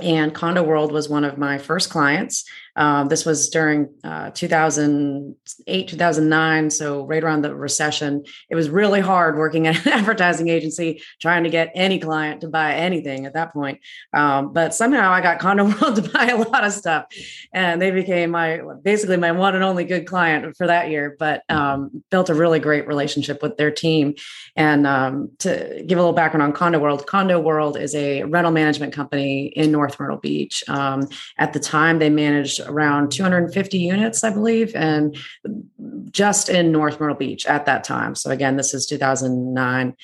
And 0.02 0.34
Condo 0.34 0.62
World 0.62 0.92
was 0.92 1.08
one 1.08 1.24
of 1.24 1.38
my 1.38 1.56
first 1.56 1.88
clients. 1.88 2.44
Um, 2.76 3.08
this 3.08 3.24
was 3.24 3.48
during 3.48 3.88
uh, 4.04 4.30
2008, 4.30 5.88
2009, 5.88 6.70
so 6.70 7.06
right 7.06 7.24
around 7.24 7.42
the 7.42 7.54
recession. 7.54 8.24
It 8.50 8.54
was 8.54 8.68
really 8.68 9.00
hard 9.00 9.36
working 9.36 9.66
at 9.66 9.84
an 9.86 9.92
advertising 9.92 10.48
agency, 10.48 11.02
trying 11.20 11.44
to 11.44 11.50
get 11.50 11.72
any 11.74 11.98
client 11.98 12.42
to 12.42 12.48
buy 12.48 12.74
anything 12.74 13.26
at 13.26 13.34
that 13.34 13.52
point. 13.52 13.80
Um, 14.12 14.52
but 14.52 14.74
somehow 14.74 15.10
I 15.10 15.20
got 15.20 15.38
Condo 15.38 15.64
World 15.80 15.96
to 15.96 16.10
buy 16.10 16.26
a 16.26 16.36
lot 16.36 16.64
of 16.64 16.72
stuff, 16.72 17.06
and 17.52 17.80
they 17.80 17.90
became 17.90 18.30
my 18.30 18.60
basically 18.82 19.16
my 19.16 19.32
one 19.32 19.54
and 19.54 19.64
only 19.64 19.84
good 19.84 20.06
client 20.06 20.56
for 20.56 20.66
that 20.66 20.90
year. 20.90 21.16
But 21.18 21.42
um, 21.48 22.02
built 22.10 22.30
a 22.30 22.34
really 22.34 22.58
great 22.58 22.86
relationship 22.86 23.42
with 23.42 23.56
their 23.56 23.70
team. 23.70 24.14
And 24.54 24.86
um, 24.86 25.30
to 25.38 25.82
give 25.86 25.98
a 25.98 26.00
little 26.00 26.12
background 26.12 26.42
on 26.42 26.52
Condo 26.52 26.78
World, 26.78 27.06
Condo 27.06 27.40
World 27.40 27.76
is 27.76 27.94
a 27.94 28.24
rental 28.24 28.52
management 28.52 28.92
company 28.92 29.46
in 29.46 29.72
North 29.72 29.98
Myrtle 29.98 30.18
Beach. 30.18 30.62
Um, 30.68 31.08
at 31.38 31.52
the 31.52 31.60
time, 31.60 31.98
they 31.98 32.10
managed 32.10 32.60
around 32.66 33.12
250 33.12 33.78
units, 33.78 34.24
I 34.24 34.30
believe, 34.30 34.74
and 34.74 35.16
just 36.10 36.48
in 36.48 36.72
North 36.72 37.00
Myrtle 37.00 37.16
Beach 37.16 37.46
at 37.46 37.66
that 37.66 37.84
time. 37.84 38.14
So 38.14 38.30
again, 38.30 38.56
this 38.56 38.74
is 38.74 38.86
2009. 38.86 39.96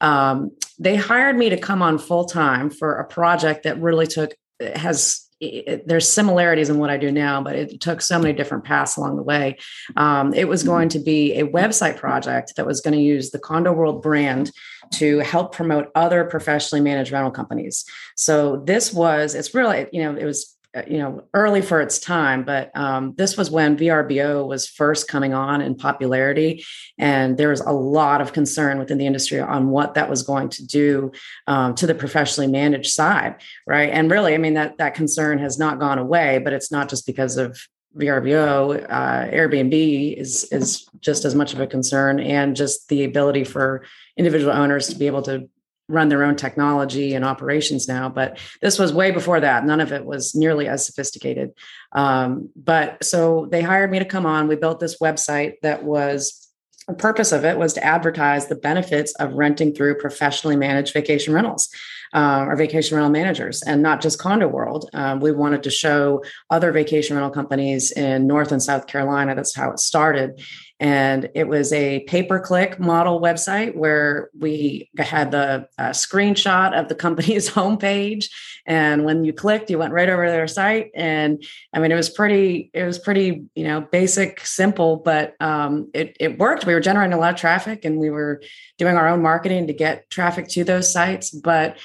Um, 0.00 0.50
they 0.78 0.96
hired 0.96 1.36
me 1.36 1.50
to 1.50 1.56
come 1.56 1.82
on 1.82 1.98
full 1.98 2.24
time 2.24 2.70
for 2.70 2.94
a 2.94 3.04
project 3.04 3.64
that 3.64 3.80
really 3.80 4.06
took 4.06 4.34
has 4.60 5.28
it, 5.40 5.86
there's 5.86 6.08
similarities 6.08 6.68
in 6.68 6.78
what 6.78 6.90
I 6.90 6.96
do 6.96 7.12
now, 7.12 7.40
but 7.42 7.54
it 7.54 7.80
took 7.80 8.00
so 8.00 8.18
many 8.18 8.32
different 8.32 8.64
paths 8.64 8.96
along 8.96 9.16
the 9.16 9.22
way. 9.22 9.56
Um, 9.96 10.34
it 10.34 10.48
was 10.48 10.64
going 10.64 10.88
to 10.90 10.98
be 10.98 11.34
a 11.34 11.46
website 11.46 11.96
project 11.96 12.56
that 12.56 12.66
was 12.66 12.80
going 12.80 12.94
to 12.94 13.00
use 13.00 13.30
the 13.30 13.38
Condo 13.38 13.72
World 13.72 14.02
brand 14.02 14.50
to 14.94 15.18
help 15.20 15.54
promote 15.54 15.90
other 15.94 16.24
professionally 16.24 16.82
managed 16.82 17.12
rental 17.12 17.30
companies. 17.30 17.84
So 18.16 18.56
this 18.64 18.92
was, 18.92 19.34
it's 19.34 19.54
really, 19.54 19.86
you 19.92 20.02
know, 20.02 20.16
it 20.16 20.24
was 20.24 20.56
you 20.86 20.98
know 20.98 21.22
early 21.34 21.60
for 21.62 21.80
its 21.80 21.98
time 21.98 22.44
but 22.44 22.70
um, 22.76 23.14
this 23.16 23.36
was 23.36 23.50
when 23.50 23.76
vrbo 23.76 24.46
was 24.46 24.68
first 24.68 25.08
coming 25.08 25.34
on 25.34 25.60
in 25.60 25.74
popularity 25.74 26.64
and 26.98 27.36
there 27.36 27.48
was 27.48 27.60
a 27.60 27.72
lot 27.72 28.20
of 28.20 28.32
concern 28.32 28.78
within 28.78 28.98
the 28.98 29.06
industry 29.06 29.40
on 29.40 29.70
what 29.70 29.94
that 29.94 30.08
was 30.08 30.22
going 30.22 30.48
to 30.48 30.66
do 30.66 31.10
um, 31.46 31.74
to 31.74 31.86
the 31.86 31.94
professionally 31.94 32.50
managed 32.50 32.90
side 32.90 33.36
right? 33.66 33.90
And 33.90 34.10
really 34.10 34.34
i 34.34 34.38
mean 34.38 34.54
that 34.54 34.78
that 34.78 34.94
concern 34.94 35.38
has 35.38 35.58
not 35.58 35.78
gone 35.78 35.98
away 35.98 36.38
but 36.38 36.52
it's 36.52 36.70
not 36.70 36.88
just 36.88 37.06
because 37.06 37.36
of 37.36 37.58
vrbo 37.96 38.84
uh, 38.88 39.24
airbnb 39.30 40.16
is 40.16 40.44
is 40.52 40.88
just 41.00 41.24
as 41.24 41.34
much 41.34 41.52
of 41.54 41.60
a 41.60 41.66
concern 41.66 42.20
and 42.20 42.54
just 42.54 42.88
the 42.88 43.04
ability 43.04 43.44
for 43.44 43.84
individual 44.16 44.52
owners 44.52 44.88
to 44.88 44.96
be 44.96 45.06
able 45.06 45.22
to 45.22 45.48
run 45.88 46.08
their 46.08 46.24
own 46.24 46.36
technology 46.36 47.14
and 47.14 47.24
operations 47.24 47.88
now 47.88 48.08
but 48.18 48.38
this 48.60 48.78
was 48.78 48.92
way 48.92 49.10
before 49.10 49.40
that. 49.40 49.64
None 49.64 49.80
of 49.80 49.92
it 49.92 50.04
was 50.04 50.34
nearly 50.34 50.66
as 50.66 50.84
sophisticated. 50.84 51.52
Um, 51.92 52.50
but 52.56 53.02
so 53.04 53.46
they 53.50 53.62
hired 53.62 53.90
me 53.90 53.98
to 53.98 54.04
come 54.04 54.26
on. 54.26 54.48
We 54.48 54.56
built 54.56 54.80
this 54.80 54.98
website 54.98 55.54
that 55.62 55.84
was 55.84 56.48
the 56.86 56.94
purpose 56.94 57.32
of 57.32 57.44
it 57.44 57.58
was 57.58 57.74
to 57.74 57.84
advertise 57.84 58.46
the 58.46 58.56
benefits 58.56 59.14
of 59.16 59.34
renting 59.34 59.74
through 59.74 59.98
professionally 59.98 60.56
managed 60.56 60.94
vacation 60.94 61.34
rentals 61.34 61.68
uh, 62.14 62.46
or 62.48 62.56
vacation 62.56 62.96
rental 62.96 63.12
managers 63.12 63.62
and 63.62 63.82
not 63.82 64.00
just 64.00 64.18
condo 64.18 64.48
world. 64.48 64.88
Um, 64.94 65.20
we 65.20 65.30
wanted 65.30 65.62
to 65.64 65.70
show 65.70 66.24
other 66.48 66.72
vacation 66.72 67.14
rental 67.14 67.30
companies 67.30 67.92
in 67.92 68.26
north 68.26 68.52
and 68.52 68.62
south 68.62 68.86
carolina. 68.86 69.34
That's 69.34 69.54
how 69.54 69.70
it 69.70 69.78
started 69.78 70.40
and 70.80 71.28
it 71.34 71.48
was 71.48 71.72
a 71.72 72.00
pay 72.00 72.22
per 72.22 72.38
click 72.38 72.78
model 72.78 73.20
website 73.20 73.74
where 73.74 74.30
we 74.38 74.88
had 74.96 75.32
the 75.32 75.68
uh, 75.76 75.90
screenshot 75.90 76.78
of 76.78 76.88
the 76.88 76.94
company's 76.94 77.50
homepage. 77.50 78.26
And 78.64 79.04
when 79.04 79.24
you 79.24 79.32
clicked, 79.32 79.70
you 79.70 79.78
went 79.78 79.92
right 79.92 80.08
over 80.08 80.30
their 80.30 80.46
site. 80.46 80.90
And 80.94 81.42
I 81.72 81.80
mean, 81.80 81.90
it 81.90 81.96
was 81.96 82.10
pretty, 82.10 82.70
it 82.74 82.84
was 82.84 82.98
pretty, 82.98 83.46
you 83.54 83.64
know, 83.64 83.80
basic, 83.80 84.40
simple, 84.46 84.96
but 84.96 85.34
um, 85.40 85.90
it, 85.94 86.16
it 86.20 86.38
worked. 86.38 86.66
We 86.66 86.74
were 86.74 86.80
generating 86.80 87.14
a 87.14 87.18
lot 87.18 87.34
of 87.34 87.40
traffic 87.40 87.84
and 87.84 87.98
we 87.98 88.10
were 88.10 88.42
doing 88.76 88.96
our 88.96 89.08
own 89.08 89.22
marketing 89.22 89.66
to 89.66 89.72
get 89.72 90.08
traffic 90.10 90.48
to 90.48 90.64
those 90.64 90.92
sites. 90.92 91.30
But 91.30 91.78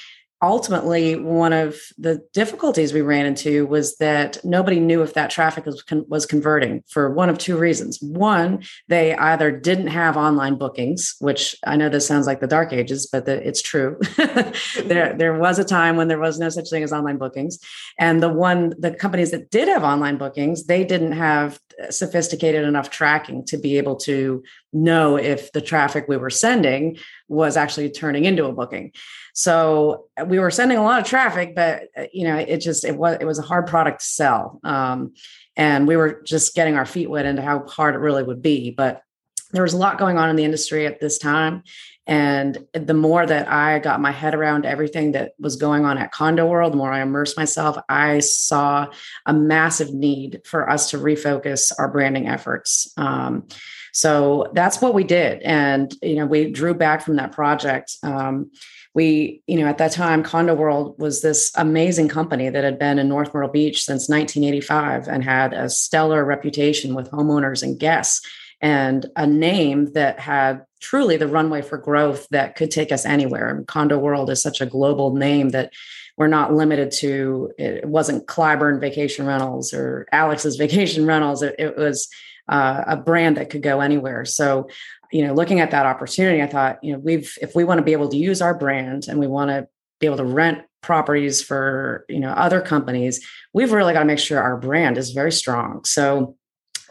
ultimately 0.44 1.16
one 1.16 1.52
of 1.52 1.76
the 1.98 2.20
difficulties 2.32 2.92
we 2.92 3.00
ran 3.00 3.26
into 3.26 3.66
was 3.66 3.96
that 3.96 4.38
nobody 4.44 4.80
knew 4.80 5.02
if 5.02 5.14
that 5.14 5.30
traffic 5.30 5.66
was, 5.66 5.82
con- 5.82 6.04
was 6.08 6.26
converting 6.26 6.82
for 6.88 7.12
one 7.12 7.28
of 7.28 7.38
two 7.38 7.56
reasons. 7.56 7.98
One 8.00 8.62
they 8.88 9.14
either 9.14 9.50
didn't 9.50 9.88
have 9.88 10.16
online 10.16 10.56
bookings 10.56 11.16
which 11.20 11.56
i 11.66 11.76
know 11.76 11.88
this 11.88 12.06
sounds 12.06 12.26
like 12.26 12.40
the 12.40 12.46
dark 12.46 12.72
ages 12.72 13.06
but 13.10 13.26
the, 13.26 13.46
it's 13.46 13.62
true. 13.62 13.98
There, 14.84 15.14
there 15.18 15.38
was 15.38 15.58
a 15.58 15.64
time 15.64 15.96
when 15.96 16.08
there 16.08 16.18
was 16.18 16.38
no 16.38 16.48
such 16.48 16.70
thing 16.70 16.82
as 16.82 16.92
online 16.92 17.18
bookings. 17.18 17.58
And 17.98 18.22
the 18.22 18.28
one 18.28 18.74
the 18.78 18.92
companies 18.92 19.30
that 19.30 19.50
did 19.50 19.68
have 19.68 19.84
online 19.84 20.16
bookings 20.16 20.66
they 20.66 20.84
didn't 20.84 21.12
have 21.12 21.58
sophisticated 21.90 22.64
enough 22.64 22.90
tracking 22.90 23.44
to 23.46 23.56
be 23.56 23.78
able 23.78 23.96
to 23.96 24.42
know 24.72 25.16
if 25.16 25.52
the 25.52 25.60
traffic 25.60 26.06
we 26.08 26.16
were 26.16 26.30
sending 26.30 26.96
was 27.28 27.56
actually 27.56 27.90
turning 27.90 28.24
into 28.24 28.44
a 28.44 28.52
booking 28.52 28.92
so 29.34 30.06
uh, 30.16 30.24
we 30.24 30.38
were 30.38 30.50
sending 30.50 30.78
a 30.78 30.82
lot 30.82 31.00
of 31.00 31.06
traffic, 31.06 31.54
but 31.56 31.88
uh, 31.96 32.04
you 32.12 32.24
know, 32.24 32.36
it 32.36 32.58
just 32.58 32.84
it 32.84 32.96
was 32.96 33.18
it 33.20 33.24
was 33.24 33.40
a 33.40 33.42
hard 33.42 33.66
product 33.66 34.00
to 34.00 34.06
sell, 34.06 34.60
um, 34.62 35.12
and 35.56 35.86
we 35.88 35.96
were 35.96 36.22
just 36.24 36.54
getting 36.54 36.76
our 36.76 36.86
feet 36.86 37.10
wet 37.10 37.26
into 37.26 37.42
how 37.42 37.66
hard 37.66 37.96
it 37.96 37.98
really 37.98 38.22
would 38.22 38.40
be. 38.40 38.70
But 38.70 39.02
there 39.50 39.64
was 39.64 39.72
a 39.72 39.76
lot 39.76 39.98
going 39.98 40.18
on 40.18 40.30
in 40.30 40.36
the 40.36 40.44
industry 40.44 40.86
at 40.86 41.00
this 41.00 41.18
time, 41.18 41.64
and 42.06 42.64
the 42.74 42.94
more 42.94 43.26
that 43.26 43.48
I 43.48 43.80
got 43.80 44.00
my 44.00 44.12
head 44.12 44.36
around 44.36 44.66
everything 44.66 45.12
that 45.12 45.32
was 45.40 45.56
going 45.56 45.84
on 45.84 45.98
at 45.98 46.12
Condo 46.12 46.46
World, 46.46 46.72
the 46.72 46.76
more 46.76 46.92
I 46.92 47.02
immersed 47.02 47.36
myself, 47.36 47.76
I 47.88 48.20
saw 48.20 48.86
a 49.26 49.32
massive 49.32 49.92
need 49.92 50.42
for 50.44 50.70
us 50.70 50.90
to 50.90 50.98
refocus 50.98 51.72
our 51.76 51.90
branding 51.90 52.28
efforts. 52.28 52.92
Um, 52.96 53.48
so 53.92 54.52
that's 54.54 54.80
what 54.80 54.94
we 54.94 55.02
did, 55.02 55.42
and 55.42 55.92
you 56.02 56.14
know, 56.14 56.26
we 56.26 56.52
drew 56.52 56.74
back 56.74 57.02
from 57.02 57.16
that 57.16 57.32
project. 57.32 57.96
Um, 58.04 58.52
we, 58.94 59.42
you 59.48 59.58
know, 59.58 59.66
at 59.66 59.78
that 59.78 59.92
time, 59.92 60.22
Condo 60.22 60.54
World 60.54 60.94
was 60.98 61.20
this 61.20 61.50
amazing 61.56 62.08
company 62.08 62.48
that 62.48 62.62
had 62.62 62.78
been 62.78 63.00
in 63.00 63.08
North 63.08 63.34
Myrtle 63.34 63.50
Beach 63.50 63.84
since 63.84 64.08
1985 64.08 65.08
and 65.08 65.24
had 65.24 65.52
a 65.52 65.68
stellar 65.68 66.24
reputation 66.24 66.94
with 66.94 67.10
homeowners 67.10 67.62
and 67.62 67.78
guests 67.78 68.24
and 68.60 69.06
a 69.16 69.26
name 69.26 69.92
that 69.92 70.20
had 70.20 70.64
truly 70.80 71.16
the 71.16 71.26
runway 71.26 71.60
for 71.60 71.76
growth 71.76 72.28
that 72.30 72.54
could 72.54 72.70
take 72.70 72.92
us 72.92 73.04
anywhere. 73.04 73.48
And 73.48 73.66
Condo 73.66 73.98
World 73.98 74.30
is 74.30 74.40
such 74.40 74.60
a 74.60 74.66
global 74.66 75.14
name 75.14 75.50
that 75.50 75.72
we're 76.16 76.28
not 76.28 76.54
limited 76.54 76.92
to 76.92 77.52
it 77.58 77.84
wasn't 77.84 78.26
Clyburn 78.26 78.80
Vacation 78.80 79.26
Rentals 79.26 79.74
or 79.74 80.06
Alex's 80.12 80.56
Vacation 80.56 81.04
Rentals. 81.04 81.42
It, 81.42 81.56
it 81.58 81.76
was 81.76 82.08
uh, 82.48 82.84
a 82.86 82.96
brand 82.96 83.36
that 83.36 83.50
could 83.50 83.62
go 83.62 83.80
anywhere. 83.80 84.24
So 84.24 84.68
you 85.12 85.26
know, 85.26 85.34
looking 85.34 85.60
at 85.60 85.70
that 85.70 85.86
opportunity, 85.86 86.42
I 86.42 86.46
thought, 86.46 86.82
you 86.82 86.92
know, 86.92 86.98
we've 86.98 87.36
if 87.40 87.54
we 87.54 87.64
want 87.64 87.78
to 87.78 87.84
be 87.84 87.92
able 87.92 88.08
to 88.08 88.16
use 88.16 88.42
our 88.42 88.54
brand 88.54 89.06
and 89.08 89.18
we 89.18 89.26
want 89.26 89.50
to 89.50 89.68
be 90.00 90.06
able 90.06 90.16
to 90.18 90.24
rent 90.24 90.62
properties 90.82 91.42
for 91.42 92.04
you 92.08 92.20
know 92.20 92.30
other 92.30 92.60
companies, 92.60 93.26
we've 93.52 93.72
really 93.72 93.92
got 93.92 94.00
to 94.00 94.04
make 94.04 94.18
sure 94.18 94.40
our 94.40 94.56
brand 94.56 94.98
is 94.98 95.10
very 95.10 95.32
strong. 95.32 95.84
So 95.84 96.36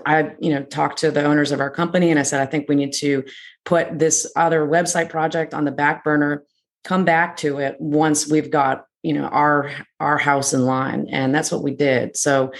I, 0.05 0.31
you 0.39 0.53
know, 0.53 0.63
talked 0.63 0.99
to 0.99 1.11
the 1.11 1.23
owners 1.23 1.51
of 1.51 1.59
our 1.59 1.69
company 1.69 2.09
and 2.09 2.19
I 2.19 2.23
said, 2.23 2.41
I 2.41 2.45
think 2.45 2.67
we 2.67 2.75
need 2.75 2.93
to 2.93 3.23
put 3.65 3.97
this 3.97 4.31
other 4.35 4.65
website 4.65 5.09
project 5.09 5.53
on 5.53 5.65
the 5.65 5.71
back 5.71 6.03
burner, 6.03 6.43
come 6.83 7.05
back 7.05 7.37
to 7.37 7.59
it 7.59 7.77
once 7.79 8.27
we've 8.27 8.49
got, 8.49 8.85
you 9.03 9.13
know, 9.13 9.25
our 9.25 9.71
our 9.99 10.17
house 10.17 10.53
in 10.53 10.65
line. 10.65 11.07
And 11.09 11.33
that's 11.33 11.51
what 11.51 11.63
we 11.63 11.71
did. 11.75 12.17
So 12.17 12.53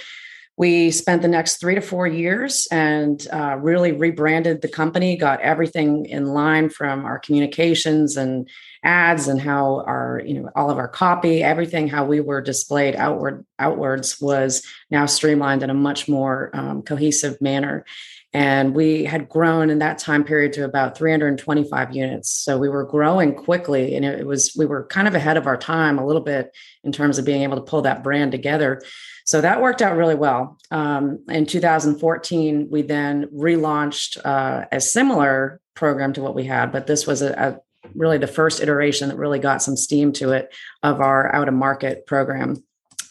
we 0.56 0.92
spent 0.92 1.22
the 1.22 1.28
next 1.28 1.56
three 1.56 1.74
to 1.74 1.80
four 1.80 2.06
years 2.06 2.68
and 2.70 3.26
uh, 3.32 3.56
really 3.60 3.90
rebranded 3.90 4.62
the 4.62 4.68
company, 4.68 5.16
got 5.16 5.40
everything 5.40 6.06
in 6.06 6.26
line 6.26 6.70
from 6.70 7.04
our 7.04 7.18
communications 7.18 8.16
and 8.16 8.48
ads 8.84 9.26
and 9.26 9.40
how 9.40 9.82
our, 9.86 10.22
you 10.24 10.34
know, 10.34 10.50
all 10.54 10.70
of 10.70 10.78
our 10.78 10.86
copy, 10.86 11.42
everything 11.42 11.88
how 11.88 12.04
we 12.04 12.20
were 12.20 12.40
displayed 12.40 12.94
outward 12.94 13.44
outwards 13.58 14.20
was 14.20 14.64
now 14.90 15.06
streamlined 15.06 15.64
in 15.64 15.70
a 15.70 15.74
much 15.74 16.08
more 16.08 16.50
um, 16.54 16.82
cohesive 16.82 17.40
manner. 17.40 17.84
And 18.32 18.74
we 18.74 19.04
had 19.04 19.28
grown 19.28 19.70
in 19.70 19.78
that 19.78 19.98
time 19.98 20.24
period 20.24 20.52
to 20.54 20.64
about 20.64 20.98
325 20.98 21.94
units. 21.94 22.30
So 22.30 22.58
we 22.58 22.68
were 22.68 22.84
growing 22.84 23.32
quickly, 23.32 23.94
and 23.94 24.04
it 24.04 24.26
was 24.26 24.54
we 24.58 24.66
were 24.66 24.86
kind 24.86 25.06
of 25.06 25.14
ahead 25.14 25.36
of 25.36 25.46
our 25.46 25.56
time 25.56 25.98
a 25.98 26.06
little 26.06 26.20
bit 26.20 26.54
in 26.82 26.90
terms 26.90 27.18
of 27.18 27.24
being 27.24 27.42
able 27.42 27.56
to 27.56 27.62
pull 27.62 27.82
that 27.82 28.02
brand 28.02 28.32
together. 28.32 28.82
So 29.24 29.40
that 29.40 29.62
worked 29.62 29.82
out 29.82 29.96
really 29.96 30.14
well. 30.14 30.58
Um, 30.70 31.24
in 31.28 31.46
2014, 31.46 32.68
we 32.70 32.82
then 32.82 33.26
relaunched 33.34 34.18
uh, 34.24 34.66
a 34.70 34.80
similar 34.80 35.60
program 35.74 36.12
to 36.12 36.22
what 36.22 36.34
we 36.34 36.44
had, 36.44 36.70
but 36.70 36.86
this 36.86 37.06
was 37.06 37.22
a, 37.22 37.32
a 37.32 37.60
really 37.94 38.18
the 38.18 38.26
first 38.26 38.60
iteration 38.60 39.08
that 39.08 39.16
really 39.16 39.38
got 39.38 39.62
some 39.62 39.76
steam 39.76 40.12
to 40.12 40.32
it 40.32 40.54
of 40.82 41.00
our 41.00 41.34
out 41.34 41.48
of 41.48 41.54
market 41.54 42.06
program 42.06 42.62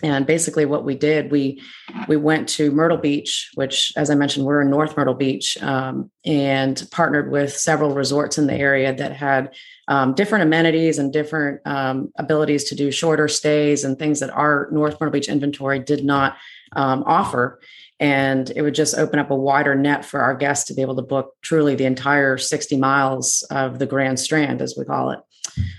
and 0.03 0.27
basically 0.27 0.65
what 0.65 0.83
we 0.83 0.95
did 0.95 1.31
we 1.31 1.61
we 2.07 2.17
went 2.17 2.47
to 2.47 2.69
myrtle 2.71 2.97
beach 2.97 3.49
which 3.55 3.93
as 3.95 4.09
i 4.09 4.15
mentioned 4.15 4.45
we're 4.45 4.61
in 4.61 4.69
north 4.69 4.95
myrtle 4.95 5.13
beach 5.13 5.57
um, 5.63 6.11
and 6.25 6.87
partnered 6.91 7.31
with 7.31 7.55
several 7.55 7.93
resorts 7.93 8.37
in 8.37 8.45
the 8.45 8.53
area 8.53 8.93
that 8.93 9.15
had 9.15 9.53
um, 9.87 10.13
different 10.13 10.43
amenities 10.43 10.97
and 10.97 11.11
different 11.11 11.61
um, 11.65 12.11
abilities 12.17 12.65
to 12.65 12.75
do 12.75 12.91
shorter 12.91 13.27
stays 13.27 13.83
and 13.83 13.99
things 13.99 14.19
that 14.19 14.29
our 14.29 14.69
north 14.71 14.93
myrtle 14.99 15.11
beach 15.11 15.27
inventory 15.27 15.79
did 15.79 16.05
not 16.05 16.37
um, 16.75 17.03
offer. 17.05 17.59
And 17.99 18.49
it 18.55 18.61
would 18.61 18.75
just 18.75 18.97
open 18.97 19.19
up 19.19 19.31
a 19.31 19.35
wider 19.35 19.75
net 19.75 20.03
for 20.03 20.21
our 20.21 20.35
guests 20.35 20.67
to 20.67 20.73
be 20.73 20.81
able 20.81 20.95
to 20.95 21.01
book 21.01 21.33
truly 21.41 21.75
the 21.75 21.85
entire 21.85 22.37
60 22.37 22.77
miles 22.77 23.45
of 23.49 23.79
the 23.79 23.85
grand 23.85 24.19
strand 24.19 24.61
as 24.61 24.75
we 24.77 24.85
call 24.85 25.11
it. 25.11 25.19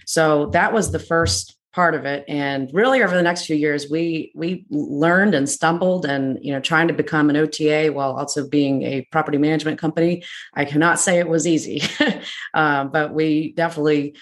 So 0.07 0.47
that 0.47 0.73
was 0.73 0.93
the 0.93 0.99
first 0.99 1.57
part 1.75 1.95
of 1.95 2.05
it. 2.05 2.25
And 2.29 2.71
really 2.73 3.03
over 3.03 3.15
the 3.15 3.23
next 3.23 3.47
few 3.47 3.57
years 3.57 3.91
we 3.91 4.33
we 4.35 4.65
learned 4.71 5.35
and 5.35 5.49
stumbled 5.49 6.07
and 6.07 6.39
you 6.41 6.53
know 6.53 6.61
trying 6.61 6.89
to 6.89 6.95
become 6.95 7.29
an 7.31 7.37
ota 7.37 7.91
while 7.93 8.13
also 8.13 8.49
being 8.49 8.83
a 8.83 9.03
property 9.11 9.39
management 9.39 9.81
company. 9.81 10.25
I 10.55 10.65
cannot 10.65 11.01
say 11.01 11.19
it 11.19 11.29
was 11.29 11.47
easy 11.47 11.83
uh, 12.55 12.85
but 12.85 13.13
we 13.13 13.53
definitely 13.53 14.17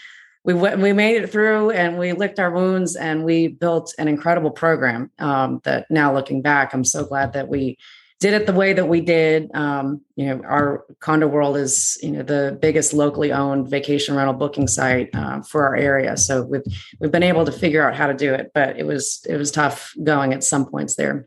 we 0.45 0.55
went, 0.55 0.81
we 0.81 0.93
made 0.93 1.23
it 1.23 1.31
through 1.31 1.71
and 1.71 1.99
we 1.99 2.13
licked 2.13 2.41
our 2.41 2.51
wounds 2.51 2.97
and 2.97 3.23
we 3.25 3.49
built 3.49 3.95
an 3.99 4.09
incredible 4.09 4.51
program 4.51 5.11
um, 5.19 5.61
that 5.65 5.89
now 5.91 6.13
looking 6.13 6.43
back 6.43 6.75
i'm 6.75 6.85
so 6.85 7.05
glad 7.05 7.33
that 7.35 7.49
we 7.49 7.79
did 8.23 8.35
it 8.35 8.47
the 8.47 8.53
way 8.53 8.73
that 8.73 8.89
we 8.89 9.01
did. 9.01 9.51
Um, 9.53 10.01
you 10.15 10.27
know, 10.27 10.43
our 10.45 10.85
Condo 11.01 11.27
World 11.27 11.57
is 11.57 11.99
you 12.03 12.13
know 12.13 12.23
the 12.23 12.57
biggest 12.63 12.95
locally 12.95 13.33
owned 13.33 13.69
vacation 13.69 14.15
rental 14.15 14.33
booking 14.33 14.69
site 14.69 15.11
uh, 15.13 15.43
for 15.43 15.67
our 15.67 15.75
area. 15.75 16.17
So 16.17 16.45
we've 16.45 16.63
we've 17.01 17.11
been 17.11 17.25
able 17.25 17.45
to 17.45 17.53
figure 17.53 17.87
out 17.87 17.97
how 17.97 18.07
to 18.07 18.15
do 18.15 18.33
it, 18.33 18.53
but 18.55 18.79
it 18.79 18.87
was 18.87 19.27
it 19.29 19.37
was 19.37 19.51
tough 19.51 19.93
going 20.05 20.33
at 20.33 20.45
some 20.45 20.65
points 20.65 20.95
there. 20.95 21.27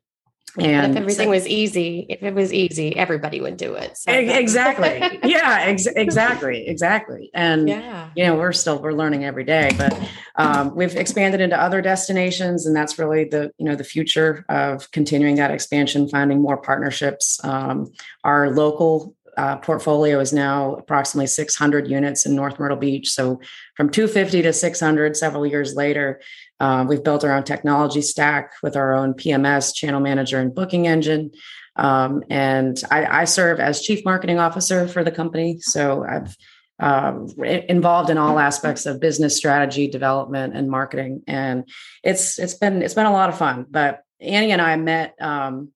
And 0.58 0.92
if 0.92 0.98
everything 0.98 1.28
so, 1.28 1.32
was 1.32 1.48
easy, 1.48 2.06
if 2.10 2.24
it 2.24 2.34
was 2.34 2.54
easy, 2.54 2.96
everybody 2.96 3.42
would 3.42 3.58
do 3.58 3.76
it. 3.76 3.98
So. 3.98 4.12
Exactly. 4.12 5.20
yeah, 5.30 5.60
ex- 5.62 5.86
exactly. 5.86 6.68
Exactly. 6.68 7.30
And, 7.34 7.68
yeah. 7.68 8.10
you 8.16 8.26
know, 8.26 8.36
we're 8.36 8.54
still, 8.54 8.82
we're 8.82 8.94
learning 8.94 9.26
every 9.26 9.44
day, 9.44 9.72
but 9.78 9.98
um, 10.36 10.76
we've 10.76 10.96
expanded 10.96 11.42
into 11.42 11.60
other 11.60 11.82
destinations 11.82 12.66
and 12.66 12.76
that's 12.76 12.98
really 12.98 13.26
the, 13.26 13.52
you 13.58 13.66
know, 13.66 13.76
the 13.76 13.84
future 13.84 14.46
of 14.50 14.90
continuing 14.92 15.36
that 15.36 15.52
expansion, 15.52 16.08
finding 16.08 16.42
more 16.42 16.58
partnerships. 16.58 17.44
Um, 17.44 17.92
our 18.24 18.52
local 18.52 19.16
uh, 19.38 19.58
portfolio 19.58 20.20
is 20.20 20.32
now 20.32 20.76
approximately 20.76 21.28
600 21.28 21.90
units 21.90 22.26
in 22.26 22.36
North 22.36 22.60
Myrtle 22.60 22.78
Beach. 22.78 23.10
So 23.10 23.42
from 23.76 23.90
250 23.90 24.44
to 24.44 24.54
600 24.54 25.18
several 25.18 25.46
years 25.46 25.76
later, 25.76 26.22
uh, 26.60 26.86
we've 26.88 27.04
built 27.04 27.24
our 27.24 27.36
own 27.36 27.44
technology 27.44 28.02
stack 28.02 28.54
with 28.64 28.76
our 28.76 28.94
own 28.94 29.14
PMS, 29.14 29.74
channel 29.74 30.00
manager, 30.00 30.40
and 30.40 30.56
booking 30.56 30.88
engine. 30.88 31.32
Um, 31.76 32.24
and 32.30 32.82
I, 32.90 33.22
I, 33.22 33.26
serve 33.26 33.60
as 33.60 33.82
chief 33.82 34.06
marketing 34.06 34.40
officer 34.40 34.88
for 34.88 35.04
the 35.04 35.12
company. 35.12 35.60
So 35.60 36.06
I've 36.06 36.38
uh, 36.80 37.20
involved 37.44 38.10
in 38.10 38.18
all 38.18 38.40
aspects 38.40 38.86
of 38.86 39.02
business 39.02 39.36
strategy, 39.36 39.90
development, 39.90 40.56
and 40.56 40.70
marketing. 40.70 41.24
And 41.28 41.68
it's 42.02 42.40
it's 42.40 42.54
been 42.54 42.82
it's 42.82 42.94
been 42.94 43.06
a 43.06 43.12
lot 43.12 43.28
of 43.28 43.38
fun. 43.38 43.66
But 43.70 44.04
Annie 44.22 44.52
and 44.52 44.62
I 44.62 44.78
met 44.78 45.16
um, 45.22 45.72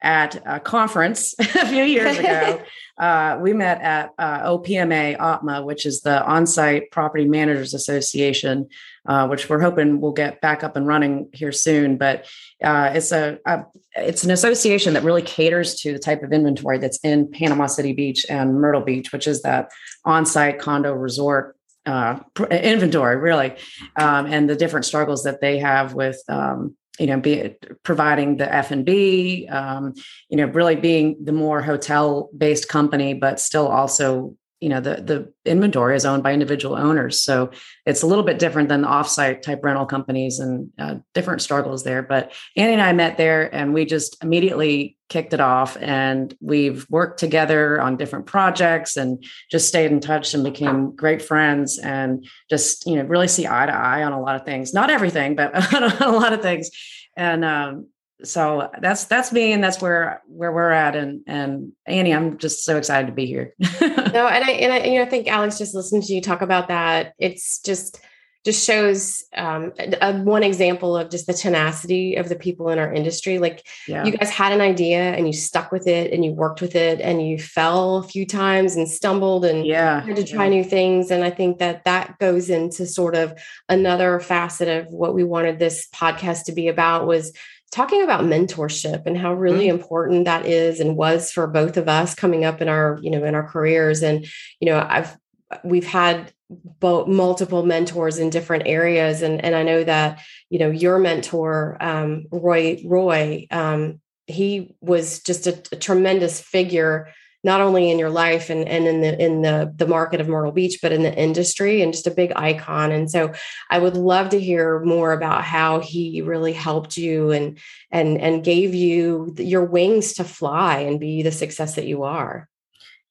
at 0.00 0.40
a 0.46 0.60
conference 0.60 1.34
a 1.38 1.66
few 1.66 1.82
years 1.82 2.18
ago. 2.20 2.62
Uh, 3.02 3.36
we 3.40 3.52
met 3.52 3.80
at 3.82 4.12
uh, 4.16 4.48
OPMA 4.48 5.18
OPMA, 5.18 5.64
which 5.64 5.86
is 5.86 6.02
the 6.02 6.24
On-Site 6.24 6.92
Property 6.92 7.24
Managers 7.24 7.74
Association, 7.74 8.68
uh, 9.06 9.26
which 9.26 9.48
we're 9.48 9.60
hoping 9.60 10.00
will 10.00 10.12
get 10.12 10.40
back 10.40 10.62
up 10.62 10.76
and 10.76 10.86
running 10.86 11.28
here 11.32 11.50
soon. 11.50 11.96
But 11.96 12.26
uh, 12.62 12.92
it's 12.94 13.10
a, 13.10 13.40
a, 13.44 13.64
it's 13.96 14.22
an 14.22 14.30
association 14.30 14.94
that 14.94 15.02
really 15.02 15.22
caters 15.22 15.74
to 15.80 15.92
the 15.92 15.98
type 15.98 16.22
of 16.22 16.32
inventory 16.32 16.78
that's 16.78 16.98
in 16.98 17.28
Panama 17.28 17.66
City 17.66 17.92
Beach 17.92 18.24
and 18.30 18.60
Myrtle 18.60 18.82
Beach, 18.82 19.12
which 19.12 19.26
is 19.26 19.42
that 19.42 19.72
on-site 20.04 20.60
condo 20.60 20.92
resort 20.92 21.56
uh, 21.84 22.20
inventory, 22.52 23.16
really, 23.16 23.56
um, 23.96 24.26
and 24.26 24.48
the 24.48 24.54
different 24.54 24.86
struggles 24.86 25.24
that 25.24 25.40
they 25.40 25.58
have 25.58 25.94
with 25.94 26.22
um, 26.28 26.76
you 26.98 27.06
know, 27.06 27.18
be 27.18 27.54
providing 27.82 28.36
the 28.36 28.54
F 28.54 28.70
and 28.70 28.84
B, 28.84 29.46
um, 29.48 29.94
you 30.28 30.36
know, 30.36 30.46
really 30.46 30.76
being 30.76 31.16
the 31.24 31.32
more 31.32 31.62
hotel 31.62 32.28
based 32.36 32.68
company, 32.68 33.14
but 33.14 33.40
still 33.40 33.66
also 33.66 34.36
you 34.62 34.68
know 34.68 34.80
the 34.80 35.02
the 35.02 35.50
inventory 35.50 35.96
is 35.96 36.06
owned 36.06 36.22
by 36.22 36.32
individual 36.32 36.76
owners. 36.76 37.20
So 37.20 37.50
it's 37.84 38.02
a 38.02 38.06
little 38.06 38.22
bit 38.22 38.38
different 38.38 38.68
than 38.68 38.82
the 38.82 38.88
offsite 38.88 39.42
type 39.42 39.64
rental 39.64 39.86
companies 39.86 40.38
and 40.38 40.70
uh, 40.78 40.96
different 41.14 41.42
struggles 41.42 41.82
there. 41.82 42.02
But 42.02 42.32
annie 42.56 42.74
and 42.74 42.82
i 42.82 42.92
met 42.92 43.16
there 43.16 43.52
and 43.54 43.74
we 43.74 43.84
just 43.84 44.22
immediately 44.22 44.96
kicked 45.08 45.34
it 45.34 45.40
off 45.40 45.76
and 45.80 46.34
we've 46.40 46.86
worked 46.88 47.18
together 47.18 47.80
on 47.80 47.96
different 47.96 48.24
projects 48.24 48.96
and 48.96 49.22
just 49.50 49.68
stayed 49.68 49.90
in 49.90 50.00
touch 50.00 50.32
and 50.32 50.42
became 50.42 50.96
great 50.96 51.20
friends 51.20 51.78
and 51.78 52.24
just 52.48 52.86
you 52.86 52.94
know 52.94 53.02
really 53.02 53.28
see 53.28 53.46
eye 53.46 53.66
to 53.66 53.74
eye 53.74 54.04
on 54.04 54.12
a 54.12 54.20
lot 54.20 54.36
of 54.36 54.44
things. 54.44 54.72
Not 54.72 54.90
everything 54.90 55.34
but 55.34 55.54
on 55.74 55.82
a 56.00 56.12
lot 56.12 56.32
of 56.32 56.40
things. 56.40 56.70
And 57.16 57.44
um, 57.44 57.88
so 58.24 58.70
that's 58.80 59.04
that's 59.04 59.32
me 59.32 59.52
and 59.52 59.62
that's 59.62 59.80
where 59.80 60.22
where 60.26 60.52
we're 60.52 60.70
at 60.70 60.94
and 60.96 61.22
and 61.26 61.72
annie 61.86 62.14
i'm 62.14 62.38
just 62.38 62.64
so 62.64 62.76
excited 62.76 63.06
to 63.06 63.12
be 63.12 63.26
here 63.26 63.54
no 63.80 64.26
and 64.26 64.44
i 64.44 64.50
and 64.50 64.72
i 64.72 64.84
you 64.84 64.94
know 64.96 65.02
i 65.02 65.08
think 65.08 65.26
alex 65.28 65.58
just 65.58 65.74
listening 65.74 66.02
to 66.02 66.14
you 66.14 66.20
talk 66.20 66.42
about 66.42 66.68
that 66.68 67.14
it's 67.18 67.60
just 67.60 68.00
just 68.44 68.66
shows 68.66 69.24
um, 69.36 69.72
a, 69.78 70.18
one 70.20 70.42
example 70.42 70.96
of 70.96 71.10
just 71.10 71.26
the 71.26 71.32
tenacity 71.32 72.16
of 72.16 72.28
the 72.28 72.34
people 72.34 72.70
in 72.70 72.78
our 72.78 72.92
industry. 72.92 73.38
Like 73.38 73.64
yeah. 73.86 74.04
you 74.04 74.16
guys 74.16 74.30
had 74.30 74.52
an 74.52 74.60
idea 74.60 74.98
and 74.98 75.28
you 75.28 75.32
stuck 75.32 75.70
with 75.70 75.86
it 75.86 76.12
and 76.12 76.24
you 76.24 76.32
worked 76.32 76.60
with 76.60 76.74
it 76.74 77.00
and 77.00 77.26
you 77.26 77.38
fell 77.38 77.98
a 77.98 78.02
few 78.02 78.26
times 78.26 78.74
and 78.74 78.88
stumbled 78.88 79.44
and 79.44 79.64
yeah. 79.64 80.00
had 80.00 80.16
to 80.16 80.24
try 80.24 80.44
yeah. 80.44 80.50
new 80.50 80.64
things. 80.64 81.12
And 81.12 81.22
I 81.22 81.30
think 81.30 81.58
that 81.58 81.84
that 81.84 82.18
goes 82.18 82.50
into 82.50 82.84
sort 82.84 83.14
of 83.14 83.38
another 83.68 84.18
facet 84.18 84.66
of 84.66 84.92
what 84.92 85.14
we 85.14 85.22
wanted 85.22 85.60
this 85.60 85.86
podcast 85.94 86.44
to 86.46 86.52
be 86.52 86.66
about 86.66 87.06
was 87.06 87.32
talking 87.72 88.02
about 88.02 88.24
mentorship 88.24 89.06
and 89.06 89.16
how 89.16 89.32
really 89.32 89.66
mm-hmm. 89.66 89.80
important 89.80 90.26
that 90.26 90.46
is 90.46 90.78
and 90.78 90.96
was 90.96 91.32
for 91.32 91.46
both 91.46 91.76
of 91.76 91.88
us 91.88 92.14
coming 92.14 92.44
up 92.44 92.60
in 92.60 92.68
our 92.68 92.98
you 93.02 93.10
know 93.10 93.24
in 93.24 93.34
our 93.34 93.48
careers 93.48 94.02
and 94.02 94.26
you 94.60 94.66
know 94.66 94.86
i've 94.88 95.16
we've 95.64 95.86
had 95.86 96.32
both 96.50 97.08
multiple 97.08 97.64
mentors 97.64 98.18
in 98.18 98.30
different 98.30 98.64
areas 98.66 99.22
and 99.22 99.42
and 99.44 99.56
i 99.56 99.62
know 99.62 99.82
that 99.82 100.20
you 100.50 100.58
know 100.58 100.70
your 100.70 100.98
mentor 100.98 101.76
um, 101.80 102.26
roy 102.30 102.80
roy 102.84 103.46
um, 103.50 104.00
he 104.26 104.76
was 104.80 105.20
just 105.20 105.46
a, 105.46 105.62
a 105.72 105.76
tremendous 105.76 106.40
figure 106.40 107.08
not 107.44 107.60
only 107.60 107.90
in 107.90 107.98
your 107.98 108.10
life 108.10 108.50
and, 108.50 108.68
and 108.68 108.86
in 108.86 109.00
the 109.00 109.22
in 109.22 109.42
the 109.42 109.72
the 109.76 109.86
market 109.86 110.20
of 110.20 110.28
Myrtle 110.28 110.52
Beach, 110.52 110.78
but 110.80 110.92
in 110.92 111.02
the 111.02 111.14
industry 111.14 111.82
and 111.82 111.92
just 111.92 112.06
a 112.06 112.10
big 112.10 112.32
icon. 112.36 112.92
And 112.92 113.10
so 113.10 113.32
I 113.70 113.78
would 113.78 113.96
love 113.96 114.30
to 114.30 114.40
hear 114.40 114.80
more 114.80 115.12
about 115.12 115.44
how 115.44 115.80
he 115.80 116.22
really 116.22 116.52
helped 116.52 116.96
you 116.96 117.30
and 117.30 117.58
and 117.90 118.18
and 118.18 118.44
gave 118.44 118.74
you 118.74 119.34
your 119.38 119.64
wings 119.64 120.14
to 120.14 120.24
fly 120.24 120.80
and 120.80 121.00
be 121.00 121.22
the 121.22 121.32
success 121.32 121.74
that 121.76 121.86
you 121.86 122.04
are. 122.04 122.48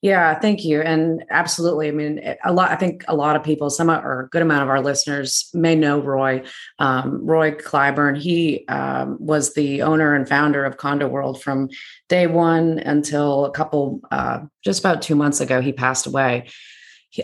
Yeah, 0.01 0.39
thank 0.39 0.65
you. 0.65 0.81
And 0.81 1.23
absolutely. 1.29 1.87
I 1.87 1.91
mean, 1.91 2.35
a 2.43 2.51
lot, 2.51 2.71
I 2.71 2.75
think 2.75 3.05
a 3.07 3.15
lot 3.15 3.35
of 3.35 3.43
people, 3.43 3.69
some 3.69 3.91
or 3.91 4.21
a 4.21 4.29
good 4.29 4.41
amount 4.41 4.63
of 4.63 4.69
our 4.69 4.81
listeners 4.81 5.47
may 5.53 5.75
know 5.75 5.99
Roy. 5.99 6.43
Um, 6.79 7.23
Roy 7.23 7.51
Clyburn, 7.51 8.19
he 8.19 8.65
um, 8.67 9.17
was 9.19 9.53
the 9.53 9.83
owner 9.83 10.15
and 10.15 10.27
founder 10.27 10.65
of 10.65 10.77
Condo 10.77 11.07
World 11.07 11.39
from 11.39 11.69
day 12.09 12.25
one 12.25 12.79
until 12.79 13.45
a 13.45 13.51
couple, 13.51 14.01
uh, 14.09 14.39
just 14.65 14.79
about 14.79 15.03
two 15.03 15.15
months 15.15 15.39
ago, 15.39 15.61
he 15.61 15.71
passed 15.71 16.07
away. 16.07 16.47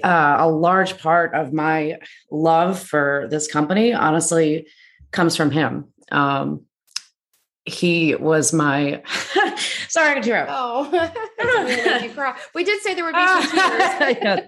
Uh, 0.04 0.36
a 0.40 0.48
large 0.48 1.00
part 1.00 1.34
of 1.34 1.54
my 1.54 1.98
love 2.30 2.78
for 2.78 3.28
this 3.32 3.52
company, 3.52 3.92
honestly, 3.92 4.68
comes 5.12 5.36
from 5.36 5.50
him. 5.50 5.86
Um, 6.12 6.66
he 7.68 8.16
was 8.16 8.54
my 8.54 9.04
sorry, 9.90 10.12
I 10.12 10.14
can 10.14 10.24
tear 10.24 10.48
up. 10.48 10.50
Oh, 10.50 10.90
we 12.56 12.64
did 12.64 12.82
say 12.82 12.94
there 12.94 13.04
would 13.04 13.14
be 13.14 13.28
some 13.28 14.16
tears. 14.16 14.40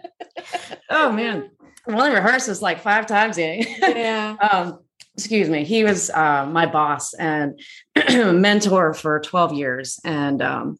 oh 0.89 1.12
man, 1.12 1.51
we 1.86 1.93
only 1.93 2.12
rehearsed 2.12 2.47
this 2.47 2.62
like 2.62 2.79
five 2.79 3.08
times. 3.08 3.38
Yeah. 3.38 4.36
um, 4.51 4.79
excuse 5.15 5.49
me. 5.49 5.65
He 5.65 5.84
was 5.84 6.10
uh, 6.10 6.45
my 6.45 6.65
boss 6.65 7.13
and 7.13 7.60
mentor 8.10 8.93
for 8.93 9.19
twelve 9.19 9.53
years, 9.53 9.99
and 10.05 10.41
um, 10.41 10.79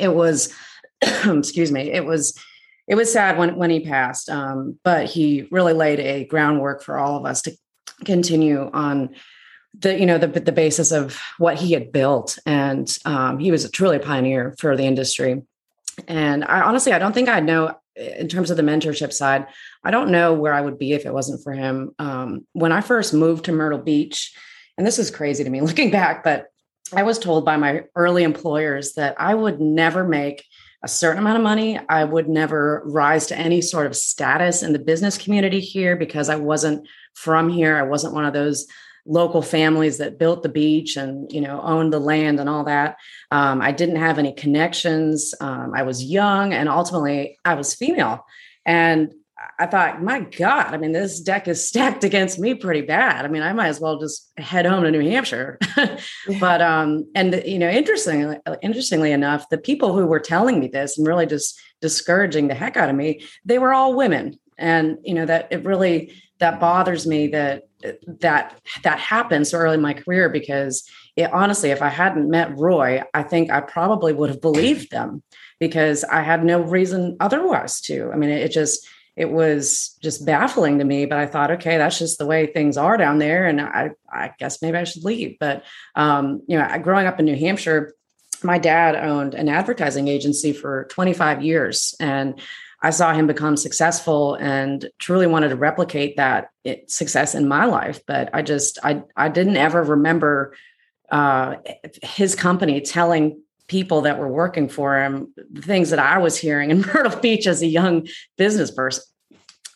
it 0.00 0.14
was 0.14 0.54
excuse 1.02 1.70
me. 1.70 1.92
It 1.92 2.06
was 2.06 2.38
it 2.88 2.94
was 2.94 3.12
sad 3.12 3.36
when 3.36 3.56
when 3.56 3.68
he 3.68 3.80
passed, 3.80 4.30
um, 4.30 4.78
but 4.84 5.06
he 5.06 5.48
really 5.50 5.74
laid 5.74 6.00
a 6.00 6.24
groundwork 6.24 6.82
for 6.82 6.98
all 6.98 7.18
of 7.18 7.26
us 7.26 7.42
to 7.42 7.52
continue 8.04 8.70
on 8.72 9.10
the 9.78 9.98
you 9.98 10.06
know 10.06 10.18
the 10.18 10.28
the 10.28 10.52
basis 10.52 10.92
of 10.92 11.18
what 11.38 11.56
he 11.56 11.72
had 11.72 11.92
built, 11.92 12.38
and 12.46 12.96
um, 13.04 13.38
he 13.38 13.50
was 13.50 13.70
truly 13.70 13.96
a 13.96 14.00
pioneer 14.00 14.54
for 14.58 14.76
the 14.76 14.84
industry. 14.84 15.42
And 16.08 16.44
I 16.44 16.60
honestly, 16.60 16.92
I 16.92 16.98
don't 16.98 17.12
think 17.12 17.28
I 17.28 17.40
know 17.40 17.76
in 17.96 18.28
terms 18.28 18.50
of 18.50 18.56
the 18.56 18.62
mentorship 18.62 19.12
side. 19.12 19.46
I 19.84 19.90
don't 19.90 20.10
know 20.10 20.34
where 20.34 20.52
I 20.52 20.60
would 20.60 20.78
be 20.78 20.92
if 20.92 21.06
it 21.06 21.14
wasn't 21.14 21.42
for 21.42 21.52
him. 21.52 21.94
Um, 21.98 22.46
when 22.52 22.72
I 22.72 22.80
first 22.80 23.14
moved 23.14 23.44
to 23.44 23.52
Myrtle 23.52 23.78
Beach, 23.78 24.34
and 24.76 24.86
this 24.86 24.98
is 24.98 25.10
crazy 25.10 25.44
to 25.44 25.50
me 25.50 25.60
looking 25.62 25.90
back, 25.90 26.24
but 26.24 26.48
I 26.92 27.02
was 27.02 27.18
told 27.18 27.44
by 27.44 27.56
my 27.56 27.84
early 27.96 28.24
employers 28.24 28.94
that 28.94 29.14
I 29.18 29.34
would 29.34 29.60
never 29.60 30.04
make 30.04 30.44
a 30.82 30.88
certain 30.88 31.18
amount 31.18 31.38
of 31.38 31.42
money. 31.42 31.80
I 31.88 32.04
would 32.04 32.28
never 32.28 32.82
rise 32.84 33.26
to 33.28 33.38
any 33.38 33.62
sort 33.62 33.86
of 33.86 33.96
status 33.96 34.62
in 34.62 34.72
the 34.74 34.78
business 34.78 35.16
community 35.16 35.60
here 35.60 35.96
because 35.96 36.28
I 36.28 36.36
wasn't 36.36 36.86
from 37.14 37.48
here. 37.48 37.76
I 37.76 37.82
wasn't 37.82 38.12
one 38.12 38.26
of 38.26 38.34
those 38.34 38.66
local 39.06 39.42
families 39.42 39.98
that 39.98 40.18
built 40.18 40.42
the 40.42 40.48
beach 40.48 40.96
and 40.96 41.30
you 41.30 41.40
know 41.40 41.60
owned 41.62 41.92
the 41.92 41.98
land 41.98 42.40
and 42.40 42.48
all 42.48 42.64
that. 42.64 42.96
Um, 43.30 43.60
i 43.60 43.72
didn't 43.72 43.96
have 43.96 44.18
any 44.18 44.32
connections. 44.32 45.34
Um, 45.40 45.72
i 45.74 45.82
was 45.82 46.04
young 46.04 46.52
and 46.52 46.68
ultimately 46.68 47.38
i 47.44 47.54
was 47.54 47.74
female. 47.74 48.24
And 48.64 49.12
i 49.58 49.66
thought 49.66 50.02
my 50.02 50.20
god 50.20 50.72
i 50.72 50.76
mean 50.78 50.92
this 50.92 51.20
deck 51.20 51.48
is 51.48 51.66
stacked 51.68 52.04
against 52.04 52.38
me 52.38 52.54
pretty 52.54 52.80
bad. 52.80 53.24
I 53.24 53.28
mean 53.28 53.42
i 53.42 53.52
might 53.52 53.68
as 53.68 53.80
well 53.80 53.98
just 53.98 54.30
head 54.38 54.64
home 54.64 54.84
to 54.84 54.90
new 54.90 55.00
hampshire. 55.00 55.58
But 56.40 56.62
um 56.62 57.06
and 57.14 57.42
you 57.44 57.58
know 57.58 57.68
interestingly 57.68 58.38
interestingly 58.62 59.12
enough 59.12 59.48
the 59.50 59.58
people 59.58 59.94
who 59.94 60.06
were 60.06 60.20
telling 60.20 60.60
me 60.60 60.68
this 60.68 60.96
and 60.96 61.06
really 61.06 61.26
just 61.26 61.60
discouraging 61.82 62.48
the 62.48 62.54
heck 62.54 62.78
out 62.78 62.88
of 62.88 62.96
me 62.96 63.22
they 63.44 63.58
were 63.58 63.74
all 63.74 63.94
women. 63.94 64.38
And 64.56 64.98
you 65.02 65.14
know 65.14 65.26
that 65.26 65.48
it 65.50 65.64
really 65.64 66.14
that 66.38 66.60
bothers 66.60 67.06
me 67.06 67.28
that 67.28 67.64
that 68.06 68.60
that 68.82 68.98
happened 68.98 69.46
so 69.46 69.58
early 69.58 69.74
in 69.74 69.80
my 69.80 69.94
career 69.94 70.28
because 70.28 70.88
it, 71.16 71.32
honestly 71.32 71.70
if 71.70 71.82
i 71.82 71.88
hadn't 71.88 72.30
met 72.30 72.56
roy 72.58 73.02
i 73.12 73.22
think 73.22 73.50
i 73.50 73.60
probably 73.60 74.12
would 74.12 74.30
have 74.30 74.40
believed 74.40 74.90
them 74.90 75.22
because 75.60 76.04
i 76.04 76.20
had 76.20 76.44
no 76.44 76.60
reason 76.60 77.16
otherwise 77.20 77.80
to. 77.80 78.10
I 78.12 78.16
mean 78.16 78.30
it, 78.30 78.42
it 78.42 78.52
just 78.52 78.86
it 79.16 79.30
was 79.30 79.96
just 80.02 80.26
baffling 80.26 80.78
to 80.78 80.84
me 80.84 81.06
but 81.06 81.18
i 81.18 81.26
thought 81.26 81.52
okay 81.52 81.78
that's 81.78 81.98
just 81.98 82.18
the 82.18 82.26
way 82.26 82.46
things 82.46 82.76
are 82.76 82.96
down 82.96 83.18
there 83.18 83.46
and 83.46 83.60
i 83.60 83.90
i 84.10 84.32
guess 84.38 84.60
maybe 84.62 84.76
i 84.76 84.84
should 84.84 85.04
leave. 85.04 85.36
But 85.38 85.64
um 85.94 86.42
you 86.46 86.58
know 86.58 86.78
growing 86.78 87.06
up 87.06 87.18
in 87.18 87.26
new 87.26 87.36
hampshire 87.36 87.94
my 88.42 88.58
dad 88.58 88.94
owned 88.94 89.34
an 89.34 89.48
advertising 89.48 90.08
agency 90.08 90.52
for 90.52 90.86
25 90.90 91.42
years 91.42 91.94
and 91.98 92.40
I 92.84 92.90
saw 92.90 93.14
him 93.14 93.26
become 93.26 93.56
successful 93.56 94.34
and 94.34 94.90
truly 94.98 95.26
wanted 95.26 95.48
to 95.48 95.56
replicate 95.56 96.18
that 96.18 96.50
success 96.86 97.34
in 97.34 97.48
my 97.48 97.64
life. 97.64 98.02
But 98.06 98.28
I 98.34 98.42
just 98.42 98.78
I 98.84 99.02
I 99.16 99.30
didn't 99.30 99.56
ever 99.56 99.82
remember 99.82 100.54
uh, 101.10 101.56
his 102.02 102.34
company 102.34 102.82
telling 102.82 103.40
people 103.68 104.02
that 104.02 104.18
were 104.18 104.28
working 104.28 104.68
for 104.68 105.00
him 105.00 105.32
the 105.50 105.62
things 105.62 105.88
that 105.90 105.98
I 105.98 106.18
was 106.18 106.36
hearing 106.36 106.70
in 106.70 106.80
Myrtle 106.94 107.18
Beach 107.20 107.46
as 107.46 107.62
a 107.62 107.66
young 107.66 108.06
business 108.36 108.70
person, 108.70 109.02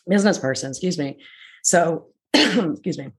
business 0.07 0.37
person, 0.37 0.69
excuse 0.69 0.99
me. 0.99 1.17
So, 1.63 2.09
excuse 2.33 2.99
me. 2.99 3.09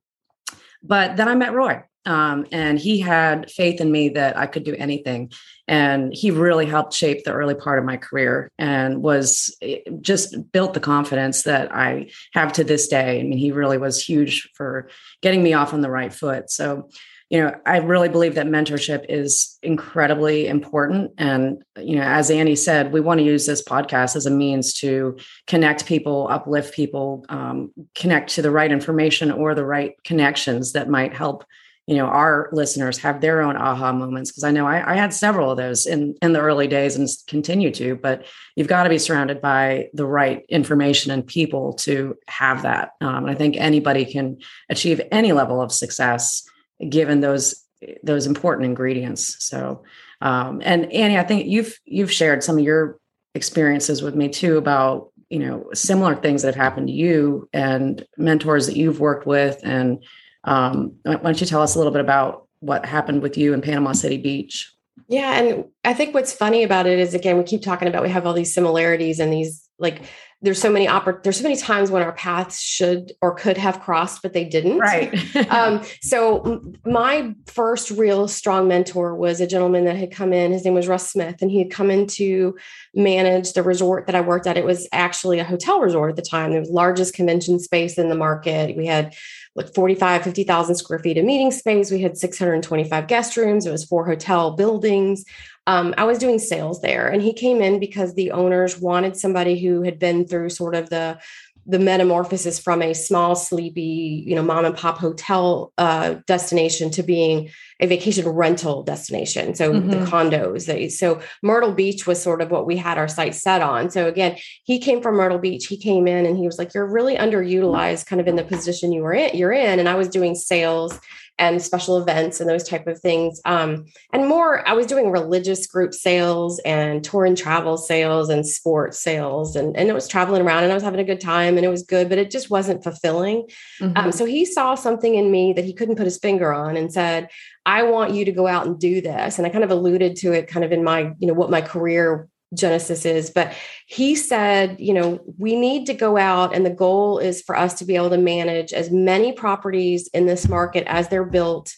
But 0.85 1.17
then 1.17 1.27
I 1.27 1.35
met 1.35 1.53
Roy, 1.53 1.83
um, 2.07 2.47
and 2.51 2.79
he 2.79 2.99
had 3.01 3.51
faith 3.51 3.81
in 3.81 3.93
me 3.93 4.11
that 4.11 4.37
I 4.37 4.47
could 4.47 4.65
do 4.65 4.75
anything. 4.79 5.33
And 5.69 6.13
he 6.15 6.31
really 6.31 6.67
helped 6.67 6.95
shape 6.95 7.25
the 7.25 7.33
early 7.33 7.55
part 7.55 7.79
of 7.79 7.85
my 7.85 7.97
career 7.97 8.51
and 8.59 9.03
was 9.03 9.55
eh, 9.63 9.79
just 10.01 10.51
built 10.51 10.75
the 10.75 10.81
confidence 10.81 11.43
that 11.43 11.75
I 11.75 12.11
have 12.33 12.53
to 12.55 12.65
this 12.65 12.89
day. 12.89 13.21
I 13.21 13.23
mean, 13.23 13.39
he 13.39 13.53
really 13.53 13.79
was 13.79 14.03
huge 14.03 14.51
for 14.55 14.89
getting 15.23 15.43
me 15.43 15.53
off 15.53 15.75
on 15.75 15.83
the 15.83 15.91
right 15.91 16.13
foot. 16.13 16.51
So, 16.51 16.89
you 17.29 17.41
know, 17.41 17.55
I 17.65 17.77
really 17.77 18.09
believe 18.09 18.35
that 18.35 18.49
mentorship 18.49 19.07
is 19.09 19.57
incredibly 19.63 20.49
important. 20.49 21.13
And, 21.17 21.63
you 21.79 21.95
know, 21.95 22.03
as 22.03 22.29
Annie 22.29 22.57
said, 22.57 22.93
we 22.93 23.01
want 23.01 23.21
to 23.21 23.25
use 23.25 23.47
this 23.47 23.63
podcast 23.63 24.17
as 24.17 24.27
a 24.27 24.31
means 24.31 24.75
to 24.81 25.17
connect 25.47 25.87
people, 25.87 26.27
uplift 26.29 26.75
people, 26.75 27.25
um, 27.29 27.71
connect 27.95 28.31
to 28.31 28.43
the 28.43 28.51
right 28.51 28.73
information 28.73 29.31
or 29.31 29.55
the 29.55 29.65
right 29.65 29.93
connections 30.03 30.73
that 30.73 30.89
might 30.89 31.15
help 31.15 31.45
you 31.91 31.97
know 31.97 32.07
our 32.07 32.49
listeners 32.53 32.99
have 32.99 33.21
their 33.21 33.43
own 33.43 33.57
aha 33.57 33.93
moments 33.93 34.31
because 34.31 34.45
i 34.45 34.53
know 34.53 34.65
I, 34.65 34.93
I, 34.93 34.95
had 34.95 35.13
several 35.13 35.51
of 35.51 35.57
those 35.57 35.87
in 35.87 36.15
in 36.23 36.33
the 36.33 36.41
early 36.41 36.69
days 36.69 36.95
and 36.95 37.09
continue 37.27 37.73
to 37.73 37.97
but 37.97 38.27
you've 38.55 38.69
got 38.69 38.85
to 38.85 38.89
be 38.89 38.99
surrounded 38.99 39.41
by 39.41 39.89
the 39.93 40.07
right 40.07 40.45
information 40.49 41.11
and 41.11 41.27
people 41.27 41.73
to 41.75 42.17
have 42.29 42.63
that 42.63 42.93
um, 43.01 43.25
and 43.25 43.31
i 43.31 43.35
think 43.35 43.57
anybody 43.57 44.05
can 44.05 44.39
achieve 44.69 45.01
any 45.11 45.33
level 45.33 45.61
of 45.61 45.73
success 45.73 46.45
given 46.89 47.21
those 47.21 47.67
those 48.05 48.27
important 48.27 48.67
ingredients 48.67 49.37
so 49.45 49.83
um, 50.21 50.63
and 50.65 50.93
annie 50.93 51.19
i 51.19 51.25
think 51.25 51.47
you've 51.47 51.77
you've 51.85 52.13
shared 52.13 52.45
some 52.45 52.57
of 52.57 52.65
your 52.65 53.01
experiences 53.35 54.01
with 54.01 54.15
me 54.15 54.29
too 54.29 54.57
about 54.59 55.11
you 55.29 55.41
know 55.41 55.67
similar 55.75 56.15
things 56.15 56.43
that 56.43 56.55
have 56.55 56.65
happened 56.65 56.87
to 56.87 56.93
you 56.93 57.49
and 57.53 58.07
mentors 58.17 58.67
that 58.67 58.77
you've 58.77 59.01
worked 59.01 59.27
with 59.27 59.59
and 59.65 60.05
um, 60.45 60.95
why 61.03 61.17
don't 61.17 61.41
you 61.41 61.47
tell 61.47 61.63
us 61.63 61.75
a 61.75 61.79
little 61.79 61.93
bit 61.93 62.01
about 62.01 62.47
what 62.61 62.85
happened 62.85 63.23
with 63.23 63.37
you 63.39 63.53
in 63.55 63.61
panama 63.61 63.93
city 63.93 64.19
beach? 64.19 64.73
Yeah 65.09 65.33
and 65.33 65.65
i 65.85 65.93
think 65.93 66.15
what's 66.15 66.33
funny 66.33 66.63
about 66.63 66.87
it 66.87 66.99
is 66.99 67.15
again 67.15 67.37
we 67.37 67.45
keep 67.45 67.63
talking 67.63 67.89
about 67.89 68.03
we 68.03 68.11
have 68.11 68.27
all 68.27 68.33
these 68.33 68.55
similarities 68.55 69.19
and 69.19 69.33
these 69.33 69.60
like 69.81 70.03
there's 70.43 70.61
so 70.61 70.71
many 70.71 70.87
oppor- 70.87 71.23
there's 71.23 71.37
so 71.37 71.43
many 71.43 71.57
times 71.57 71.91
when 71.91 72.03
our 72.03 72.13
paths 72.13 72.61
should 72.61 73.13
or 73.21 73.35
could 73.35 73.59
have 73.59 73.81
crossed 73.81 74.23
but 74.23 74.33
they 74.33 74.45
didn't. 74.45 74.79
Right. 74.79 75.19
Um, 75.51 75.83
so 76.01 76.63
my 76.85 77.35
first 77.47 77.91
real 77.91 78.29
strong 78.29 78.69
mentor 78.69 79.15
was 79.17 79.41
a 79.41 79.47
gentleman 79.47 79.85
that 79.87 79.97
had 79.97 80.13
come 80.13 80.33
in 80.33 80.53
his 80.53 80.65
name 80.65 80.75
was 80.75 80.87
russ 80.87 81.11
smith 81.11 81.43
and 81.43 81.51
he 81.51 81.59
had 81.59 81.71
come 81.71 81.91
in 81.91 82.07
to 82.07 82.57
manage 82.95 83.53
the 83.53 83.63
resort 83.63 84.07
that 84.07 84.15
i 84.15 84.21
worked 84.21 84.47
at. 84.47 84.57
It 84.57 84.65
was 84.65 84.87
actually 84.93 85.39
a 85.39 85.45
hotel 85.45 85.81
resort 85.81 86.11
at 86.11 86.17
the 86.17 86.23
time 86.23 86.53
it 86.53 86.61
was 86.61 86.71
largest 86.71 87.15
convention 87.15 87.59
space 87.59 87.99
in 87.99 88.09
the 88.09 88.15
market. 88.15 88.77
We 88.77 88.87
had 88.87 89.15
like 89.57 89.75
45 89.75 90.23
50000 90.23 90.77
square 90.77 90.99
feet 90.99 91.19
of 91.19 91.25
meeting 91.25 91.51
space. 91.51 91.91
We 91.91 92.03
had 92.03 92.17
625 92.17 93.07
guest 93.07 93.37
rooms. 93.37 93.67
It 93.67 93.73
was 93.73 93.85
four 93.85 94.07
hotel 94.07 94.53
buildings 94.53 95.25
um, 95.71 95.95
I 95.97 96.03
was 96.03 96.19
doing 96.19 96.41
sales 96.41 96.81
there, 96.81 97.07
and 97.07 97.23
he 97.23 97.33
came 97.33 97.63
in 97.63 97.79
because 97.79 98.15
the 98.15 98.33
owners 98.33 98.81
wanted 98.81 99.17
somebody 99.17 99.61
who 99.61 99.83
had 99.83 100.01
been 100.01 100.27
through 100.27 100.49
sort 100.49 100.75
of 100.75 100.91
the 100.91 101.21
the 101.67 101.79
metamorphosis 101.79 102.59
from 102.59 102.83
a 102.83 102.93
small, 102.95 103.37
sleepy, 103.37 104.25
you 104.27 104.35
know, 104.35 104.43
mom 104.43 104.65
and 104.65 104.77
pop 104.77 104.99
hotel 104.99 105.73
uh, 105.79 106.15
destination 106.27 106.91
to 106.91 107.03
being 107.05 107.51
a 107.79 107.87
vacation 107.87 108.27
rental 108.29 108.83
destination. 108.83 109.55
So 109.55 109.73
mm-hmm. 109.73 109.91
the 109.91 109.97
condos. 109.99 110.67
They, 110.67 110.89
so 110.89 111.21
Myrtle 111.43 111.73
Beach 111.73 112.07
was 112.07 112.21
sort 112.21 112.43
of 112.43 112.51
what 112.51 112.67
we 112.67 112.77
had 112.77 112.99
our 112.99 113.07
sight 113.07 113.37
set 113.37 113.63
on. 113.63 113.91
So 113.91 114.09
again, 114.09 114.39
he 114.65 114.81
came 114.81 115.01
from 115.01 115.15
Myrtle 115.15 115.39
Beach. 115.39 115.67
He 115.67 115.77
came 115.77 116.09
in 116.09 116.27
and 116.27 116.37
he 116.37 116.47
was 116.47 116.59
like, 116.59 116.75
"You're 116.75 116.91
really 116.91 117.17
underutilized, 117.17 118.07
kind 118.07 118.21
of 118.21 118.27
in 118.27 118.37
the 118.37 118.43
position 118.43 118.91
you 118.91 119.03
were 119.03 119.15
in. 119.15 119.37
You're 119.37 119.53
in." 119.53 119.79
And 119.79 119.89
I 119.89 119.95
was 119.95 120.09
doing 120.09 120.35
sales 120.35 120.99
and 121.41 121.61
special 121.61 121.97
events 121.97 122.39
and 122.39 122.49
those 122.49 122.63
type 122.63 122.87
of 122.87 123.01
things. 123.01 123.41
Um, 123.47 123.87
and 124.13 124.29
more, 124.29 124.67
I 124.69 124.75
was 124.75 124.87
doing 124.87 125.11
religious 125.11 125.67
group 125.67 125.95
sales 125.95 126.61
and 126.61 127.03
tour 127.03 127.25
and 127.25 127.37
travel 127.37 127.79
sales 127.79 128.29
and 128.29 128.47
sports 128.47 129.01
sales. 129.03 129.57
And, 129.57 129.77
and 129.77 129.89
it 129.89 129.95
was 129.95 130.07
traveling 130.07 130.43
around 130.43 130.65
and 130.65 130.71
I 130.71 130.75
was 130.75 130.85
having 130.85 131.01
a 131.01 131.05
good 131.05 131.21
time 131.21 131.57
and 131.57 131.65
it 131.65 131.71
was 131.71 131.83
good, 131.83 132.11
but 132.11 132.19
it 132.19 132.31
just 132.31 132.51
wasn't 132.51 132.85
fulfilling. 132.85 133.49
Um, 133.81 133.89
mm-hmm. 133.89 133.97
Um, 133.97 134.13
so 134.13 134.27
he 134.27 134.45
saw 134.45 134.75
something 134.75 135.15
in 135.15 135.31
me 135.31 135.55
that 135.55 135.65
he 135.65 135.73
couldn't 135.73 135.97
put 135.97 136.05
his 136.05 136.19
finger 136.19 136.53
on 136.53 136.77
and 136.77 136.93
said, 136.93 137.31
I 137.65 137.85
want 137.85 138.13
you 138.13 138.27
to 138.27 138.33
go 138.33 138.47
out 138.47 138.67
and 138.67 138.79
do 138.79 139.01
this. 139.01 139.39
And 139.39 139.47
I 139.47 139.51
kind 139.51 139.65
of 139.65 139.71
alluded 139.71 140.17
to 140.17 140.33
it 140.33 140.47
kind 140.47 140.65
of 140.65 140.73
in 140.73 140.85
my, 140.85 141.13
you 141.19 141.27
know, 141.27 141.35
what 141.35 141.51
my 141.51 141.63
career 141.63 142.29
Genesis 142.53 143.05
is, 143.05 143.31
but 143.31 143.55
he 143.87 144.15
said, 144.15 144.81
you 144.81 144.93
know, 144.93 145.21
we 145.39 145.55
need 145.55 145.87
to 145.87 145.95
go 145.95 146.17
out 146.17 146.55
and 146.55 146.67
the 146.67 146.71
goal 146.71 147.19
is 147.19 147.43
for 147.43 147.57
us 147.57 147.75
to 147.75 147.85
be 147.85 147.95
able 147.95 148.11
to 148.11 148.19
manage 148.19 148.73
as 148.73 148.91
many 148.91 149.33
properties 149.33 150.09
in 150.09 150.27
this 150.27 150.49
market 150.49 150.85
as 150.89 151.09
they're 151.09 151.25
built, 151.25 151.73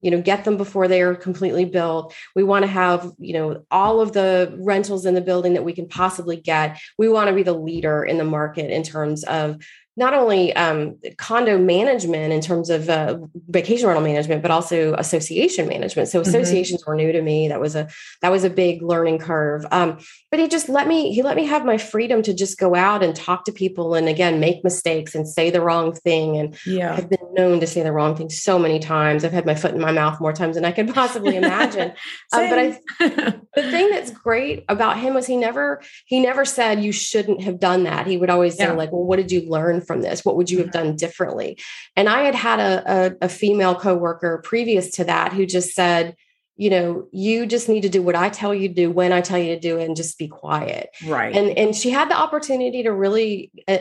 you 0.00 0.10
know, 0.10 0.20
get 0.20 0.44
them 0.44 0.56
before 0.56 0.88
they 0.88 1.00
are 1.02 1.14
completely 1.14 1.64
built. 1.64 2.12
We 2.34 2.42
want 2.42 2.64
to 2.64 2.70
have, 2.70 3.12
you 3.18 3.34
know, 3.34 3.62
all 3.70 4.00
of 4.00 4.12
the 4.12 4.56
rentals 4.60 5.06
in 5.06 5.14
the 5.14 5.20
building 5.20 5.54
that 5.54 5.64
we 5.64 5.72
can 5.72 5.88
possibly 5.88 6.36
get. 6.36 6.80
We 6.98 7.08
want 7.08 7.28
to 7.28 7.34
be 7.34 7.44
the 7.44 7.52
leader 7.52 8.04
in 8.04 8.18
the 8.18 8.24
market 8.24 8.70
in 8.70 8.82
terms 8.82 9.22
of 9.24 9.62
not 9.98 10.12
only 10.12 10.54
um, 10.54 10.98
condo 11.16 11.56
management 11.56 12.30
in 12.32 12.42
terms 12.42 12.68
of 12.68 12.90
uh, 12.90 13.18
vacation 13.48 13.86
rental 13.86 14.04
management, 14.04 14.42
but 14.42 14.50
also 14.50 14.94
association 14.94 15.66
management. 15.66 16.08
So 16.08 16.20
mm-hmm. 16.20 16.28
associations 16.28 16.82
mm-hmm. 16.82 16.90
were 16.90 16.96
new 16.96 17.12
to 17.12 17.22
me. 17.22 17.48
That 17.48 17.60
was 17.60 17.74
a 17.74 17.88
that 18.20 18.30
was 18.30 18.44
a 18.44 18.50
big 18.50 18.82
learning 18.82 19.20
curve. 19.20 19.64
Um, 19.70 19.98
but 20.30 20.38
he 20.38 20.48
just 20.48 20.68
let 20.68 20.86
me 20.86 21.14
he 21.14 21.22
let 21.22 21.34
me 21.34 21.46
have 21.46 21.64
my 21.64 21.78
freedom 21.78 22.20
to 22.22 22.34
just 22.34 22.58
go 22.58 22.74
out 22.74 23.02
and 23.02 23.16
talk 23.16 23.46
to 23.46 23.52
people 23.52 23.94
and 23.94 24.06
again 24.06 24.38
make 24.38 24.62
mistakes 24.62 25.14
and 25.14 25.26
say 25.26 25.48
the 25.48 25.62
wrong 25.62 25.94
thing. 25.94 26.36
And 26.36 26.58
yeah. 26.66 26.94
I've 26.94 27.08
been 27.08 27.32
known 27.32 27.60
to 27.60 27.66
say 27.66 27.82
the 27.82 27.92
wrong 27.92 28.16
thing 28.16 28.28
so 28.28 28.58
many 28.58 28.78
times. 28.78 29.24
I've 29.24 29.32
had 29.32 29.46
my 29.46 29.54
foot 29.54 29.74
in 29.74 29.80
my 29.80 29.92
mouth 29.92 30.20
more 30.20 30.34
times 30.34 30.56
than 30.56 30.66
I 30.66 30.72
could 30.72 30.92
possibly 30.92 31.36
imagine. 31.36 31.92
um, 32.34 32.50
but 32.50 32.58
I, 32.58 32.80
the 33.00 33.70
thing 33.70 33.88
that's 33.90 34.10
great 34.10 34.66
about 34.68 34.98
him 34.98 35.14
was 35.14 35.26
he 35.26 35.36
never 35.36 35.80
he 36.04 36.20
never 36.20 36.44
said 36.44 36.84
you 36.84 36.92
shouldn't 36.92 37.42
have 37.44 37.58
done 37.58 37.84
that. 37.84 38.06
He 38.06 38.18
would 38.18 38.28
always 38.28 38.58
yeah. 38.58 38.66
say 38.66 38.72
like, 38.72 38.92
well, 38.92 39.04
what 39.04 39.16
did 39.16 39.32
you 39.32 39.48
learn? 39.48 39.80
From 39.86 40.02
this? 40.02 40.24
What 40.24 40.36
would 40.36 40.50
you 40.50 40.58
have 40.58 40.72
done 40.72 40.96
differently? 40.96 41.58
And 41.94 42.08
I 42.08 42.22
had 42.22 42.34
had 42.34 42.60
a, 42.60 42.82
a, 42.86 43.26
a 43.26 43.28
female 43.28 43.74
coworker 43.74 44.40
previous 44.44 44.90
to 44.92 45.04
that 45.04 45.32
who 45.32 45.46
just 45.46 45.74
said, 45.74 46.16
you 46.56 46.70
know 46.70 47.06
you 47.12 47.46
just 47.46 47.68
need 47.68 47.82
to 47.82 47.88
do 47.88 48.02
what 48.02 48.16
i 48.16 48.28
tell 48.28 48.54
you 48.54 48.68
to 48.68 48.74
do 48.74 48.90
when 48.90 49.12
i 49.12 49.20
tell 49.20 49.38
you 49.38 49.54
to 49.54 49.60
do 49.60 49.78
it 49.78 49.84
and 49.84 49.94
just 49.96 50.18
be 50.18 50.26
quiet 50.26 50.88
right 51.06 51.36
and 51.36 51.50
and 51.58 51.76
she 51.76 51.90
had 51.90 52.10
the 52.10 52.16
opportunity 52.16 52.82
to 52.82 52.92
really 52.92 53.50
uh, 53.68 53.78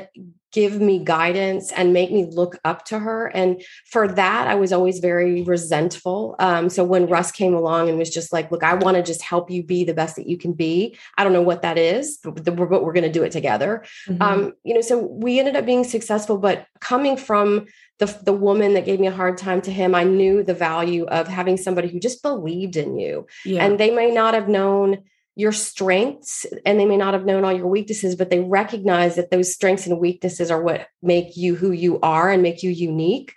give 0.56 0.80
me 0.80 1.04
guidance 1.04 1.74
and 1.74 1.92
make 1.92 2.14
me 2.14 2.26
look 2.32 2.58
up 2.64 2.86
to 2.86 2.98
her. 2.98 3.28
And 3.28 3.62
for 3.92 4.08
that, 4.08 4.48
I 4.48 4.56
was 4.56 4.72
always 4.72 5.00
very 5.00 5.44
resentful. 5.44 6.38
Um, 6.40 6.70
so 6.70 6.82
when 6.86 7.08
Russ 7.08 7.30
came 7.30 7.54
along 7.54 7.90
and 7.90 7.98
was 7.98 8.10
just 8.10 8.32
like, 8.32 8.52
look, 8.52 8.64
I 8.64 8.76
want 8.76 8.96
to 8.96 9.04
just 9.04 9.22
help 9.22 9.52
you 9.52 9.64
be 9.64 9.84
the 9.84 9.94
best 9.94 10.16
that 10.16 10.28
you 10.28 10.38
can 10.38 10.54
be. 10.54 10.98
I 11.18 11.26
don't 11.26 11.34
know 11.34 11.42
what 11.42 11.62
that 11.64 11.78
is, 11.78 12.20
but, 12.24 12.56
we're, 12.56 12.68
we're 12.68 12.94
going 12.94 13.04
to 13.04 13.12
do 13.12 13.24
it 13.24 13.34
together. 13.34 13.84
Mm-hmm. 14.08 14.22
Um, 14.22 14.54
you 14.64 14.74
know, 14.74 14.80
so 14.80 14.98
we 14.98 15.40
ended 15.40 15.58
up 15.58 15.66
being 15.66 15.84
successful, 15.84 16.38
but 16.38 16.66
coming 16.80 17.18
from 17.18 17.66
the, 18.00 18.06
the 18.24 18.34
woman 18.34 18.76
that 18.76 18.86
gave 18.86 19.02
me 19.02 19.08
a 19.08 19.12
hard 19.12 19.38
time 19.38 19.62
to 19.64 19.72
him, 19.72 19.94
I 19.94 20.06
knew 20.06 20.42
the 20.42 20.54
value 20.54 21.06
of 21.08 21.28
having 21.28 21.58
somebody 21.58 21.90
who 21.90 22.00
just 22.00 22.24
believed 22.24 22.78
in 22.78 22.98
you. 22.98 23.28
Yeah. 23.44 23.66
And 23.66 23.78
they 23.78 23.92
may 23.92 24.10
not 24.10 24.34
have 24.34 24.48
known 24.48 25.04
your 25.36 25.52
strengths 25.52 26.46
and 26.66 26.80
they 26.80 26.86
may 26.86 26.98
not 26.98 27.14
have 27.14 27.26
known 27.26 27.44
all 27.44 27.52
your 27.52 27.68
weaknesses 27.68 28.16
but 28.16 28.30
they 28.30 28.40
recognize 28.40 29.16
that 29.16 29.32
those 29.32 29.54
strengths 29.54 29.86
and 29.86 30.00
weaknesses 30.00 30.50
are 30.50 30.62
what 30.62 30.88
make 31.02 31.36
you 31.36 31.56
who 31.56 31.72
you 31.72 32.00
are 32.02 32.32
and 32.32 32.42
make 32.42 32.64
you 32.64 32.72
unique. 32.72 33.34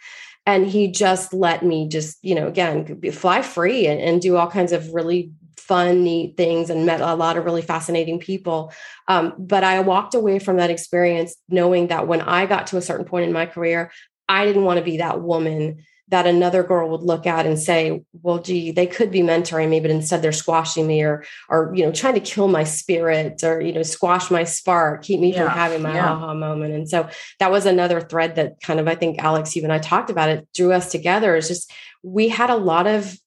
And 0.46 0.66
he 0.66 0.90
just 0.90 1.34
let 1.34 1.62
me 1.62 1.88
just 1.88 2.18
you 2.22 2.34
know 2.34 2.46
again 2.46 3.00
fly 3.12 3.42
free 3.42 3.86
and, 3.86 4.00
and 4.00 4.22
do 4.22 4.36
all 4.36 4.50
kinds 4.50 4.72
of 4.72 4.94
really 4.94 5.32
fun 5.56 6.02
neat 6.02 6.36
things 6.36 6.70
and 6.70 6.86
met 6.86 7.02
a 7.02 7.14
lot 7.14 7.36
of 7.36 7.44
really 7.44 7.60
fascinating 7.60 8.18
people. 8.20 8.72
Um, 9.08 9.34
but 9.38 9.64
i 9.64 9.80
walked 9.80 10.14
away 10.14 10.38
from 10.38 10.56
that 10.58 10.70
experience 10.70 11.36
knowing 11.48 11.88
that 11.88 12.06
when 12.06 12.20
i 12.22 12.46
got 12.46 12.68
to 12.68 12.76
a 12.76 12.82
certain 12.82 13.04
point 13.04 13.26
in 13.26 13.32
my 13.32 13.46
career 13.46 13.90
i 14.28 14.44
didn't 14.44 14.64
want 14.64 14.78
to 14.78 14.84
be 14.84 14.98
that 14.98 15.20
woman 15.20 15.84
that 16.08 16.26
another 16.26 16.62
girl 16.62 16.88
would 16.88 17.02
look 17.02 17.26
at 17.26 17.46
and 17.46 17.58
say, 17.58 18.02
well, 18.22 18.38
gee, 18.38 18.70
they 18.70 18.86
could 18.86 19.10
be 19.10 19.20
mentoring 19.20 19.68
me, 19.68 19.78
but 19.80 19.90
instead 19.90 20.22
they're 20.22 20.32
squashing 20.32 20.86
me 20.86 21.02
or, 21.02 21.24
or, 21.48 21.72
you 21.74 21.84
know, 21.84 21.92
trying 21.92 22.14
to 22.14 22.20
kill 22.20 22.48
my 22.48 22.64
spirit 22.64 23.42
or, 23.44 23.60
you 23.60 23.72
know, 23.72 23.82
squash 23.82 24.30
my 24.30 24.44
spark, 24.44 25.02
keep 25.02 25.20
me 25.20 25.32
yeah. 25.32 25.44
from 25.44 25.58
having 25.58 25.82
my 25.82 25.94
yeah. 25.94 26.12
aha 26.12 26.34
moment. 26.34 26.74
And 26.74 26.88
so 26.88 27.08
that 27.40 27.50
was 27.50 27.66
another 27.66 28.00
thread 28.00 28.36
that 28.36 28.60
kind 28.62 28.80
of, 28.80 28.88
I 28.88 28.94
think 28.94 29.18
Alex, 29.22 29.54
you 29.54 29.62
and 29.62 29.72
I 29.72 29.78
talked 29.78 30.08
about 30.08 30.30
it, 30.30 30.48
drew 30.54 30.72
us 30.72 30.90
together 30.90 31.36
is 31.36 31.48
just, 31.48 31.72
we 32.02 32.28
had 32.28 32.48
a 32.50 32.56
lot 32.56 32.86
of, 32.86 33.18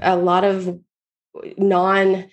a 0.00 0.16
lot 0.16 0.44
of 0.44 0.78
non 1.56 2.26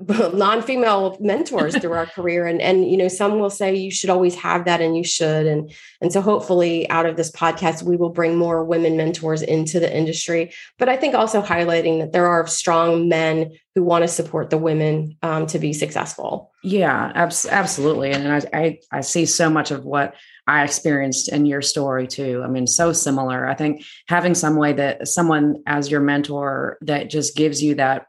non-female 0.32 1.16
mentors 1.18 1.76
through 1.76 1.92
our 1.92 2.06
career 2.06 2.46
and 2.46 2.60
and 2.60 2.88
you 2.88 2.96
know 2.96 3.08
some 3.08 3.40
will 3.40 3.50
say 3.50 3.74
you 3.74 3.90
should 3.90 4.10
always 4.10 4.36
have 4.36 4.64
that 4.64 4.80
and 4.80 4.96
you 4.96 5.02
should 5.02 5.44
and 5.46 5.72
and 6.00 6.12
so 6.12 6.20
hopefully 6.20 6.88
out 6.88 7.04
of 7.04 7.16
this 7.16 7.32
podcast 7.32 7.82
we 7.82 7.96
will 7.96 8.10
bring 8.10 8.36
more 8.36 8.64
women 8.64 8.96
mentors 8.96 9.42
into 9.42 9.80
the 9.80 9.96
industry 9.96 10.52
but 10.78 10.88
i 10.88 10.96
think 10.96 11.16
also 11.16 11.42
highlighting 11.42 11.98
that 11.98 12.12
there 12.12 12.28
are 12.28 12.46
strong 12.46 13.08
men 13.08 13.50
who 13.74 13.82
want 13.82 14.02
to 14.02 14.08
support 14.08 14.50
the 14.50 14.58
women 14.58 15.16
um, 15.22 15.46
to 15.46 15.58
be 15.58 15.72
successful 15.72 16.52
yeah 16.62 17.10
abs- 17.16 17.46
absolutely 17.46 18.12
and 18.12 18.32
I, 18.32 18.42
I 18.52 18.78
i 18.92 19.00
see 19.00 19.26
so 19.26 19.50
much 19.50 19.70
of 19.72 19.84
what 19.84 20.14
I 20.46 20.64
experienced 20.64 21.28
in 21.30 21.44
your 21.44 21.60
story 21.60 22.06
too. 22.06 22.40
I 22.42 22.48
mean, 22.48 22.66
so 22.66 22.94
similar. 22.94 23.46
I 23.46 23.52
think 23.52 23.84
having 24.08 24.34
some 24.34 24.56
way 24.56 24.72
that 24.72 25.06
someone 25.06 25.62
as 25.66 25.90
your 25.90 26.00
mentor 26.00 26.78
that 26.80 27.10
just 27.10 27.36
gives 27.36 27.62
you 27.62 27.74
that 27.74 28.06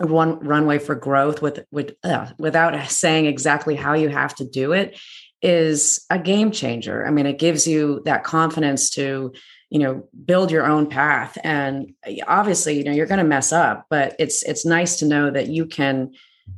one 0.00 0.38
runway 0.40 0.78
for 0.78 0.94
growth 0.94 1.42
with 1.42 1.64
with 1.70 1.94
uh, 2.04 2.28
without 2.38 2.90
saying 2.90 3.26
exactly 3.26 3.74
how 3.74 3.94
you 3.94 4.08
have 4.08 4.34
to 4.36 4.44
do 4.44 4.72
it 4.72 4.98
is 5.42 6.04
a 6.10 6.18
game 6.18 6.50
changer. 6.50 7.06
I 7.06 7.10
mean, 7.10 7.26
it 7.26 7.38
gives 7.38 7.66
you 7.66 8.02
that 8.04 8.24
confidence 8.24 8.90
to, 8.90 9.32
you 9.70 9.78
know, 9.78 10.06
build 10.24 10.50
your 10.50 10.66
own 10.66 10.88
path. 10.88 11.38
And 11.42 11.94
obviously, 12.26 12.76
you 12.76 12.84
know, 12.84 12.92
you're 12.92 13.06
going 13.06 13.18
to 13.18 13.24
mess 13.24 13.52
up, 13.52 13.86
but 13.88 14.16
it's 14.18 14.42
it's 14.42 14.66
nice 14.66 14.96
to 14.96 15.06
know 15.06 15.30
that 15.30 15.48
you 15.48 15.66
can 15.66 16.12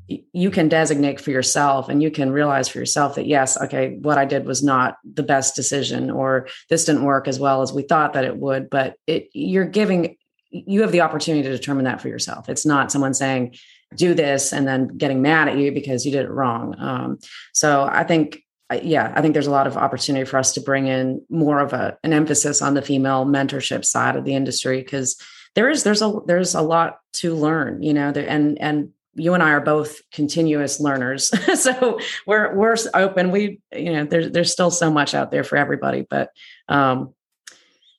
you 0.09 0.50
can 0.50 0.68
designate 0.68 1.20
for 1.20 1.31
yourself 1.31 1.88
and 1.88 2.02
you 2.02 2.11
can 2.11 2.33
realize 2.33 2.68
for 2.68 2.78
yourself 2.78 3.14
that 3.14 3.26
yes 3.26 3.61
okay 3.61 3.98
what 4.00 4.16
i 4.16 4.24
did 4.24 4.46
was 4.46 4.62
not 4.62 4.96
the 5.05 5.22
best 5.22 5.55
decision 5.55 6.11
or 6.11 6.48
this 6.70 6.87
didn't 6.87 7.05
work 7.05 7.28
as 7.28 7.38
well 7.38 7.61
as 7.61 7.74
we 7.74 7.83
thought 7.83 8.14
that 8.14 8.24
it 8.24 8.37
would 8.37 8.70
but 8.70 8.96
it 9.07 9.28
you're 9.35 9.66
giving 9.66 10.16
you 10.52 10.82
have 10.82 10.92
the 10.92 11.00
opportunity 11.00 11.42
to 11.42 11.50
determine 11.50 11.85
that 11.87 12.00
for 12.00 12.08
yourself. 12.08 12.48
It's 12.48 12.66
not 12.66 12.92
someone 12.92 13.14
saying, 13.14 13.56
do 13.96 14.14
this 14.14 14.52
and 14.52 14.66
then 14.66 14.88
getting 14.96 15.22
mad 15.22 15.48
at 15.48 15.56
you 15.56 15.72
because 15.72 16.06
you 16.06 16.12
did 16.12 16.24
it 16.24 16.31
wrong. 16.31 16.74
Um, 16.79 17.18
so 17.52 17.83
I 17.83 18.04
think, 18.04 18.42
yeah, 18.83 19.12
I 19.14 19.20
think 19.20 19.35
there's 19.35 19.46
a 19.46 19.50
lot 19.50 19.66
of 19.66 19.77
opportunity 19.77 20.24
for 20.24 20.38
us 20.38 20.54
to 20.54 20.60
bring 20.60 20.87
in 20.87 21.22
more 21.29 21.60
of 21.60 21.72
a, 21.72 21.98
an 22.02 22.12
emphasis 22.12 22.62
on 22.62 22.74
the 22.74 22.83
female 22.83 23.27
mentorship 23.27 23.85
side 23.85 24.16
of 24.16 24.24
the 24.24 24.35
industry 24.35 24.81
because 24.83 25.20
there 25.54 25.68
is 25.68 25.83
there's 25.83 26.00
a 26.00 26.20
there's 26.27 26.54
a 26.54 26.62
lot 26.62 27.00
to 27.14 27.35
learn, 27.35 27.83
you 27.83 27.92
know, 27.92 28.12
there, 28.12 28.27
and 28.27 28.58
and 28.58 28.90
you 29.14 29.35
and 29.35 29.42
I 29.42 29.50
are 29.50 29.60
both 29.60 30.00
continuous 30.10 30.81
learners, 30.81 31.31
so 31.60 32.00
we're 32.27 32.54
we're 32.54 32.77
open. 32.94 33.31
We 33.31 33.60
you 33.70 33.92
know 33.92 34.04
there's 34.04 34.31
there's 34.31 34.50
still 34.50 34.70
so 34.70 34.90
much 34.90 35.14
out 35.14 35.31
there 35.31 35.44
for 35.44 35.58
everybody, 35.58 36.06
but 36.08 36.31
um, 36.68 37.14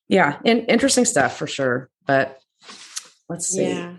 yeah, 0.08 0.40
in, 0.44 0.66
interesting 0.66 1.06
stuff 1.06 1.38
for 1.38 1.46
sure. 1.46 1.92
But 2.08 2.40
let's 3.30 3.48
see. 3.48 3.68
Yeah. 3.68 3.96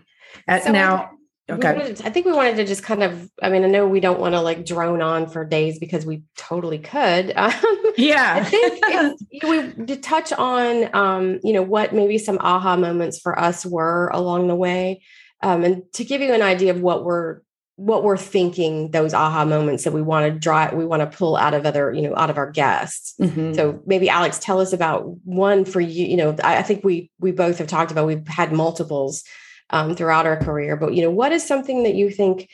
At, 0.49 0.65
so 0.65 0.73
now, 0.73 1.13
okay. 1.51 1.95
To, 1.95 2.07
I 2.07 2.11
think 2.11 2.27
we 2.27 2.33
wanted 2.33 2.57
to 2.57 2.65
just 2.65 2.83
kind 2.83 3.03
of. 3.03 3.31
I 3.43 3.49
mean, 3.49 3.65
I 3.65 3.69
know 3.69 3.87
we 3.87 4.01
don't 4.01 4.21
want 4.21 4.35
to 4.35 4.41
like 4.41 4.65
drone 4.65 5.03
on 5.03 5.29
for 5.29 5.45
days 5.45 5.79
because 5.79 6.05
we 6.05 6.23
totally 6.37 6.79
could. 6.79 7.33
Um, 7.37 7.53
yeah, 7.97 8.35
I 8.41 8.45
think 8.45 9.43
we 9.79 9.87
to 9.87 9.97
touch 9.97 10.33
on, 10.33 10.95
um, 10.95 11.39
you 11.45 11.53
know, 11.53 11.63
what 11.63 11.95
maybe 11.95 12.19
some 12.19 12.39
aha 12.41 12.77
moments 12.77 13.21
for 13.21 13.39
us 13.39 13.65
were 13.65 14.09
along 14.09 14.49
the 14.49 14.57
way. 14.57 15.03
Um, 15.43 15.63
and 15.63 15.83
to 15.93 16.05
give 16.05 16.21
you 16.21 16.33
an 16.33 16.43
idea 16.43 16.73
of 16.73 16.81
what 16.81 17.05
we're 17.05 17.41
what 17.77 18.05
we're 18.05 18.17
thinking 18.17 18.91
those 18.93 19.13
aha 19.13 19.45
moments 19.45 19.85
that 19.85 19.93
we 19.93 20.03
want 20.03 20.33
to 20.33 20.39
draw 20.39 20.73
we 20.75 20.87
want 20.87 21.01
to 21.01 21.17
pull 21.17 21.37
out 21.37 21.55
of 21.55 21.67
other 21.67 21.93
you 21.93 22.03
know 22.03 22.15
out 22.17 22.31
of 22.31 22.39
our 22.39 22.51
guests 22.51 23.15
mm-hmm. 23.21 23.53
so 23.53 23.83
maybe 23.87 24.09
alex 24.09 24.39
tell 24.39 24.61
us 24.61 24.73
about 24.73 25.05
one 25.25 25.65
for 25.65 25.81
you 25.81 26.07
you 26.07 26.17
know 26.17 26.37
I, 26.45 26.59
I, 26.59 26.63
think 26.63 26.85
we 26.85 27.11
we 27.19 27.33
both 27.33 27.59
have 27.59 27.67
talked 27.67 27.91
about 27.91 28.07
we've 28.07 28.27
had 28.29 28.53
multiples 28.53 29.25
um, 29.71 29.97
throughout 29.97 30.27
our 30.27 30.37
career 30.37 30.77
but 30.77 30.95
you 30.95 31.03
know 31.03 31.11
what 31.11 31.33
is 31.33 31.45
something 31.45 31.83
that 31.83 31.95
you 31.95 32.11
think 32.11 32.49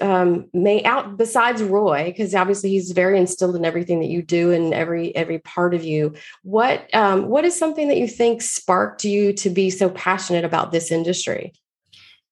um, 0.00 0.48
may 0.52 0.84
out 0.84 1.16
besides 1.16 1.60
roy 1.60 2.04
because 2.04 2.32
obviously 2.32 2.70
he's 2.70 2.92
very 2.92 3.18
instilled 3.18 3.56
in 3.56 3.64
everything 3.64 3.98
that 3.98 4.06
you 4.06 4.22
do 4.22 4.52
and 4.52 4.72
every 4.72 5.14
every 5.16 5.40
part 5.40 5.74
of 5.74 5.82
you 5.82 6.14
what 6.44 6.88
um, 6.94 7.26
what 7.26 7.44
is 7.44 7.58
something 7.58 7.88
that 7.88 7.96
you 7.96 8.06
think 8.06 8.42
sparked 8.42 9.02
you 9.02 9.32
to 9.32 9.50
be 9.50 9.70
so 9.70 9.90
passionate 9.90 10.44
about 10.44 10.70
this 10.70 10.92
industry 10.92 11.52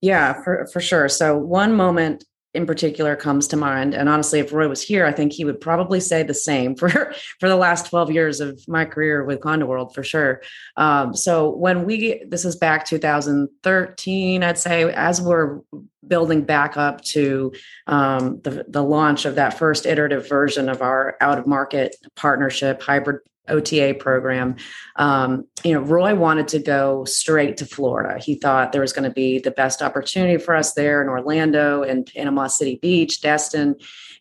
yeah, 0.05 0.43
for, 0.43 0.67
for 0.67 0.83
sure. 0.83 1.09
So 1.09 1.39
one 1.39 1.75
moment 1.75 2.25
in 2.53 2.67
particular 2.67 3.17
comes 3.17 3.49
to 3.49 3.57
mind. 3.57 3.95
And 3.95 4.07
honestly, 4.07 4.39
if 4.39 4.53
Roy 4.53 4.69
was 4.69 4.83
here, 4.83 5.07
I 5.07 5.13
think 5.13 5.33
he 5.33 5.47
would 5.47 5.63
probably 5.63 5.99
say 5.99 6.23
the 6.23 6.35
same 6.35 6.77
for, 6.81 7.15
for 7.41 7.49
the 7.49 7.57
last 7.57 7.87
12 7.87 8.11
years 8.11 8.41
of 8.41 8.61
my 8.69 8.85
career 8.85 9.25
with 9.25 9.41
Condo 9.41 9.65
World 9.65 9.95
for 9.95 10.05
sure. 10.05 10.43
Um, 10.77 11.17
so 11.17 11.51
when 11.57 11.87
we, 11.87 12.23
this 12.29 12.45
is 12.45 12.55
back 12.55 12.85
2013, 12.85 14.43
I'd 14.43 14.59
say, 14.59 14.93
as 14.93 15.23
we're 15.23 15.61
building 16.07 16.43
back 16.43 16.77
up 16.77 17.01
to 17.01 17.53
um, 17.87 18.43
the, 18.43 18.67
the 18.69 18.83
launch 18.83 19.25
of 19.25 19.37
that 19.37 19.59
first 19.59 19.87
iterative 19.87 20.29
version 20.29 20.69
of 20.69 20.83
our 20.83 21.17
out 21.23 21.39
of 21.39 21.47
market 21.47 21.97
partnership 22.15 22.83
hybrid 22.83 23.21
OTA 23.49 23.97
program. 23.99 24.57
Um, 24.97 25.47
you 25.65 25.75
know, 25.75 25.81
Roy 25.81 26.15
wanted 26.15 26.49
to 26.49 26.59
go 26.59 27.05
straight 27.05 27.57
to 27.59 27.67
Florida. 27.67 28.19
He 28.19 28.37
thought 28.37 28.73
there 28.73 28.81
was 28.81 28.93
going 28.93 29.09
to 29.09 29.15
be 29.15 29.39
the 29.39 29.51
best 29.51 29.83
opportunity 29.83 30.39
for 30.39 30.55
us 30.55 30.75
there 30.75 31.03
in 31.03 31.09
Orlando 31.09 31.83
and 31.83 32.07
Panama 32.07 32.47
City 32.47 32.79
Beach, 32.81 33.21
Destin. 33.21 33.77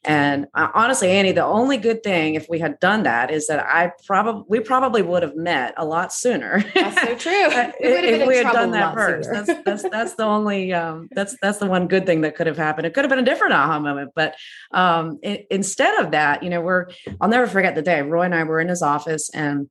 And 0.05 0.47
uh, 0.53 0.67
honestly, 0.73 1.11
Annie, 1.11 1.31
the 1.31 1.45
only 1.45 1.77
good 1.77 2.03
thing 2.03 2.35
if 2.35 2.47
we 2.49 2.59
had 2.59 2.79
done 2.79 3.03
that 3.03 3.31
is 3.31 3.47
that 3.47 3.65
I 3.65 3.91
probably 4.05 4.43
we 4.47 4.59
probably 4.59 5.01
would 5.01 5.23
have 5.23 5.35
met 5.35 5.73
a 5.77 5.85
lot 5.85 6.11
sooner. 6.11 6.63
That's 6.73 7.01
so 7.01 7.15
true. 7.15 7.31
if 7.79 8.27
we 8.27 8.37
had 8.37 8.51
done 8.51 8.71
that 8.71 8.93
first, 8.93 9.29
that's, 9.31 9.63
that's 9.63 9.83
that's 9.83 10.15
the 10.15 10.25
only 10.25 10.73
um, 10.73 11.07
that's 11.11 11.37
that's 11.41 11.59
the 11.59 11.67
one 11.67 11.87
good 11.87 12.05
thing 12.05 12.21
that 12.21 12.35
could 12.35 12.47
have 12.47 12.57
happened. 12.57 12.85
It 12.85 12.93
could 12.93 13.05
have 13.05 13.09
been 13.09 13.19
a 13.19 13.23
different 13.23 13.53
aha 13.53 13.79
moment, 13.79 14.11
but 14.13 14.35
um, 14.71 15.19
it, 15.23 15.47
instead 15.49 16.03
of 16.03 16.11
that, 16.11 16.43
you 16.43 16.49
know, 16.49 16.61
we're 16.61 16.87
I'll 17.21 17.29
never 17.29 17.47
forget 17.47 17.75
the 17.75 17.81
day 17.81 18.01
Roy 18.01 18.23
and 18.23 18.35
I 18.35 18.43
were 18.43 18.59
in 18.59 18.67
his 18.67 18.81
office 18.81 19.29
and 19.33 19.69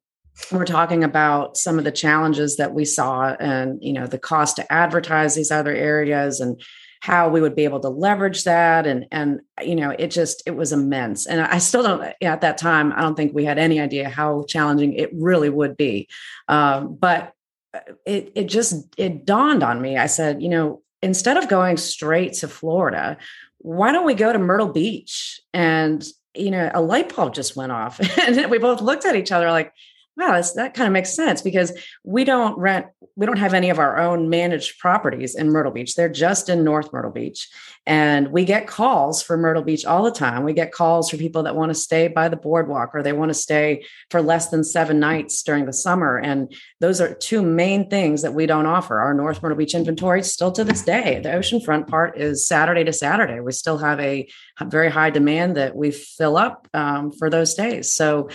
we're 0.51 0.65
talking 0.65 1.05
about 1.05 1.57
some 1.57 1.79
of 1.79 1.85
the 1.85 1.93
challenges 1.93 2.57
that 2.57 2.73
we 2.73 2.85
saw 2.85 3.35
and 3.39 3.79
you 3.83 3.93
know 3.93 4.07
the 4.07 4.19
cost 4.19 4.57
to 4.57 4.73
advertise 4.73 5.35
these 5.35 5.51
other 5.51 5.75
areas 5.75 6.41
and 6.41 6.61
how 7.03 7.29
we 7.29 7.41
would 7.41 7.57
be 7.57 7.65
able 7.65 7.81
to 7.81 7.89
leverage 7.89 8.45
that. 8.45 8.87
And 8.87 9.07
and 9.11 9.41
you 9.61 9.75
know 9.75 9.91
it 9.91 10.13
just 10.13 10.41
it 10.47 10.55
was 10.55 10.73
immense. 10.73 11.27
And 11.27 11.41
i 11.41 11.59
still 11.59 11.83
don't 11.83 12.15
at 12.23 12.43
that 12.43 12.59
time 12.59 12.93
i 12.93 13.01
don't 13.01 13.17
think 13.17 13.35
we 13.35 13.45
had 13.45 13.59
any 13.59 13.81
idea 13.81 14.09
how 14.09 14.45
challenging 14.45 14.93
it 14.93 15.11
really 15.13 15.51
would 15.51 15.77
be. 15.77 16.09
Um, 16.47 16.95
but 16.95 17.33
uh, 17.75 17.81
it 18.07 18.31
it 18.37 18.45
just 18.45 18.87
it 18.97 19.27
dawned 19.27 19.65
on 19.65 19.83
me. 19.83 19.99
I 19.99 20.07
said 20.07 20.41
you 20.41 20.49
know 20.49 20.83
instead 21.03 21.37
of 21.37 21.49
going 21.49 21.77
straight 21.77 22.35
to 22.35 22.47
florida 22.47 23.19
why 23.59 23.91
don't 23.91 24.07
we 24.07 24.15
go 24.15 24.33
to 24.33 24.39
myrtle 24.39 24.69
beach? 24.69 25.41
And 25.53 26.05
you 26.37 26.53
know 26.53 26.71
a 26.73 26.81
light 26.81 27.15
bulb 27.15 27.35
just 27.35 27.57
went 27.57 27.73
off. 27.73 28.01
And 28.21 28.49
we 28.49 28.59
both 28.59 28.81
looked 28.81 29.07
at 29.07 29.17
each 29.17 29.33
other 29.33 29.51
like 29.51 29.73
wow, 30.17 30.41
that 30.55 30.75
kind 30.75 30.87
of 30.87 30.93
makes 30.93 31.15
sense 31.15 31.43
because 31.43 31.73
we 32.05 32.25
don't 32.25 32.59
rent, 32.59 32.87
we 33.17 33.27
don't 33.27 33.39
have 33.39 33.55
any 33.55 33.71
of 33.71 33.79
our 33.79 33.99
own 33.99 34.29
managed 34.29 34.79
properties 34.79 35.35
in 35.35 35.51
Myrtle 35.51 35.73
Beach. 35.73 35.95
They're 35.95 36.09
just 36.09 36.49
in 36.49 36.65
North 36.65 36.93
Myrtle 36.93 37.11
Beach. 37.11 37.49
And 37.87 38.31
we 38.31 38.45
get 38.45 38.67
calls 38.67 39.23
for 39.23 39.37
Myrtle 39.37 39.63
Beach 39.63 39.85
all 39.85 40.05
the 40.05 40.13
time. 40.13 40.45
We 40.45 40.53
get 40.53 40.73
calls 40.73 41.11
for 41.11 41.17
people 41.17 41.43
that 41.43 41.57
want 41.57 41.71
to 41.71 41.75
stay 41.75 42.09
by 42.09 42.29
the 42.29 42.37
boardwalk 42.37 42.91
or 42.95 43.03
they 43.03 43.13
want 43.13 43.31
to 43.31 43.35
stay 43.35 43.85
for 44.11 44.23
less 44.23 44.51
than 44.51 44.65
seven 44.65 45.01
nights 45.01 45.43
during 45.43 45.67
the 45.67 45.73
summer. 45.73 46.19
And 46.19 46.55
those 46.81 47.01
are 47.01 47.15
two 47.15 47.43
main 47.43 47.91
things 47.91 48.23
that 48.23 48.35
we 48.35 48.47
don't 48.47 48.67
offer. 48.67 49.01
Our 49.01 49.15
North 49.15 49.43
Myrtle 49.43 49.59
Beach 49.59 49.75
inventory 49.75 50.23
still 50.23 50.53
to 50.53 50.65
this 50.65 50.83
day. 50.83 51.21
The 51.23 51.31
oceanfront 51.31 51.89
part 51.89 52.19
is 52.19 52.47
Saturday 52.47 52.85
to 52.85 52.93
Saturday. 52.93 53.41
We 53.41 53.53
still 53.53 53.79
have 53.79 53.99
a 53.99 54.29
very 54.63 54.91
high 54.91 55.11
demand 55.11 55.57
that 55.57 55.75
we 55.75 55.91
fill 55.91 56.37
up 56.37 56.69
um, 56.75 57.11
for 57.13 57.31
those 57.31 57.55
days. 57.55 57.93
So 57.93 58.29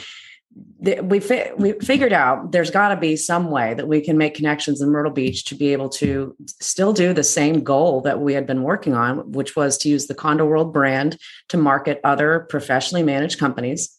we 0.79 1.19
fi- 1.19 1.51
we 1.57 1.73
figured 1.73 2.13
out 2.13 2.51
there's 2.51 2.71
got 2.71 2.89
to 2.89 2.95
be 2.95 3.15
some 3.15 3.49
way 3.49 3.73
that 3.73 3.87
we 3.87 3.99
can 4.01 4.17
make 4.17 4.35
connections 4.35 4.81
in 4.81 4.89
Myrtle 4.89 5.11
Beach 5.11 5.45
to 5.45 5.55
be 5.55 5.73
able 5.73 5.89
to 5.89 6.35
still 6.61 6.93
do 6.93 7.13
the 7.13 7.23
same 7.23 7.63
goal 7.63 8.01
that 8.01 8.19
we 8.19 8.33
had 8.33 8.45
been 8.45 8.63
working 8.63 8.93
on, 8.93 9.31
which 9.31 9.55
was 9.55 9.77
to 9.79 9.89
use 9.89 10.07
the 10.07 10.15
Condo 10.15 10.45
World 10.45 10.73
brand 10.73 11.17
to 11.49 11.57
market 11.57 11.99
other 12.03 12.41
professionally 12.49 13.03
managed 13.03 13.39
companies. 13.39 13.93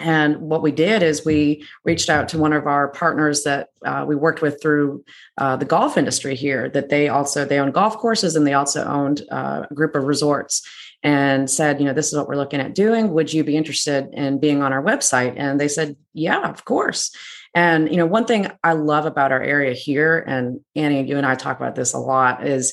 And 0.00 0.38
what 0.40 0.62
we 0.62 0.72
did 0.72 1.02
is 1.02 1.24
we 1.24 1.64
reached 1.84 2.10
out 2.10 2.28
to 2.30 2.38
one 2.38 2.52
of 2.52 2.66
our 2.66 2.88
partners 2.88 3.44
that 3.44 3.68
uh, 3.84 4.04
we 4.06 4.16
worked 4.16 4.42
with 4.42 4.60
through 4.60 5.04
uh, 5.38 5.56
the 5.56 5.64
golf 5.64 5.96
industry 5.96 6.34
here. 6.34 6.68
That 6.68 6.88
they 6.88 7.08
also 7.08 7.44
they 7.44 7.60
own 7.60 7.70
golf 7.70 7.98
courses 7.98 8.34
and 8.34 8.46
they 8.46 8.54
also 8.54 8.84
owned 8.84 9.22
uh, 9.30 9.66
a 9.70 9.74
group 9.74 9.94
of 9.94 10.04
resorts 10.04 10.66
and 11.04 11.50
said, 11.50 11.78
you 11.78 11.86
know, 11.86 11.92
this 11.92 12.08
is 12.08 12.16
what 12.16 12.26
we're 12.26 12.34
looking 12.36 12.60
at 12.60 12.74
doing. 12.74 13.12
Would 13.12 13.32
you 13.32 13.44
be 13.44 13.58
interested 13.58 14.08
in 14.14 14.40
being 14.40 14.62
on 14.62 14.72
our 14.72 14.82
website? 14.82 15.34
And 15.36 15.60
they 15.60 15.68
said, 15.68 15.96
yeah, 16.14 16.48
of 16.48 16.64
course. 16.64 17.14
And, 17.54 17.90
you 17.90 17.98
know, 17.98 18.06
one 18.06 18.24
thing 18.24 18.50
I 18.64 18.72
love 18.72 19.04
about 19.06 19.30
our 19.30 19.42
area 19.42 19.74
here, 19.74 20.18
and 20.26 20.60
Annie, 20.74 21.06
you 21.06 21.18
and 21.18 21.26
I 21.26 21.36
talk 21.36 21.58
about 21.58 21.76
this 21.76 21.92
a 21.92 21.98
lot, 21.98 22.44
is 22.46 22.72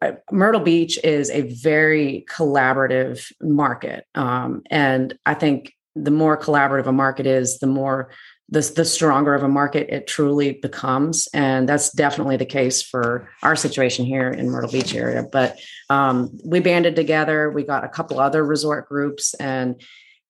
uh, 0.00 0.12
Myrtle 0.30 0.62
Beach 0.62 0.98
is 1.04 1.30
a 1.30 1.42
very 1.42 2.24
collaborative 2.30 3.30
market. 3.42 4.06
Um, 4.14 4.62
and 4.70 5.18
I 5.26 5.34
think 5.34 5.74
the 5.94 6.12
more 6.12 6.38
collaborative 6.38 6.86
a 6.86 6.92
market 6.92 7.26
is, 7.26 7.58
the 7.58 7.66
more 7.66 8.10
the, 8.50 8.60
the 8.74 8.84
stronger 8.84 9.34
of 9.34 9.42
a 9.42 9.48
market 9.48 9.88
it 9.90 10.06
truly 10.06 10.52
becomes. 10.52 11.28
And 11.34 11.68
that's 11.68 11.92
definitely 11.92 12.36
the 12.36 12.46
case 12.46 12.82
for 12.82 13.28
our 13.42 13.56
situation 13.56 14.06
here 14.06 14.30
in 14.30 14.50
Myrtle 14.50 14.70
Beach 14.70 14.94
area. 14.94 15.22
But 15.30 15.58
um, 15.90 16.38
we 16.44 16.60
banded 16.60 16.96
together, 16.96 17.50
we 17.50 17.62
got 17.62 17.84
a 17.84 17.88
couple 17.88 18.18
other 18.18 18.44
resort 18.44 18.88
groups 18.88 19.34
and 19.34 19.80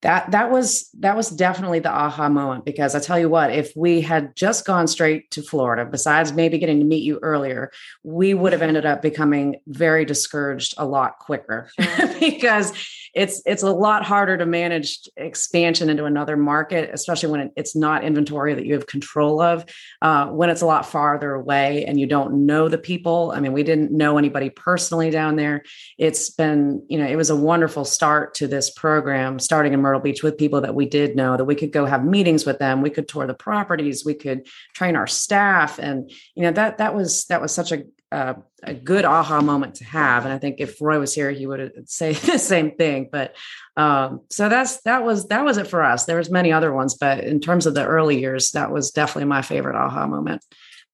that 0.03 0.31
that 0.31 0.51
was 0.51 0.91
that 1.01 1.17
was 1.17 1.29
definitely 1.29 1.81
the 1.81 1.91
aha 1.91 2.29
moment 2.29 2.65
because 2.65 2.95
I 2.95 3.01
tell 3.01 3.19
you 3.19 3.29
what, 3.29 3.51
if 3.53 3.73
we 3.75 4.01
had 4.01 4.37
just 4.37 4.65
gone 4.65 4.87
straight 4.87 5.31
to 5.33 5.43
Florida, 5.43 5.85
besides 5.85 6.33
maybe 6.33 6.59
getting 6.59 6.79
to 6.79 6.85
meet 6.85 7.03
you 7.03 7.19
earlier, 7.21 7.73
we 8.05 8.33
would 8.33 8.53
have 8.53 8.63
ended 8.63 8.87
up 8.87 9.03
becoming 9.03 9.57
very 9.67 10.05
discouraged 10.05 10.75
a 10.79 10.87
lot 10.87 11.19
quicker 11.19 11.69
because 12.21 12.73
it's 13.19 13.43
it's 13.45 13.65
a 13.65 13.73
lot 13.73 14.05
harder 14.05 14.37
to 14.37 14.47
manage 14.47 15.09
expansion 15.17 15.91
into 15.91 16.05
another 16.05 16.37
market, 16.37 16.91
especially 16.93 17.31
when 17.31 17.51
it's 17.57 17.75
not 17.75 18.05
inventory 18.05 18.55
that 18.55 18.65
you 18.65 18.75
have 18.75 18.87
control 18.87 19.41
of. 19.41 19.65
Uh, 20.01 20.29
when 20.29 20.51
it's 20.51 20.63
a 20.63 20.67
lot 20.67 20.87
farther 20.87 21.35
away 21.35 21.85
and 21.85 21.99
you 21.99 22.07
don't 22.07 22.47
know 22.47 22.69
the 22.69 22.79
people. 22.79 23.33
I 23.35 23.41
mean, 23.41 23.53
we 23.53 23.65
didn't 23.65 23.91
know 23.91 24.19
anybody 24.19 24.51
personally 24.51 25.11
down 25.11 25.35
there. 25.35 25.65
It's 25.99 26.31
been, 26.31 26.85
you 26.89 26.97
know, 26.97 27.07
it 27.07 27.17
was 27.17 27.29
a 27.29 27.35
wonderful 27.35 27.85
start 27.85 28.35
to 28.35 28.47
this 28.47 28.71
program, 28.71 29.41
starting 29.41 29.73
in 29.73 29.81
Myrtle 29.81 30.01
Beach 30.01 30.23
with 30.23 30.39
people 30.39 30.61
that 30.61 30.77
we 30.77 30.87
did 30.87 31.17
know 31.17 31.37
that 31.37 31.45
we 31.45 31.57
could 31.57 31.73
go 31.73 31.87
have 31.87 32.05
meetings 32.05 32.47
with 32.47 32.61
them. 32.61 32.83
We 32.83 32.91
could 32.91 33.09
tour 33.09 33.27
the 33.27 33.35
properties. 33.35 34.05
We 34.05 34.15
could 34.15 34.47
train 34.75 34.95
our 34.95 35.09
staff, 35.09 35.81
and 35.81 36.09
you 36.37 36.45
know 36.45 36.53
that 36.53 36.79
that 36.79 36.95
was 36.95 37.25
that 37.25 37.43
was 37.43 37.53
such 37.53 37.73
a 37.73 37.83
uh, 38.11 38.35
a 38.63 38.75
good 38.75 39.05
aha 39.05 39.41
moment 39.41 39.77
to 39.77 39.85
have. 39.85 40.25
And 40.25 40.33
I 40.33 40.39
think 40.39 40.57
if 40.59 40.81
Roy 40.81 40.99
was 40.99 41.15
here, 41.15 41.31
he 41.31 41.47
would 41.47 41.73
say 41.89 42.13
the 42.13 42.39
same 42.39 42.73
thing. 42.73 43.09
But 43.11 43.37
um, 43.77 44.23
so 44.31 44.49
that's 44.49 44.81
that 44.83 45.05
was 45.05 45.29
that 45.29 45.45
was 45.45 45.59
it 45.59 45.67
for 45.67 45.83
us. 45.83 46.05
There 46.05 46.17
was 46.17 46.31
many 46.31 46.53
other 46.53 46.73
ones, 46.73 46.95
but 46.95 47.21
in 47.21 47.41
terms 47.41 47.67
of 47.67 47.75
the 47.75 47.87
early 47.87 48.21
years, 48.21 48.51
that 48.53 48.73
was 48.73 48.91
definitely 48.91 49.27
my 49.27 49.43
favorite 49.43 49.77
aha 49.77 50.07
moment. 50.07 50.45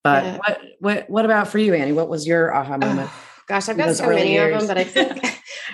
But 0.03 0.25
yeah. 0.25 0.37
what 0.39 0.61
what 0.81 1.11
what 1.11 1.25
about 1.25 1.49
for 1.49 1.59
you, 1.59 1.75
Annie? 1.75 1.93
What 1.93 2.09
was 2.09 2.27
your 2.27 2.55
aha 2.55 2.77
moment? 2.77 3.09
Oh, 3.11 3.25
gosh, 3.47 3.69
I've 3.69 3.79
got 3.79 3.95
so 3.95 4.09
many 4.09 4.33
years? 4.33 4.62
of 4.62 4.69
them, 4.69 4.77
but 4.77 4.79
I 4.79 4.85
think 5.15 5.25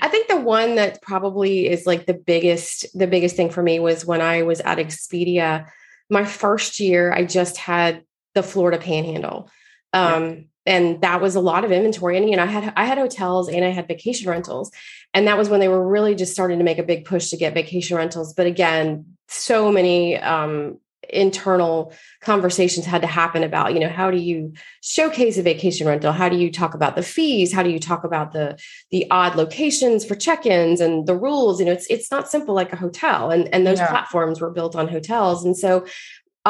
I 0.00 0.08
think 0.08 0.28
the 0.28 0.40
one 0.40 0.76
that 0.76 1.02
probably 1.02 1.68
is 1.68 1.86
like 1.86 2.06
the 2.06 2.14
biggest 2.14 2.86
the 2.96 3.06
biggest 3.06 3.34
thing 3.34 3.50
for 3.50 3.62
me 3.62 3.80
was 3.80 4.04
when 4.04 4.20
I 4.20 4.42
was 4.42 4.60
at 4.60 4.78
Expedia. 4.78 5.66
My 6.12 6.24
first 6.24 6.80
year, 6.80 7.12
I 7.12 7.24
just 7.24 7.56
had 7.56 8.02
the 8.34 8.42
Florida 8.42 8.78
Panhandle. 8.78 9.48
Um, 9.92 10.24
yeah 10.24 10.40
and 10.70 11.00
that 11.00 11.20
was 11.20 11.34
a 11.34 11.40
lot 11.40 11.64
of 11.64 11.72
inventory. 11.72 12.16
And 12.16 12.30
you 12.30 12.36
know, 12.36 12.44
I 12.44 12.46
had 12.46 12.72
I 12.76 12.84
had 12.84 12.96
hotels 12.96 13.48
and 13.48 13.64
I 13.64 13.70
had 13.70 13.88
vacation 13.88 14.30
rentals, 14.30 14.70
and 15.12 15.26
that 15.26 15.36
was 15.36 15.48
when 15.48 15.60
they 15.60 15.68
were 15.68 15.86
really 15.86 16.14
just 16.14 16.32
starting 16.32 16.58
to 16.58 16.64
make 16.64 16.78
a 16.78 16.84
big 16.84 17.04
push 17.04 17.30
to 17.30 17.36
get 17.36 17.54
vacation 17.54 17.96
rentals. 17.96 18.32
But 18.32 18.46
again, 18.46 19.16
so 19.26 19.72
many 19.72 20.16
um, 20.16 20.78
internal 21.08 21.92
conversations 22.20 22.86
had 22.86 23.00
to 23.00 23.08
happen 23.08 23.42
about 23.42 23.74
you 23.74 23.80
know 23.80 23.88
how 23.88 24.10
do 24.10 24.18
you 24.18 24.52
showcase 24.80 25.38
a 25.38 25.42
vacation 25.42 25.86
rental 25.86 26.12
how 26.12 26.28
do 26.28 26.36
you 26.36 26.52
talk 26.52 26.74
about 26.74 26.94
the 26.94 27.02
fees 27.02 27.52
how 27.52 27.62
do 27.62 27.70
you 27.70 27.80
talk 27.80 28.04
about 28.04 28.32
the 28.32 28.56
the 28.90 29.10
odd 29.10 29.34
locations 29.34 30.04
for 30.04 30.14
check-ins 30.14 30.80
and 30.80 31.06
the 31.06 31.16
rules 31.16 31.58
you 31.58 31.66
know 31.66 31.72
it's 31.72 31.86
it's 31.88 32.10
not 32.10 32.30
simple 32.30 32.54
like 32.54 32.72
a 32.72 32.76
hotel 32.76 33.30
and 33.30 33.52
and 33.52 33.66
those 33.66 33.78
yeah. 33.78 33.88
platforms 33.88 34.40
were 34.40 34.50
built 34.50 34.76
on 34.76 34.86
hotels 34.86 35.44
and 35.44 35.56
so 35.56 35.84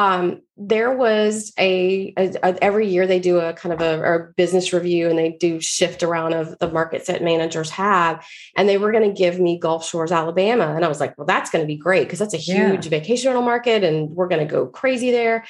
um, 0.01 0.41
there 0.57 0.91
was 0.91 1.53
a, 1.59 2.11
a, 2.17 2.33
a, 2.41 2.63
every 2.63 2.87
year 2.87 3.05
they 3.05 3.19
do 3.19 3.37
a 3.39 3.53
kind 3.53 3.71
of 3.71 3.81
a, 3.81 4.01
a, 4.01 4.33
business 4.35 4.73
review 4.73 5.09
and 5.09 5.19
they 5.19 5.37
do 5.39 5.61
shift 5.61 6.01
around 6.01 6.33
of 6.33 6.57
the 6.57 6.71
markets 6.71 7.05
that 7.05 7.21
managers 7.21 7.69
have. 7.69 8.25
And 8.57 8.67
they 8.67 8.79
were 8.79 8.91
going 8.91 9.07
to 9.07 9.15
give 9.15 9.39
me 9.39 9.59
gulf 9.59 9.87
shores 9.87 10.11
alabama. 10.11 10.73
And 10.75 10.83
i 10.83 10.87
was 10.87 10.99
like 10.99 11.15
well 11.17 11.27
that's 11.27 11.51
going 11.51 11.61
to 11.61 11.67
be 11.67 11.75
great 11.75 12.05
because 12.05 12.17
that's 12.17 12.33
a 12.33 12.37
huge 12.37 12.85
yeah. 12.85 12.89
vacation 12.89 13.27
rental 13.27 13.43
market 13.43 13.83
and 13.83 14.09
we're 14.09 14.27
going 14.27 14.45
to 14.45 14.51
go 14.51 14.65
crazy 14.65 15.11
there. 15.11 15.45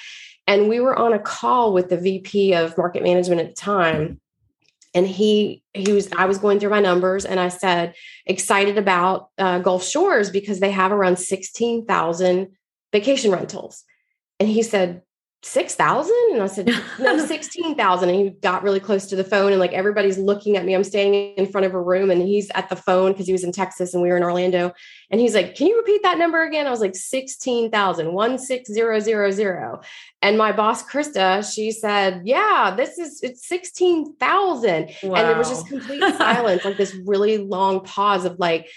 And 0.48 0.68
we 0.68 0.82
were 0.82 0.98
on 0.98 1.14
a 1.14 1.20
call 1.20 1.72
with 1.72 1.90
the 1.90 1.98
vp 1.98 2.54
of 2.54 2.78
market 2.78 3.04
management 3.04 3.42
at 3.42 3.56
the 3.56 3.62
time. 3.62 4.20
And 4.94 5.08
he 5.08 5.64
he 5.74 5.94
was 5.94 6.10
i 6.18 6.26
was 6.26 6.40
going 6.40 6.60
through 6.60 6.72
my 6.72 6.82
numbers 6.82 7.24
and 7.24 7.40
i 7.40 7.48
said 7.48 7.94
excited 8.26 8.78
about 8.78 9.30
uh, 9.38 9.60
gulf 9.60 9.86
shores 9.86 10.30
because 10.30 10.60
they 10.60 10.72
have 10.72 10.92
around 10.92 11.18
16000 11.18 12.48
vacation 12.92 13.32
rentals 13.32 13.86
and 14.42 14.50
he 14.50 14.64
said, 14.64 15.04
6,000? 15.44 16.12
And 16.34 16.42
I 16.42 16.48
said, 16.48 16.72
no, 17.00 17.18
16,000. 17.26 18.10
And 18.10 18.18
he 18.18 18.32
got 18.32 18.64
really 18.64 18.80
close 18.80 19.06
to 19.06 19.16
the 19.16 19.24
phone 19.24 19.52
and 19.52 19.60
like 19.60 19.72
everybody's 19.72 20.18
looking 20.18 20.58
at 20.58 20.66
me. 20.66 20.74
I'm 20.74 20.84
standing 20.84 21.36
in 21.36 21.46
front 21.46 21.68
of 21.68 21.76
a 21.76 21.80
room 21.80 22.10
and 22.10 22.24
he's 22.24 22.50
at 22.56 22.70
the 22.70 22.76
phone 22.76 23.12
because 23.12 23.28
he 23.28 23.34
was 23.34 23.44
in 23.44 23.52
Texas 23.52 23.94
and 23.94 24.02
we 24.02 24.10
were 24.10 24.18
in 24.18 24.24
Orlando. 24.24 24.74
And 25.12 25.22
he's 25.22 25.36
like, 25.36 25.54
can 25.54 25.68
you 25.68 25.78
repeat 25.78 26.02
that 26.02 26.18
number 26.18 26.42
again? 26.42 26.66
I 26.66 26.72
was 26.72 26.80
like, 26.80 26.96
16,000, 26.96 28.40
16000. 28.40 29.80
And 30.24 30.38
my 30.40 30.52
boss, 30.52 30.84
Krista, 30.84 31.54
she 31.54 31.72
said, 31.72 32.24
yeah, 32.26 32.74
this 32.76 32.98
is, 32.98 33.22
it's 33.22 33.48
16,000. 33.48 34.90
Wow. 35.04 35.16
And 35.16 35.30
it 35.30 35.38
was 35.38 35.50
just 35.50 35.68
complete 35.68 36.02
silence, 36.18 36.66
like 36.66 36.78
this 36.78 36.98
really 37.06 37.38
long 37.38 37.82
pause 37.82 38.26
of 38.26 38.40
like, 38.40 38.72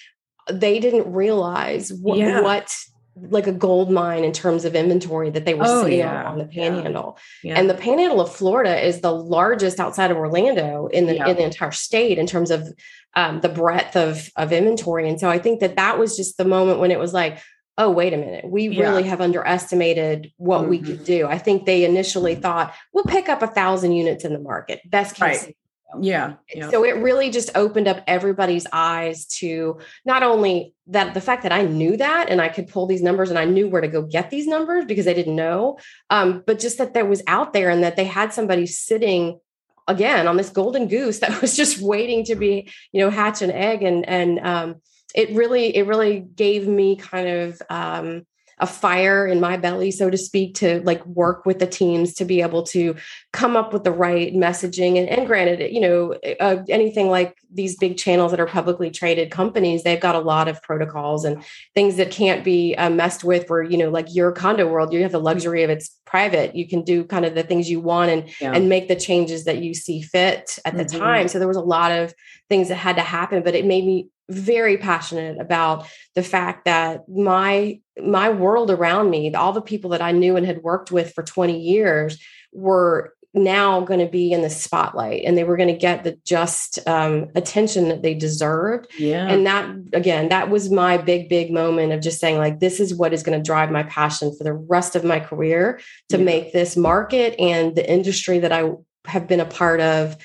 they 0.53 0.79
didn't 0.79 1.11
realize 1.11 1.91
what, 1.91 2.19
yeah. 2.19 2.43
what 2.43 2.71
like 3.17 3.47
a 3.47 3.53
gold 3.53 3.91
mine 3.91 4.25
in 4.25 4.33
terms 4.33 4.65
of 4.65 4.75
inventory 4.75 5.31
that 5.31 5.45
they 5.45 5.55
were 5.55 5.65
oh, 5.67 5.85
seeing 5.85 6.01
yeah. 6.01 6.25
on 6.25 6.39
the 6.39 6.45
panhandle. 6.45 7.19
Yeah. 7.43 7.53
Yeah. 7.53 7.61
And 7.61 7.71
the 7.71 7.75
panhandle 7.75 8.21
of 8.21 8.35
Florida 8.35 8.85
is 8.85 9.01
the 9.01 9.13
largest 9.13 9.79
outside 9.79 10.11
of 10.11 10.17
Orlando 10.17 10.89
in 10.89 11.07
the 11.07 11.17
in 11.29 11.37
the 11.37 11.45
entire 11.45 11.73
state 11.73 12.19
in 12.19 12.27
terms 12.27 12.51
of 12.51 12.69
um, 13.15 13.41
the 13.41 13.49
breadth 13.49 13.97
of 13.97 14.31
of 14.37 14.53
inventory. 14.53 15.09
And 15.09 15.21
so 15.21 15.31
I 15.31 15.39
think 15.39 15.61
that 15.61 15.77
that 15.77 15.99
was 15.99 16.17
just 16.17 16.37
the 16.37 16.45
moment 16.45 16.81
when 16.81 16.91
it 16.91 16.99
was 16.99 17.13
like, 17.13 17.39
oh 17.79 17.91
wait 17.91 18.13
a 18.13 18.17
minute, 18.17 18.49
we 18.49 18.79
really 18.79 19.05
have 19.05 19.21
underestimated 19.21 20.33
what 20.37 20.63
mm-hmm. 20.63 20.71
we 20.71 20.79
could 20.79 20.97
mm-hmm. 20.97 21.05
do. 21.05 21.27
I 21.27 21.39
think 21.39 21.67
they 21.67 21.85
initially 21.85 22.35
thought 22.35 22.75
we'll 22.93 23.05
pick 23.05 23.29
up 23.29 23.43
a 23.43 23.49
thousand 23.49 23.93
units 23.93 24.25
in 24.25 24.33
the 24.33 24.41
market. 24.41 24.81
Best 24.91 25.17
case 25.17 25.45
right. 25.45 25.57
Yeah, 26.01 26.35
yeah. 26.53 26.71
So 26.71 26.85
it 26.85 26.97
really 26.97 27.31
just 27.31 27.51
opened 27.55 27.89
up 27.89 28.03
everybody's 28.07 28.67
eyes 28.73 29.27
to 29.39 29.79
not 30.05 30.23
only 30.23 30.75
that 30.89 31.15
the 31.15 31.21
fact 31.21 31.43
that 31.45 31.53
I 31.53 31.63
knew 31.63 31.97
that 31.97 32.29
and 32.29 32.41
I 32.41 32.49
could 32.49 32.69
pull 32.69 32.87
these 32.87 33.03
numbers 33.03 33.31
and 33.31 33.39
I 33.39 33.45
knew 33.45 33.69
where 33.69 33.81
to 33.81 33.89
go 33.89 34.03
get 34.03 34.31
these 34.31 34.47
numbers 34.47 34.85
because 34.87 35.05
they 35.05 35.15
didn't 35.15 35.37
know, 35.37 35.79
um, 36.11 36.43
but 36.47 36.59
just 36.59 36.79
that 36.79 36.95
there 36.95 37.05
was 37.05 37.23
out 37.27 37.53
there 37.53 37.71
and 37.71 37.83
that 37.85 37.97
they 37.97 38.05
had 38.05 38.33
somebody 38.33 38.67
sitting 38.67 39.39
again 39.87 40.27
on 40.27 40.37
this 40.37 40.51
golden 40.51 40.89
goose 40.89 41.21
that 41.21 41.41
was 41.43 41.57
just 41.57 41.81
waiting 41.81 42.25
to 42.25 42.35
be, 42.35 42.71
you 42.93 43.01
know, 43.01 43.11
hatch 43.11 43.43
an 43.43 43.51
egg 43.51 43.83
and 43.83 44.09
and 44.09 44.41
um, 44.41 44.77
it 45.15 45.31
really 45.31 45.77
it 45.77 45.87
really 45.87 46.21
gave 46.21 46.67
me 46.67 46.97
kind 46.97 47.29
of 47.29 47.63
um, 47.71 48.27
a 48.59 48.67
fire 48.67 49.27
in 49.27 49.41
my 49.41 49.57
belly, 49.57 49.91
so 49.91 50.11
to 50.11 50.17
speak, 50.17 50.55
to 50.57 50.81
like 50.83 51.05
work 51.07 51.45
with 51.45 51.59
the 51.59 51.67
teams 51.67 52.15
to 52.15 52.25
be 52.25 52.41
able 52.41 52.63
to 52.63 52.95
come 53.33 53.57
up 53.57 53.73
with 53.73 53.85
the 53.85 53.93
right 53.93 54.33
messaging. 54.35 54.99
And, 54.99 55.09
and 55.09 55.27
granted, 55.27 55.73
you 55.73 55.81
know, 55.81 56.15
uh, 56.41 56.63
anything 56.69 57.09
like 57.09 57.37
these 57.53 57.77
big 57.77 57.97
channels 57.97 58.31
that 58.31 58.41
are 58.41 58.47
publicly 58.47 58.91
traded 58.91 59.31
companies, 59.31 59.83
they've 59.83 60.01
got 60.01 60.15
a 60.15 60.21
lot 60.21 60.49
of 60.49 60.63
protocols 60.63 61.25
and 61.25 61.43
things 61.75 61.97
that 61.97 62.11
can't 62.11 62.45
be 62.45 62.75
uh, 62.77 62.91
messed 62.91 63.25
with. 63.25 63.47
For 63.47 63.63
you 63.63 63.77
know, 63.77 63.91
like 63.91 64.15
your 64.15 64.33
condo 64.33 64.69
world, 64.69 64.93
you 64.93 65.03
have 65.03 65.13
the 65.13 65.21
luxury 65.21 65.63
of 65.63 65.71
it's 65.71 65.91
private. 66.05 66.55
You 66.55 66.69
can 66.69 66.83
do 66.83 67.05
kind 67.05 67.25
of 67.25 67.35
the 67.35 67.43
things 67.43 67.69
you 67.69 67.81
want 67.81 68.11
and 68.11 68.31
yeah. 68.41 68.53
and 68.53 68.69
make 68.69 68.89
the 68.89 68.97
changes 68.97 69.45
that 69.45 69.59
you 69.59 69.75
see 69.75 70.03
fit 70.03 70.59
at 70.65 70.77
the 70.77 70.85
mm-hmm. 70.85 70.99
time. 70.99 71.29
So 71.29 71.39
there 71.39 71.49
was 71.49 71.57
a 71.57 71.61
lot 71.61 71.91
of 71.91 72.15
things 72.49 72.69
that 72.69 72.77
had 72.77 72.97
to 72.97 73.03
happen, 73.03 73.43
but 73.43 73.55
it 73.55 73.65
made 73.65 73.85
me 73.85 74.09
very 74.31 74.79
passionate 74.79 75.39
about 75.39 75.87
the 76.15 76.23
fact 76.23 76.65
that 76.65 77.09
my 77.09 77.79
my 78.03 78.31
world 78.31 78.71
around 78.71 79.11
me 79.11 79.33
all 79.35 79.53
the 79.53 79.61
people 79.61 79.91
that 79.91 80.03
i 80.03 80.13
knew 80.13 80.37
and 80.37 80.47
had 80.47 80.63
worked 80.63 80.91
with 80.91 81.13
for 81.13 81.23
20 81.23 81.61
years 81.61 82.19
were 82.53 83.13
now 83.35 83.81
going 83.81 83.99
to 83.99 84.07
be 84.07 84.33
in 84.33 84.43
the 84.43 84.51
spotlight 84.51 85.23
and 85.25 85.37
they 85.37 85.45
were 85.45 85.57
going 85.57 85.69
to 85.69 85.77
get 85.77 86.05
the 86.05 86.17
just 86.25 86.79
um, 86.87 87.29
attention 87.35 87.89
that 87.89 88.01
they 88.01 88.15
deserved 88.15 88.87
yeah 88.97 89.29
and 89.29 89.45
that 89.47 89.69
again 89.93 90.29
that 90.29 90.49
was 90.49 90.71
my 90.71 90.97
big 90.97 91.29
big 91.29 91.53
moment 91.53 91.93
of 91.93 92.01
just 92.01 92.21
saying 92.21 92.39
like 92.39 92.61
this 92.61 92.79
is 92.81 92.95
what 92.95 93.13
is 93.13 93.23
going 93.23 93.37
to 93.37 93.43
drive 93.43 93.71
my 93.71 93.83
passion 93.83 94.35
for 94.37 94.45
the 94.45 94.53
rest 94.55 94.95
of 94.95 95.05
my 95.05 95.19
career 95.19 95.81
to 96.09 96.17
yeah. 96.17 96.25
make 96.25 96.53
this 96.53 96.77
market 96.77 97.39
and 97.41 97.75
the 97.75 97.91
industry 97.91 98.39
that 98.39 98.53
i 98.53 98.71
have 99.05 99.27
been 99.27 99.41
a 99.41 99.45
part 99.45 99.81
of 99.81 100.17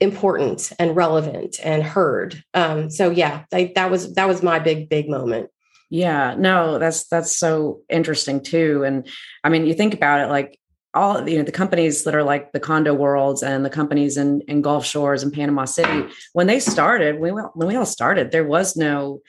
important 0.00 0.72
and 0.78 0.96
relevant 0.96 1.58
and 1.62 1.82
heard. 1.82 2.42
Um, 2.54 2.90
so 2.90 3.10
yeah, 3.10 3.44
I, 3.52 3.72
that 3.74 3.90
was 3.90 4.14
that 4.14 4.28
was 4.28 4.42
my 4.42 4.58
big 4.58 4.88
big 4.88 5.08
moment. 5.08 5.50
Yeah, 5.88 6.34
no, 6.36 6.78
that's 6.78 7.06
that's 7.08 7.36
so 7.36 7.80
interesting 7.88 8.42
too. 8.42 8.84
And 8.84 9.06
I 9.44 9.48
mean, 9.48 9.66
you 9.66 9.74
think 9.74 9.94
about 9.94 10.20
it, 10.20 10.30
like 10.30 10.58
all 10.94 11.28
you 11.28 11.38
know, 11.38 11.44
the 11.44 11.52
companies 11.52 12.04
that 12.04 12.14
are 12.14 12.24
like 12.24 12.52
the 12.52 12.60
condo 12.60 12.94
worlds 12.94 13.42
and 13.42 13.64
the 13.64 13.70
companies 13.70 14.16
in 14.16 14.40
in 14.48 14.62
Gulf 14.62 14.84
Shores 14.84 15.22
and 15.22 15.32
Panama 15.32 15.64
City, 15.64 16.08
when 16.32 16.46
they 16.46 16.60
started, 16.60 17.20
we 17.20 17.30
when 17.30 17.68
we 17.68 17.76
all 17.76 17.86
started, 17.86 18.32
there 18.32 18.46
was 18.46 18.76
no 18.76 19.20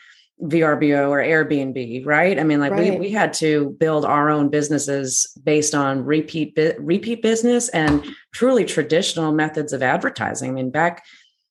VRBO 0.41 1.09
or 1.09 1.17
Airbnb, 1.17 2.05
right? 2.05 2.39
I 2.39 2.43
mean, 2.43 2.59
like 2.59 2.71
right. 2.71 2.93
we 2.93 2.99
we 2.99 3.11
had 3.11 3.33
to 3.33 3.71
build 3.79 4.05
our 4.05 4.29
own 4.29 4.49
businesses 4.49 5.35
based 5.43 5.73
on 5.73 6.05
repeat 6.05 6.57
repeat 6.77 7.21
business 7.23 7.69
and 7.69 8.05
truly 8.33 8.63
traditional 8.63 9.31
methods 9.31 9.73
of 9.73 9.81
advertising. 9.81 10.51
I 10.51 10.53
mean, 10.53 10.69
back 10.69 11.03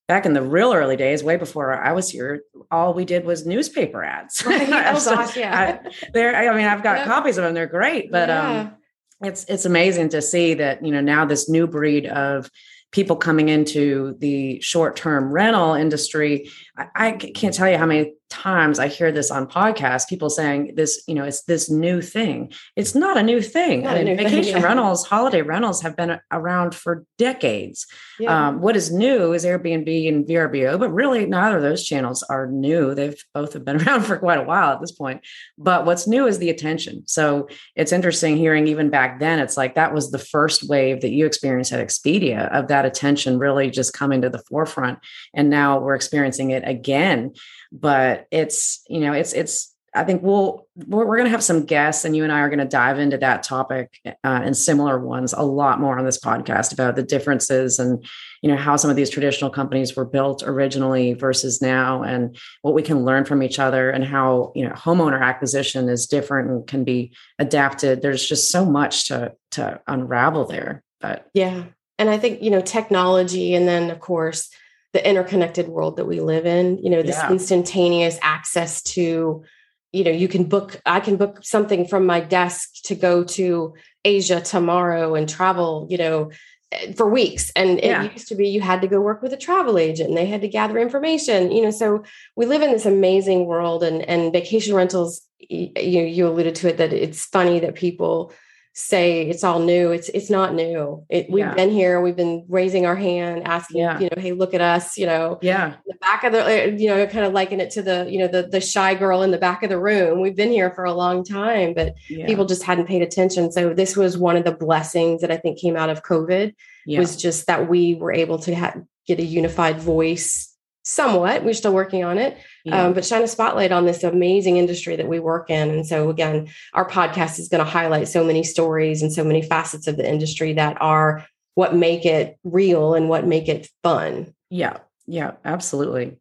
back 0.06 0.24
in 0.24 0.34
the 0.34 0.42
real 0.42 0.72
early 0.72 0.96
days, 0.96 1.24
way 1.24 1.36
before 1.36 1.74
I 1.74 1.92
was 1.92 2.08
here, 2.08 2.42
all 2.70 2.94
we 2.94 3.04
did 3.04 3.24
was 3.24 3.44
newspaper 3.44 4.04
ads. 4.04 4.46
Right. 4.46 4.68
oh 4.68 5.04
gosh, 5.04 5.36
yeah. 5.36 5.80
I, 5.84 5.90
there, 6.12 6.36
I 6.36 6.56
mean, 6.56 6.66
I've 6.66 6.84
got 6.84 7.06
copies 7.06 7.38
of 7.38 7.44
them; 7.44 7.54
they're 7.54 7.66
great, 7.66 8.12
but 8.12 8.28
yeah. 8.28 8.60
um, 8.60 8.76
it's 9.20 9.44
it's 9.48 9.64
amazing 9.64 10.10
to 10.10 10.22
see 10.22 10.54
that 10.54 10.84
you 10.84 10.92
know 10.92 11.00
now 11.00 11.24
this 11.24 11.48
new 11.48 11.66
breed 11.66 12.06
of 12.06 12.50
people 12.92 13.16
coming 13.16 13.48
into 13.48 14.16
the 14.20 14.60
short 14.60 14.96
term 14.96 15.30
rental 15.30 15.74
industry. 15.74 16.50
I, 16.76 16.86
I, 16.94 17.12
can't 17.12 17.52
tell 17.52 17.68
you 17.68 17.76
how 17.76 17.86
many 17.86 18.14
times 18.36 18.78
I 18.78 18.88
hear 18.88 19.10
this 19.10 19.30
on 19.30 19.46
podcasts, 19.46 20.08
people 20.08 20.28
saying 20.28 20.74
this, 20.76 21.02
you 21.06 21.14
know, 21.14 21.24
it's 21.24 21.42
this 21.44 21.70
new 21.70 22.02
thing. 22.02 22.52
It's 22.76 22.94
not 22.94 23.16
a 23.16 23.22
new 23.22 23.40
thing. 23.40 23.86
I 23.86 24.02
mean, 24.02 24.16
vacation 24.16 24.44
thing, 24.44 24.62
yeah. 24.62 24.62
rentals, 24.62 25.06
holiday 25.06 25.42
rentals 25.42 25.80
have 25.82 25.96
been 25.96 26.20
around 26.30 26.74
for 26.74 27.06
decades. 27.16 27.86
Yeah. 28.18 28.48
Um, 28.48 28.60
what 28.60 28.76
is 28.76 28.92
new 28.92 29.32
is 29.32 29.44
Airbnb 29.44 30.08
and 30.08 30.26
VRBO, 30.26 30.78
but 30.78 30.90
really 30.90 31.24
neither 31.26 31.56
of 31.56 31.62
those 31.62 31.84
channels 31.84 32.22
are 32.24 32.46
new. 32.46 32.94
They've 32.94 33.22
both 33.32 33.54
have 33.54 33.64
been 33.64 33.80
around 33.86 34.02
for 34.02 34.18
quite 34.18 34.38
a 34.38 34.44
while 34.44 34.72
at 34.72 34.80
this 34.80 34.92
point. 34.92 35.22
But 35.56 35.86
what's 35.86 36.06
new 36.06 36.26
is 36.26 36.38
the 36.38 36.50
attention. 36.50 37.04
So 37.06 37.48
it's 37.74 37.92
interesting 37.92 38.36
hearing 38.36 38.68
even 38.68 38.90
back 38.90 39.18
then, 39.18 39.38
it's 39.38 39.56
like 39.56 39.74
that 39.76 39.94
was 39.94 40.10
the 40.10 40.18
first 40.18 40.68
wave 40.68 41.00
that 41.00 41.10
you 41.10 41.24
experienced 41.24 41.72
at 41.72 41.86
Expedia 41.86 42.50
of 42.52 42.68
that 42.68 42.84
attention 42.84 43.38
really 43.38 43.70
just 43.70 43.94
coming 43.94 44.20
to 44.22 44.28
the 44.28 44.42
forefront. 44.50 44.98
And 45.32 45.48
now 45.48 45.78
we're 45.78 45.94
experiencing 45.94 46.50
it 46.50 46.62
again 46.66 47.32
but 47.80 48.26
it's 48.30 48.82
you 48.88 49.00
know 49.00 49.12
it's 49.12 49.32
it's 49.32 49.74
I 49.96 50.04
think 50.04 50.22
we'll 50.22 50.66
we're, 50.86 51.06
we're 51.06 51.16
going 51.16 51.24
to 51.24 51.30
have 51.30 51.42
some 51.42 51.64
guests, 51.64 52.04
and 52.04 52.14
you 52.14 52.22
and 52.22 52.32
I 52.32 52.40
are 52.40 52.48
going 52.48 52.58
to 52.58 52.66
dive 52.66 52.98
into 52.98 53.16
that 53.18 53.42
topic 53.42 53.98
uh, 54.04 54.12
and 54.22 54.56
similar 54.56 54.98
ones 54.98 55.32
a 55.32 55.42
lot 55.42 55.80
more 55.80 55.98
on 55.98 56.04
this 56.04 56.18
podcast 56.18 56.72
about 56.72 56.96
the 56.96 57.02
differences 57.02 57.78
and 57.78 58.04
you 58.42 58.50
know 58.50 58.56
how 58.56 58.76
some 58.76 58.90
of 58.90 58.96
these 58.96 59.10
traditional 59.10 59.50
companies 59.50 59.96
were 59.96 60.04
built 60.04 60.42
originally 60.44 61.14
versus 61.14 61.62
now, 61.62 62.02
and 62.02 62.36
what 62.62 62.74
we 62.74 62.82
can 62.82 63.04
learn 63.04 63.24
from 63.24 63.42
each 63.42 63.58
other, 63.58 63.90
and 63.90 64.04
how 64.04 64.52
you 64.54 64.68
know 64.68 64.74
homeowner 64.74 65.22
acquisition 65.22 65.88
is 65.88 66.06
different 66.06 66.50
and 66.50 66.66
can 66.66 66.84
be 66.84 67.12
adapted. 67.38 68.02
There's 68.02 68.28
just 68.28 68.50
so 68.50 68.64
much 68.64 69.08
to 69.08 69.32
to 69.52 69.80
unravel 69.86 70.44
there. 70.44 70.82
But 71.00 71.28
yeah, 71.32 71.64
and 71.98 72.10
I 72.10 72.18
think 72.18 72.42
you 72.42 72.50
know 72.50 72.60
technology, 72.60 73.54
and 73.54 73.66
then 73.66 73.90
of 73.90 74.00
course 74.00 74.50
the 74.96 75.06
interconnected 75.06 75.68
world 75.68 75.96
that 75.98 76.06
we 76.06 76.20
live 76.20 76.46
in 76.46 76.78
you 76.78 76.88
know 76.88 77.02
this 77.02 77.16
yeah. 77.16 77.30
instantaneous 77.30 78.18
access 78.22 78.80
to 78.80 79.44
you 79.92 80.04
know 80.04 80.10
you 80.10 80.26
can 80.26 80.44
book 80.44 80.80
i 80.86 81.00
can 81.00 81.16
book 81.18 81.40
something 81.42 81.86
from 81.86 82.06
my 82.06 82.18
desk 82.18 82.70
to 82.82 82.94
go 82.94 83.22
to 83.22 83.74
asia 84.06 84.40
tomorrow 84.40 85.14
and 85.14 85.28
travel 85.28 85.86
you 85.90 85.98
know 85.98 86.30
eh, 86.72 86.94
for 86.94 87.06
weeks. 87.10 87.52
And 87.54 87.78
it 87.78 88.12
used 88.14 88.28
to 88.28 88.34
be 88.34 88.48
you 88.48 88.62
had 88.62 88.80
to 88.80 88.88
go 88.88 88.98
work 89.00 89.20
with 89.20 89.34
a 89.34 89.36
travel 89.36 89.76
agent 89.78 90.08
and 90.08 90.16
they 90.16 90.26
had 90.26 90.40
to 90.40 90.48
gather 90.48 90.78
information, 90.78 91.52
you 91.52 91.62
know. 91.62 91.70
So 91.70 92.02
we 92.34 92.46
live 92.46 92.62
in 92.62 92.72
this 92.72 92.86
amazing 92.86 93.46
world 93.46 93.84
and 93.84 94.02
and 94.02 94.32
vacation 94.32 94.74
rentals, 94.74 95.20
you 95.38 96.02
you 96.16 96.26
alluded 96.26 96.54
to 96.56 96.68
it 96.70 96.78
that 96.78 96.92
it's 96.92 97.26
funny 97.26 97.60
that 97.60 97.74
people 97.74 98.32
say 98.78 99.22
it's 99.22 99.42
all 99.42 99.58
new. 99.58 99.90
It's 99.90 100.10
it's 100.10 100.28
not 100.28 100.54
new. 100.54 101.04
It, 101.08 101.30
we've 101.30 101.44
yeah. 101.44 101.54
been 101.54 101.70
here. 101.70 102.00
We've 102.02 102.14
been 102.14 102.44
raising 102.46 102.84
our 102.84 102.94
hand, 102.94 103.42
asking, 103.46 103.80
yeah. 103.80 103.98
you 103.98 104.10
know, 104.14 104.20
hey, 104.20 104.32
look 104.32 104.52
at 104.52 104.60
us. 104.60 104.98
You 104.98 105.06
know, 105.06 105.38
yeah. 105.40 105.76
The 105.86 105.94
back 105.94 106.24
of 106.24 106.32
the, 106.32 106.44
uh, 106.44 106.66
you 106.76 106.88
know, 106.88 107.06
kind 107.06 107.24
of 107.24 107.32
liken 107.32 107.58
it 107.58 107.70
to 107.70 107.82
the, 107.82 108.06
you 108.08 108.18
know, 108.18 108.28
the 108.28 108.42
the 108.42 108.60
shy 108.60 108.94
girl 108.94 109.22
in 109.22 109.30
the 109.30 109.38
back 109.38 109.62
of 109.62 109.70
the 109.70 109.80
room. 109.80 110.20
We've 110.20 110.36
been 110.36 110.50
here 110.50 110.70
for 110.72 110.84
a 110.84 110.92
long 110.92 111.24
time, 111.24 111.72
but 111.72 111.94
yeah. 112.10 112.26
people 112.26 112.44
just 112.44 112.62
hadn't 112.62 112.86
paid 112.86 113.02
attention. 113.02 113.50
So 113.50 113.72
this 113.72 113.96
was 113.96 114.18
one 114.18 114.36
of 114.36 114.44
the 114.44 114.52
blessings 114.52 115.22
that 115.22 115.30
I 115.30 115.38
think 115.38 115.58
came 115.58 115.76
out 115.76 115.88
of 115.88 116.02
COVID. 116.02 116.54
Was 116.86 117.16
just 117.16 117.48
that 117.48 117.68
we 117.68 117.96
were 117.96 118.12
able 118.12 118.38
to 118.40 118.54
ha- 118.54 118.74
get 119.08 119.18
a 119.18 119.24
unified 119.24 119.80
voice 119.80 120.55
somewhat. 120.86 121.42
We're 121.42 121.52
still 121.52 121.74
working 121.74 122.04
on 122.04 122.16
it, 122.16 122.38
yeah. 122.64 122.86
um, 122.86 122.94
but 122.94 123.04
shine 123.04 123.22
a 123.22 123.28
spotlight 123.28 123.72
on 123.72 123.84
this 123.84 124.04
amazing 124.04 124.56
industry 124.56 124.94
that 124.96 125.08
we 125.08 125.18
work 125.18 125.50
in. 125.50 125.68
And 125.68 125.86
so, 125.86 126.08
again, 126.08 126.48
our 126.72 126.88
podcast 126.88 127.40
is 127.40 127.48
going 127.48 127.62
to 127.62 127.70
highlight 127.70 128.08
so 128.08 128.24
many 128.24 128.44
stories 128.44 129.02
and 129.02 129.12
so 129.12 129.24
many 129.24 129.42
facets 129.42 129.88
of 129.88 129.96
the 129.96 130.08
industry 130.08 130.52
that 130.54 130.80
are 130.80 131.26
what 131.54 131.74
make 131.74 132.06
it 132.06 132.38
real 132.44 132.94
and 132.94 133.08
what 133.08 133.26
make 133.26 133.48
it 133.48 133.68
fun. 133.82 134.32
Yeah, 134.48 134.78
yeah, 135.06 135.32
absolutely. 135.44 136.18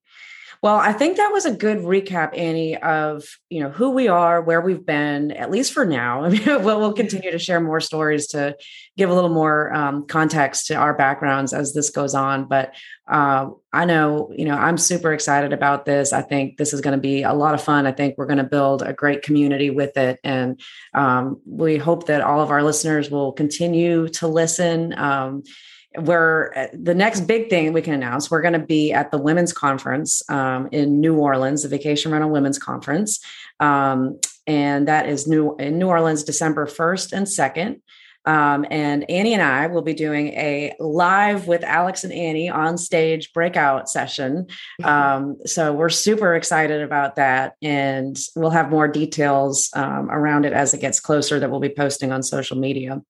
Well, 0.62 0.76
I 0.76 0.93
think 0.93 1.18
that 1.18 1.32
was 1.32 1.45
a 1.45 1.51
good 1.51 1.80
recap, 1.80 2.38
Annie, 2.38 2.78
of 2.78 3.24
you 3.49 3.62
know 3.62 3.70
who 3.70 3.91
we 3.91 4.08
are, 4.08 4.41
where 4.41 4.62
we've 4.62 4.86
been, 4.86 5.32
at 5.32 5.51
least 5.51 5.74
for 5.74 5.86
now. 5.86 6.24
I 6.26 6.30
mean, 6.30 6.43
we'll, 6.45 6.80
we'll 6.80 6.93
continue 6.93 7.32
to 7.32 7.39
share 7.39 7.60
more 7.62 7.80
stories 7.80 8.28
to 8.28 8.58
give 8.97 9.10
a 9.10 9.14
little 9.14 9.30
more 9.30 9.74
um, 9.74 10.08
context 10.08 10.68
to 10.68 10.76
our 10.76 10.93
backgrounds 10.93 11.53
as 11.53 11.74
this 11.74 11.89
goes 11.89 12.16
on. 12.16 12.47
But 12.47 12.74
uh, 13.08 13.49
I 13.72 13.86
know, 13.86 14.32
you 14.36 14.45
know, 14.45 14.56
I'm 14.56 14.78
super 14.78 15.14
excited 15.14 15.53
about 15.53 15.86
this. 15.86 16.14
I 16.14 16.22
think 16.22 16.58
this 16.58 16.74
is 16.74 16.82
going 16.82 16.97
to 16.97 17.01
be 17.01 17.24
a 17.24 17.34
lot 17.34 17.53
of 17.53 17.62
fun. 17.62 17.86
I 17.86 17.91
think 17.91 18.16
we're 18.18 18.26
going 18.26 18.38
to 18.38 18.43
build 18.43 18.82
a 18.82 18.93
great 18.93 19.22
community 19.22 19.70
with 19.70 19.97
it, 19.97 20.20
and 20.24 20.60
um, 20.93 21.41
we 21.45 21.78
hope 21.78 22.08
that 22.08 22.22
all 22.22 22.41
of 22.41 22.51
our 22.51 22.64
listeners 22.64 23.10
will 23.10 23.32
continue 23.32 24.08
to 24.10 24.28
listen. 24.28 24.97
Um, 24.97 25.43
we're 26.00 26.52
uh, 26.56 26.68
the 26.74 26.96
next 26.96 27.22
big 27.22 27.50
thing 27.50 27.74
we 27.74 27.82
can 27.82 27.93
announce 27.93 28.30
we're 28.30 28.41
going 28.41 28.54
to 28.54 28.60
be 28.60 28.91
at 28.91 29.12
the 29.12 29.18
women's 29.18 29.54
conference 29.54 30.28
um, 30.30 30.68
in 30.72 31.00
new 31.00 31.16
orleans 31.16 31.64
the 31.64 31.70
vacation 31.70 32.12
rental 32.12 32.30
women's 32.30 32.60
conference. 32.60 33.20
Um, 33.60 34.20
and 34.48 34.88
that 34.88 35.08
is 35.08 35.28
new 35.28 35.56
in 35.58 35.80
new 35.80 35.88
orleans 35.88 36.24
december 36.24 36.68
1st 36.68 37.14
and 37.14 37.26
2nd 37.26 37.82
um, 38.32 38.66
and 38.70 39.10
annie 39.10 39.34
and 39.34 39.41
i 39.41 39.68
will 39.68 39.82
be 39.82 39.93
doing 39.93 40.28
a 40.30 40.74
live 40.80 41.48
with 41.48 41.64
alex 41.64 42.04
and 42.04 42.14
annie 42.14 42.50
on 42.50 42.78
stage 42.78 43.34
breakout 43.34 43.89
session. 43.89 44.46
Mm-hmm. 44.82 44.86
um, 44.86 45.38
so 45.46 45.74
we're 45.74 45.89
super 45.89 46.36
excited 46.36 46.82
about 46.82 47.16
that 47.16 47.56
and 47.62 48.18
we'll 48.36 48.52
have 48.52 48.70
more 48.70 48.88
details 48.88 49.70
um, 49.76 50.12
around 50.12 50.46
it 50.46 50.54
as 50.54 50.74
it 50.74 50.82
gets 50.82 51.00
closer 51.00 51.39
that 51.39 51.50
we'll 51.50 51.60
be 51.60 51.70
posting 51.70 52.12
on 52.12 52.22
social 52.22 52.58
media 52.58 53.02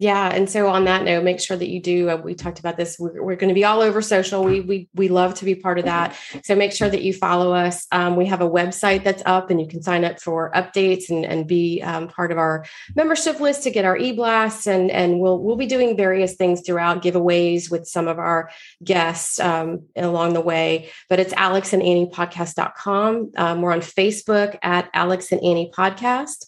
yeah, 0.00 0.28
and 0.28 0.48
so 0.48 0.68
on 0.68 0.84
that 0.84 1.02
note, 1.02 1.24
make 1.24 1.40
sure 1.40 1.56
that 1.56 1.68
you 1.68 1.82
do. 1.82 2.08
Uh, 2.08 2.16
we 2.16 2.34
talked 2.34 2.60
about 2.60 2.76
this. 2.76 2.98
We're, 3.00 3.20
we're, 3.20 3.34
going 3.34 3.48
to 3.48 3.54
be 3.54 3.64
all 3.64 3.80
over 3.80 4.00
social. 4.00 4.44
We 4.44 4.60
we 4.60 4.88
we 4.94 5.08
love 5.08 5.34
to 5.34 5.44
be 5.44 5.56
part 5.56 5.80
of 5.80 5.86
that. 5.86 6.16
So 6.44 6.54
make 6.54 6.72
sure 6.72 6.88
that 6.88 7.02
you 7.02 7.12
follow 7.12 7.52
us. 7.52 7.84
Um, 7.90 8.14
we 8.14 8.26
have 8.26 8.40
a 8.40 8.48
website 8.48 9.02
that's 9.02 9.24
up, 9.26 9.50
and 9.50 9.60
you 9.60 9.66
can 9.66 9.82
sign 9.82 10.04
up 10.04 10.20
for 10.20 10.52
updates 10.54 11.10
and 11.10 11.24
and 11.24 11.48
be 11.48 11.82
um, 11.82 12.06
part 12.06 12.30
of 12.30 12.38
our 12.38 12.64
membership 12.94 13.40
list 13.40 13.64
to 13.64 13.72
get 13.72 13.84
our 13.84 13.96
e 13.96 14.12
blasts. 14.12 14.68
And 14.68 14.88
and 14.92 15.18
we'll 15.18 15.42
we'll 15.42 15.56
be 15.56 15.66
doing 15.66 15.96
various 15.96 16.36
things 16.36 16.62
throughout 16.64 17.02
giveaways 17.02 17.68
with 17.68 17.88
some 17.88 18.06
of 18.06 18.20
our 18.20 18.50
guests 18.84 19.40
um, 19.40 19.86
along 19.96 20.34
the 20.34 20.40
way. 20.40 20.90
But 21.08 21.18
it's 21.18 21.32
Alex 21.32 21.72
and 21.72 21.82
Annie 21.82 22.06
podcast.com. 22.06 23.32
Um, 23.36 23.62
we're 23.62 23.72
on 23.72 23.80
Facebook 23.80 24.58
at 24.62 24.90
Alex 24.94 25.32
and 25.32 25.42
Annie 25.42 25.72
podcast. 25.76 26.44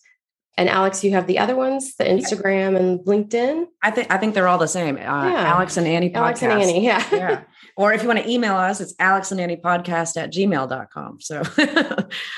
And 0.57 0.69
Alex, 0.69 1.03
you 1.03 1.13
have 1.13 1.27
the 1.27 1.39
other 1.39 1.57
ones, 1.57 1.97
the 1.97 2.05
Instagram 2.05 2.77
and 2.77 3.01
LinkedIn. 3.01 3.67
I 3.83 3.91
think 3.91 4.13
I 4.13 4.19
think 4.19 4.35
they're 4.35 4.49
all 4.49 4.59
the 4.59 4.69
same. 4.69 4.97
Uh, 4.97 5.01
yeah. 5.01 5.55
Alex 5.55 5.77
and 5.77 5.87
Annie 5.87 6.11
podcast. 6.11 6.17
Alex 6.17 6.43
and 6.43 6.53
Annie, 6.53 6.85
yeah. 6.85 7.09
yeah. 7.13 7.43
Or 7.77 7.95
if 7.95 8.03
you 8.03 8.09
want 8.09 8.21
to 8.21 8.29
email 8.29 8.57
us, 8.57 8.81
it's 8.81 8.95
Alex 8.99 9.33
and 9.33 9.41
Annie 9.41 9.57
podcast 9.57 10.21
at 10.21 10.33
gmail.com. 10.33 11.21
So 11.21 11.37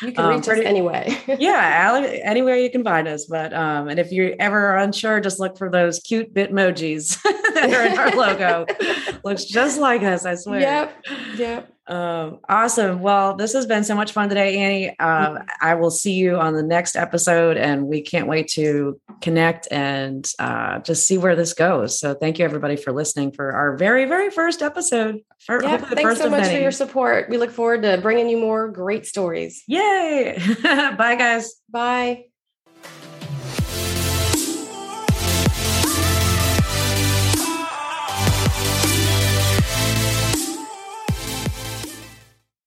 you 0.02 0.12
can 0.12 0.24
um, 0.24 0.36
reach 0.36 0.48
us 0.48 0.58
anyway. 0.60 1.18
yeah, 1.40 1.88
Alex, 1.88 2.20
anywhere 2.22 2.56
you 2.56 2.70
can 2.70 2.84
find 2.84 3.08
us. 3.08 3.26
But 3.26 3.52
um, 3.52 3.88
and 3.88 3.98
if 3.98 4.12
you're 4.12 4.34
ever 4.38 4.76
unsure, 4.76 5.20
just 5.20 5.40
look 5.40 5.58
for 5.58 5.68
those 5.68 5.98
cute 5.98 6.32
bitmojis 6.32 7.20
that 7.54 7.72
are 7.74 7.86
in 7.86 7.98
our 7.98 8.14
logo. 8.14 8.66
Looks 9.24 9.44
just 9.44 9.80
like 9.80 10.02
us, 10.02 10.24
I 10.24 10.36
swear. 10.36 10.60
Yep. 10.60 11.04
Yep. 11.38 11.72
Um, 11.86 12.38
awesome. 12.48 13.00
Well, 13.00 13.34
this 13.34 13.52
has 13.54 13.66
been 13.66 13.82
so 13.82 13.94
much 13.94 14.12
fun 14.12 14.28
today, 14.28 14.58
Annie. 14.58 14.96
Uh, 14.98 15.40
I 15.60 15.74
will 15.74 15.90
see 15.90 16.12
you 16.12 16.36
on 16.36 16.54
the 16.54 16.62
next 16.62 16.96
episode, 16.96 17.56
and 17.56 17.86
we 17.86 18.02
can't 18.02 18.28
wait 18.28 18.48
to 18.50 19.00
connect 19.20 19.68
and 19.70 20.30
uh, 20.38 20.78
just 20.80 21.06
see 21.06 21.18
where 21.18 21.34
this 21.34 21.54
goes. 21.54 21.98
So, 21.98 22.14
thank 22.14 22.38
you 22.38 22.44
everybody 22.44 22.76
for 22.76 22.92
listening 22.92 23.32
for 23.32 23.52
our 23.52 23.76
very, 23.76 24.04
very 24.04 24.30
first 24.30 24.62
episode. 24.62 25.20
For, 25.40 25.62
yeah, 25.62 25.78
thanks 25.78 26.18
so 26.18 26.30
much 26.30 26.42
many. 26.42 26.54
for 26.54 26.60
your 26.60 26.70
support. 26.70 27.28
We 27.28 27.36
look 27.36 27.50
forward 27.50 27.82
to 27.82 27.98
bringing 27.98 28.28
you 28.28 28.38
more 28.38 28.68
great 28.68 29.06
stories. 29.06 29.64
Yay! 29.66 30.38
Bye, 30.62 31.16
guys. 31.16 31.54
Bye. 31.68 32.26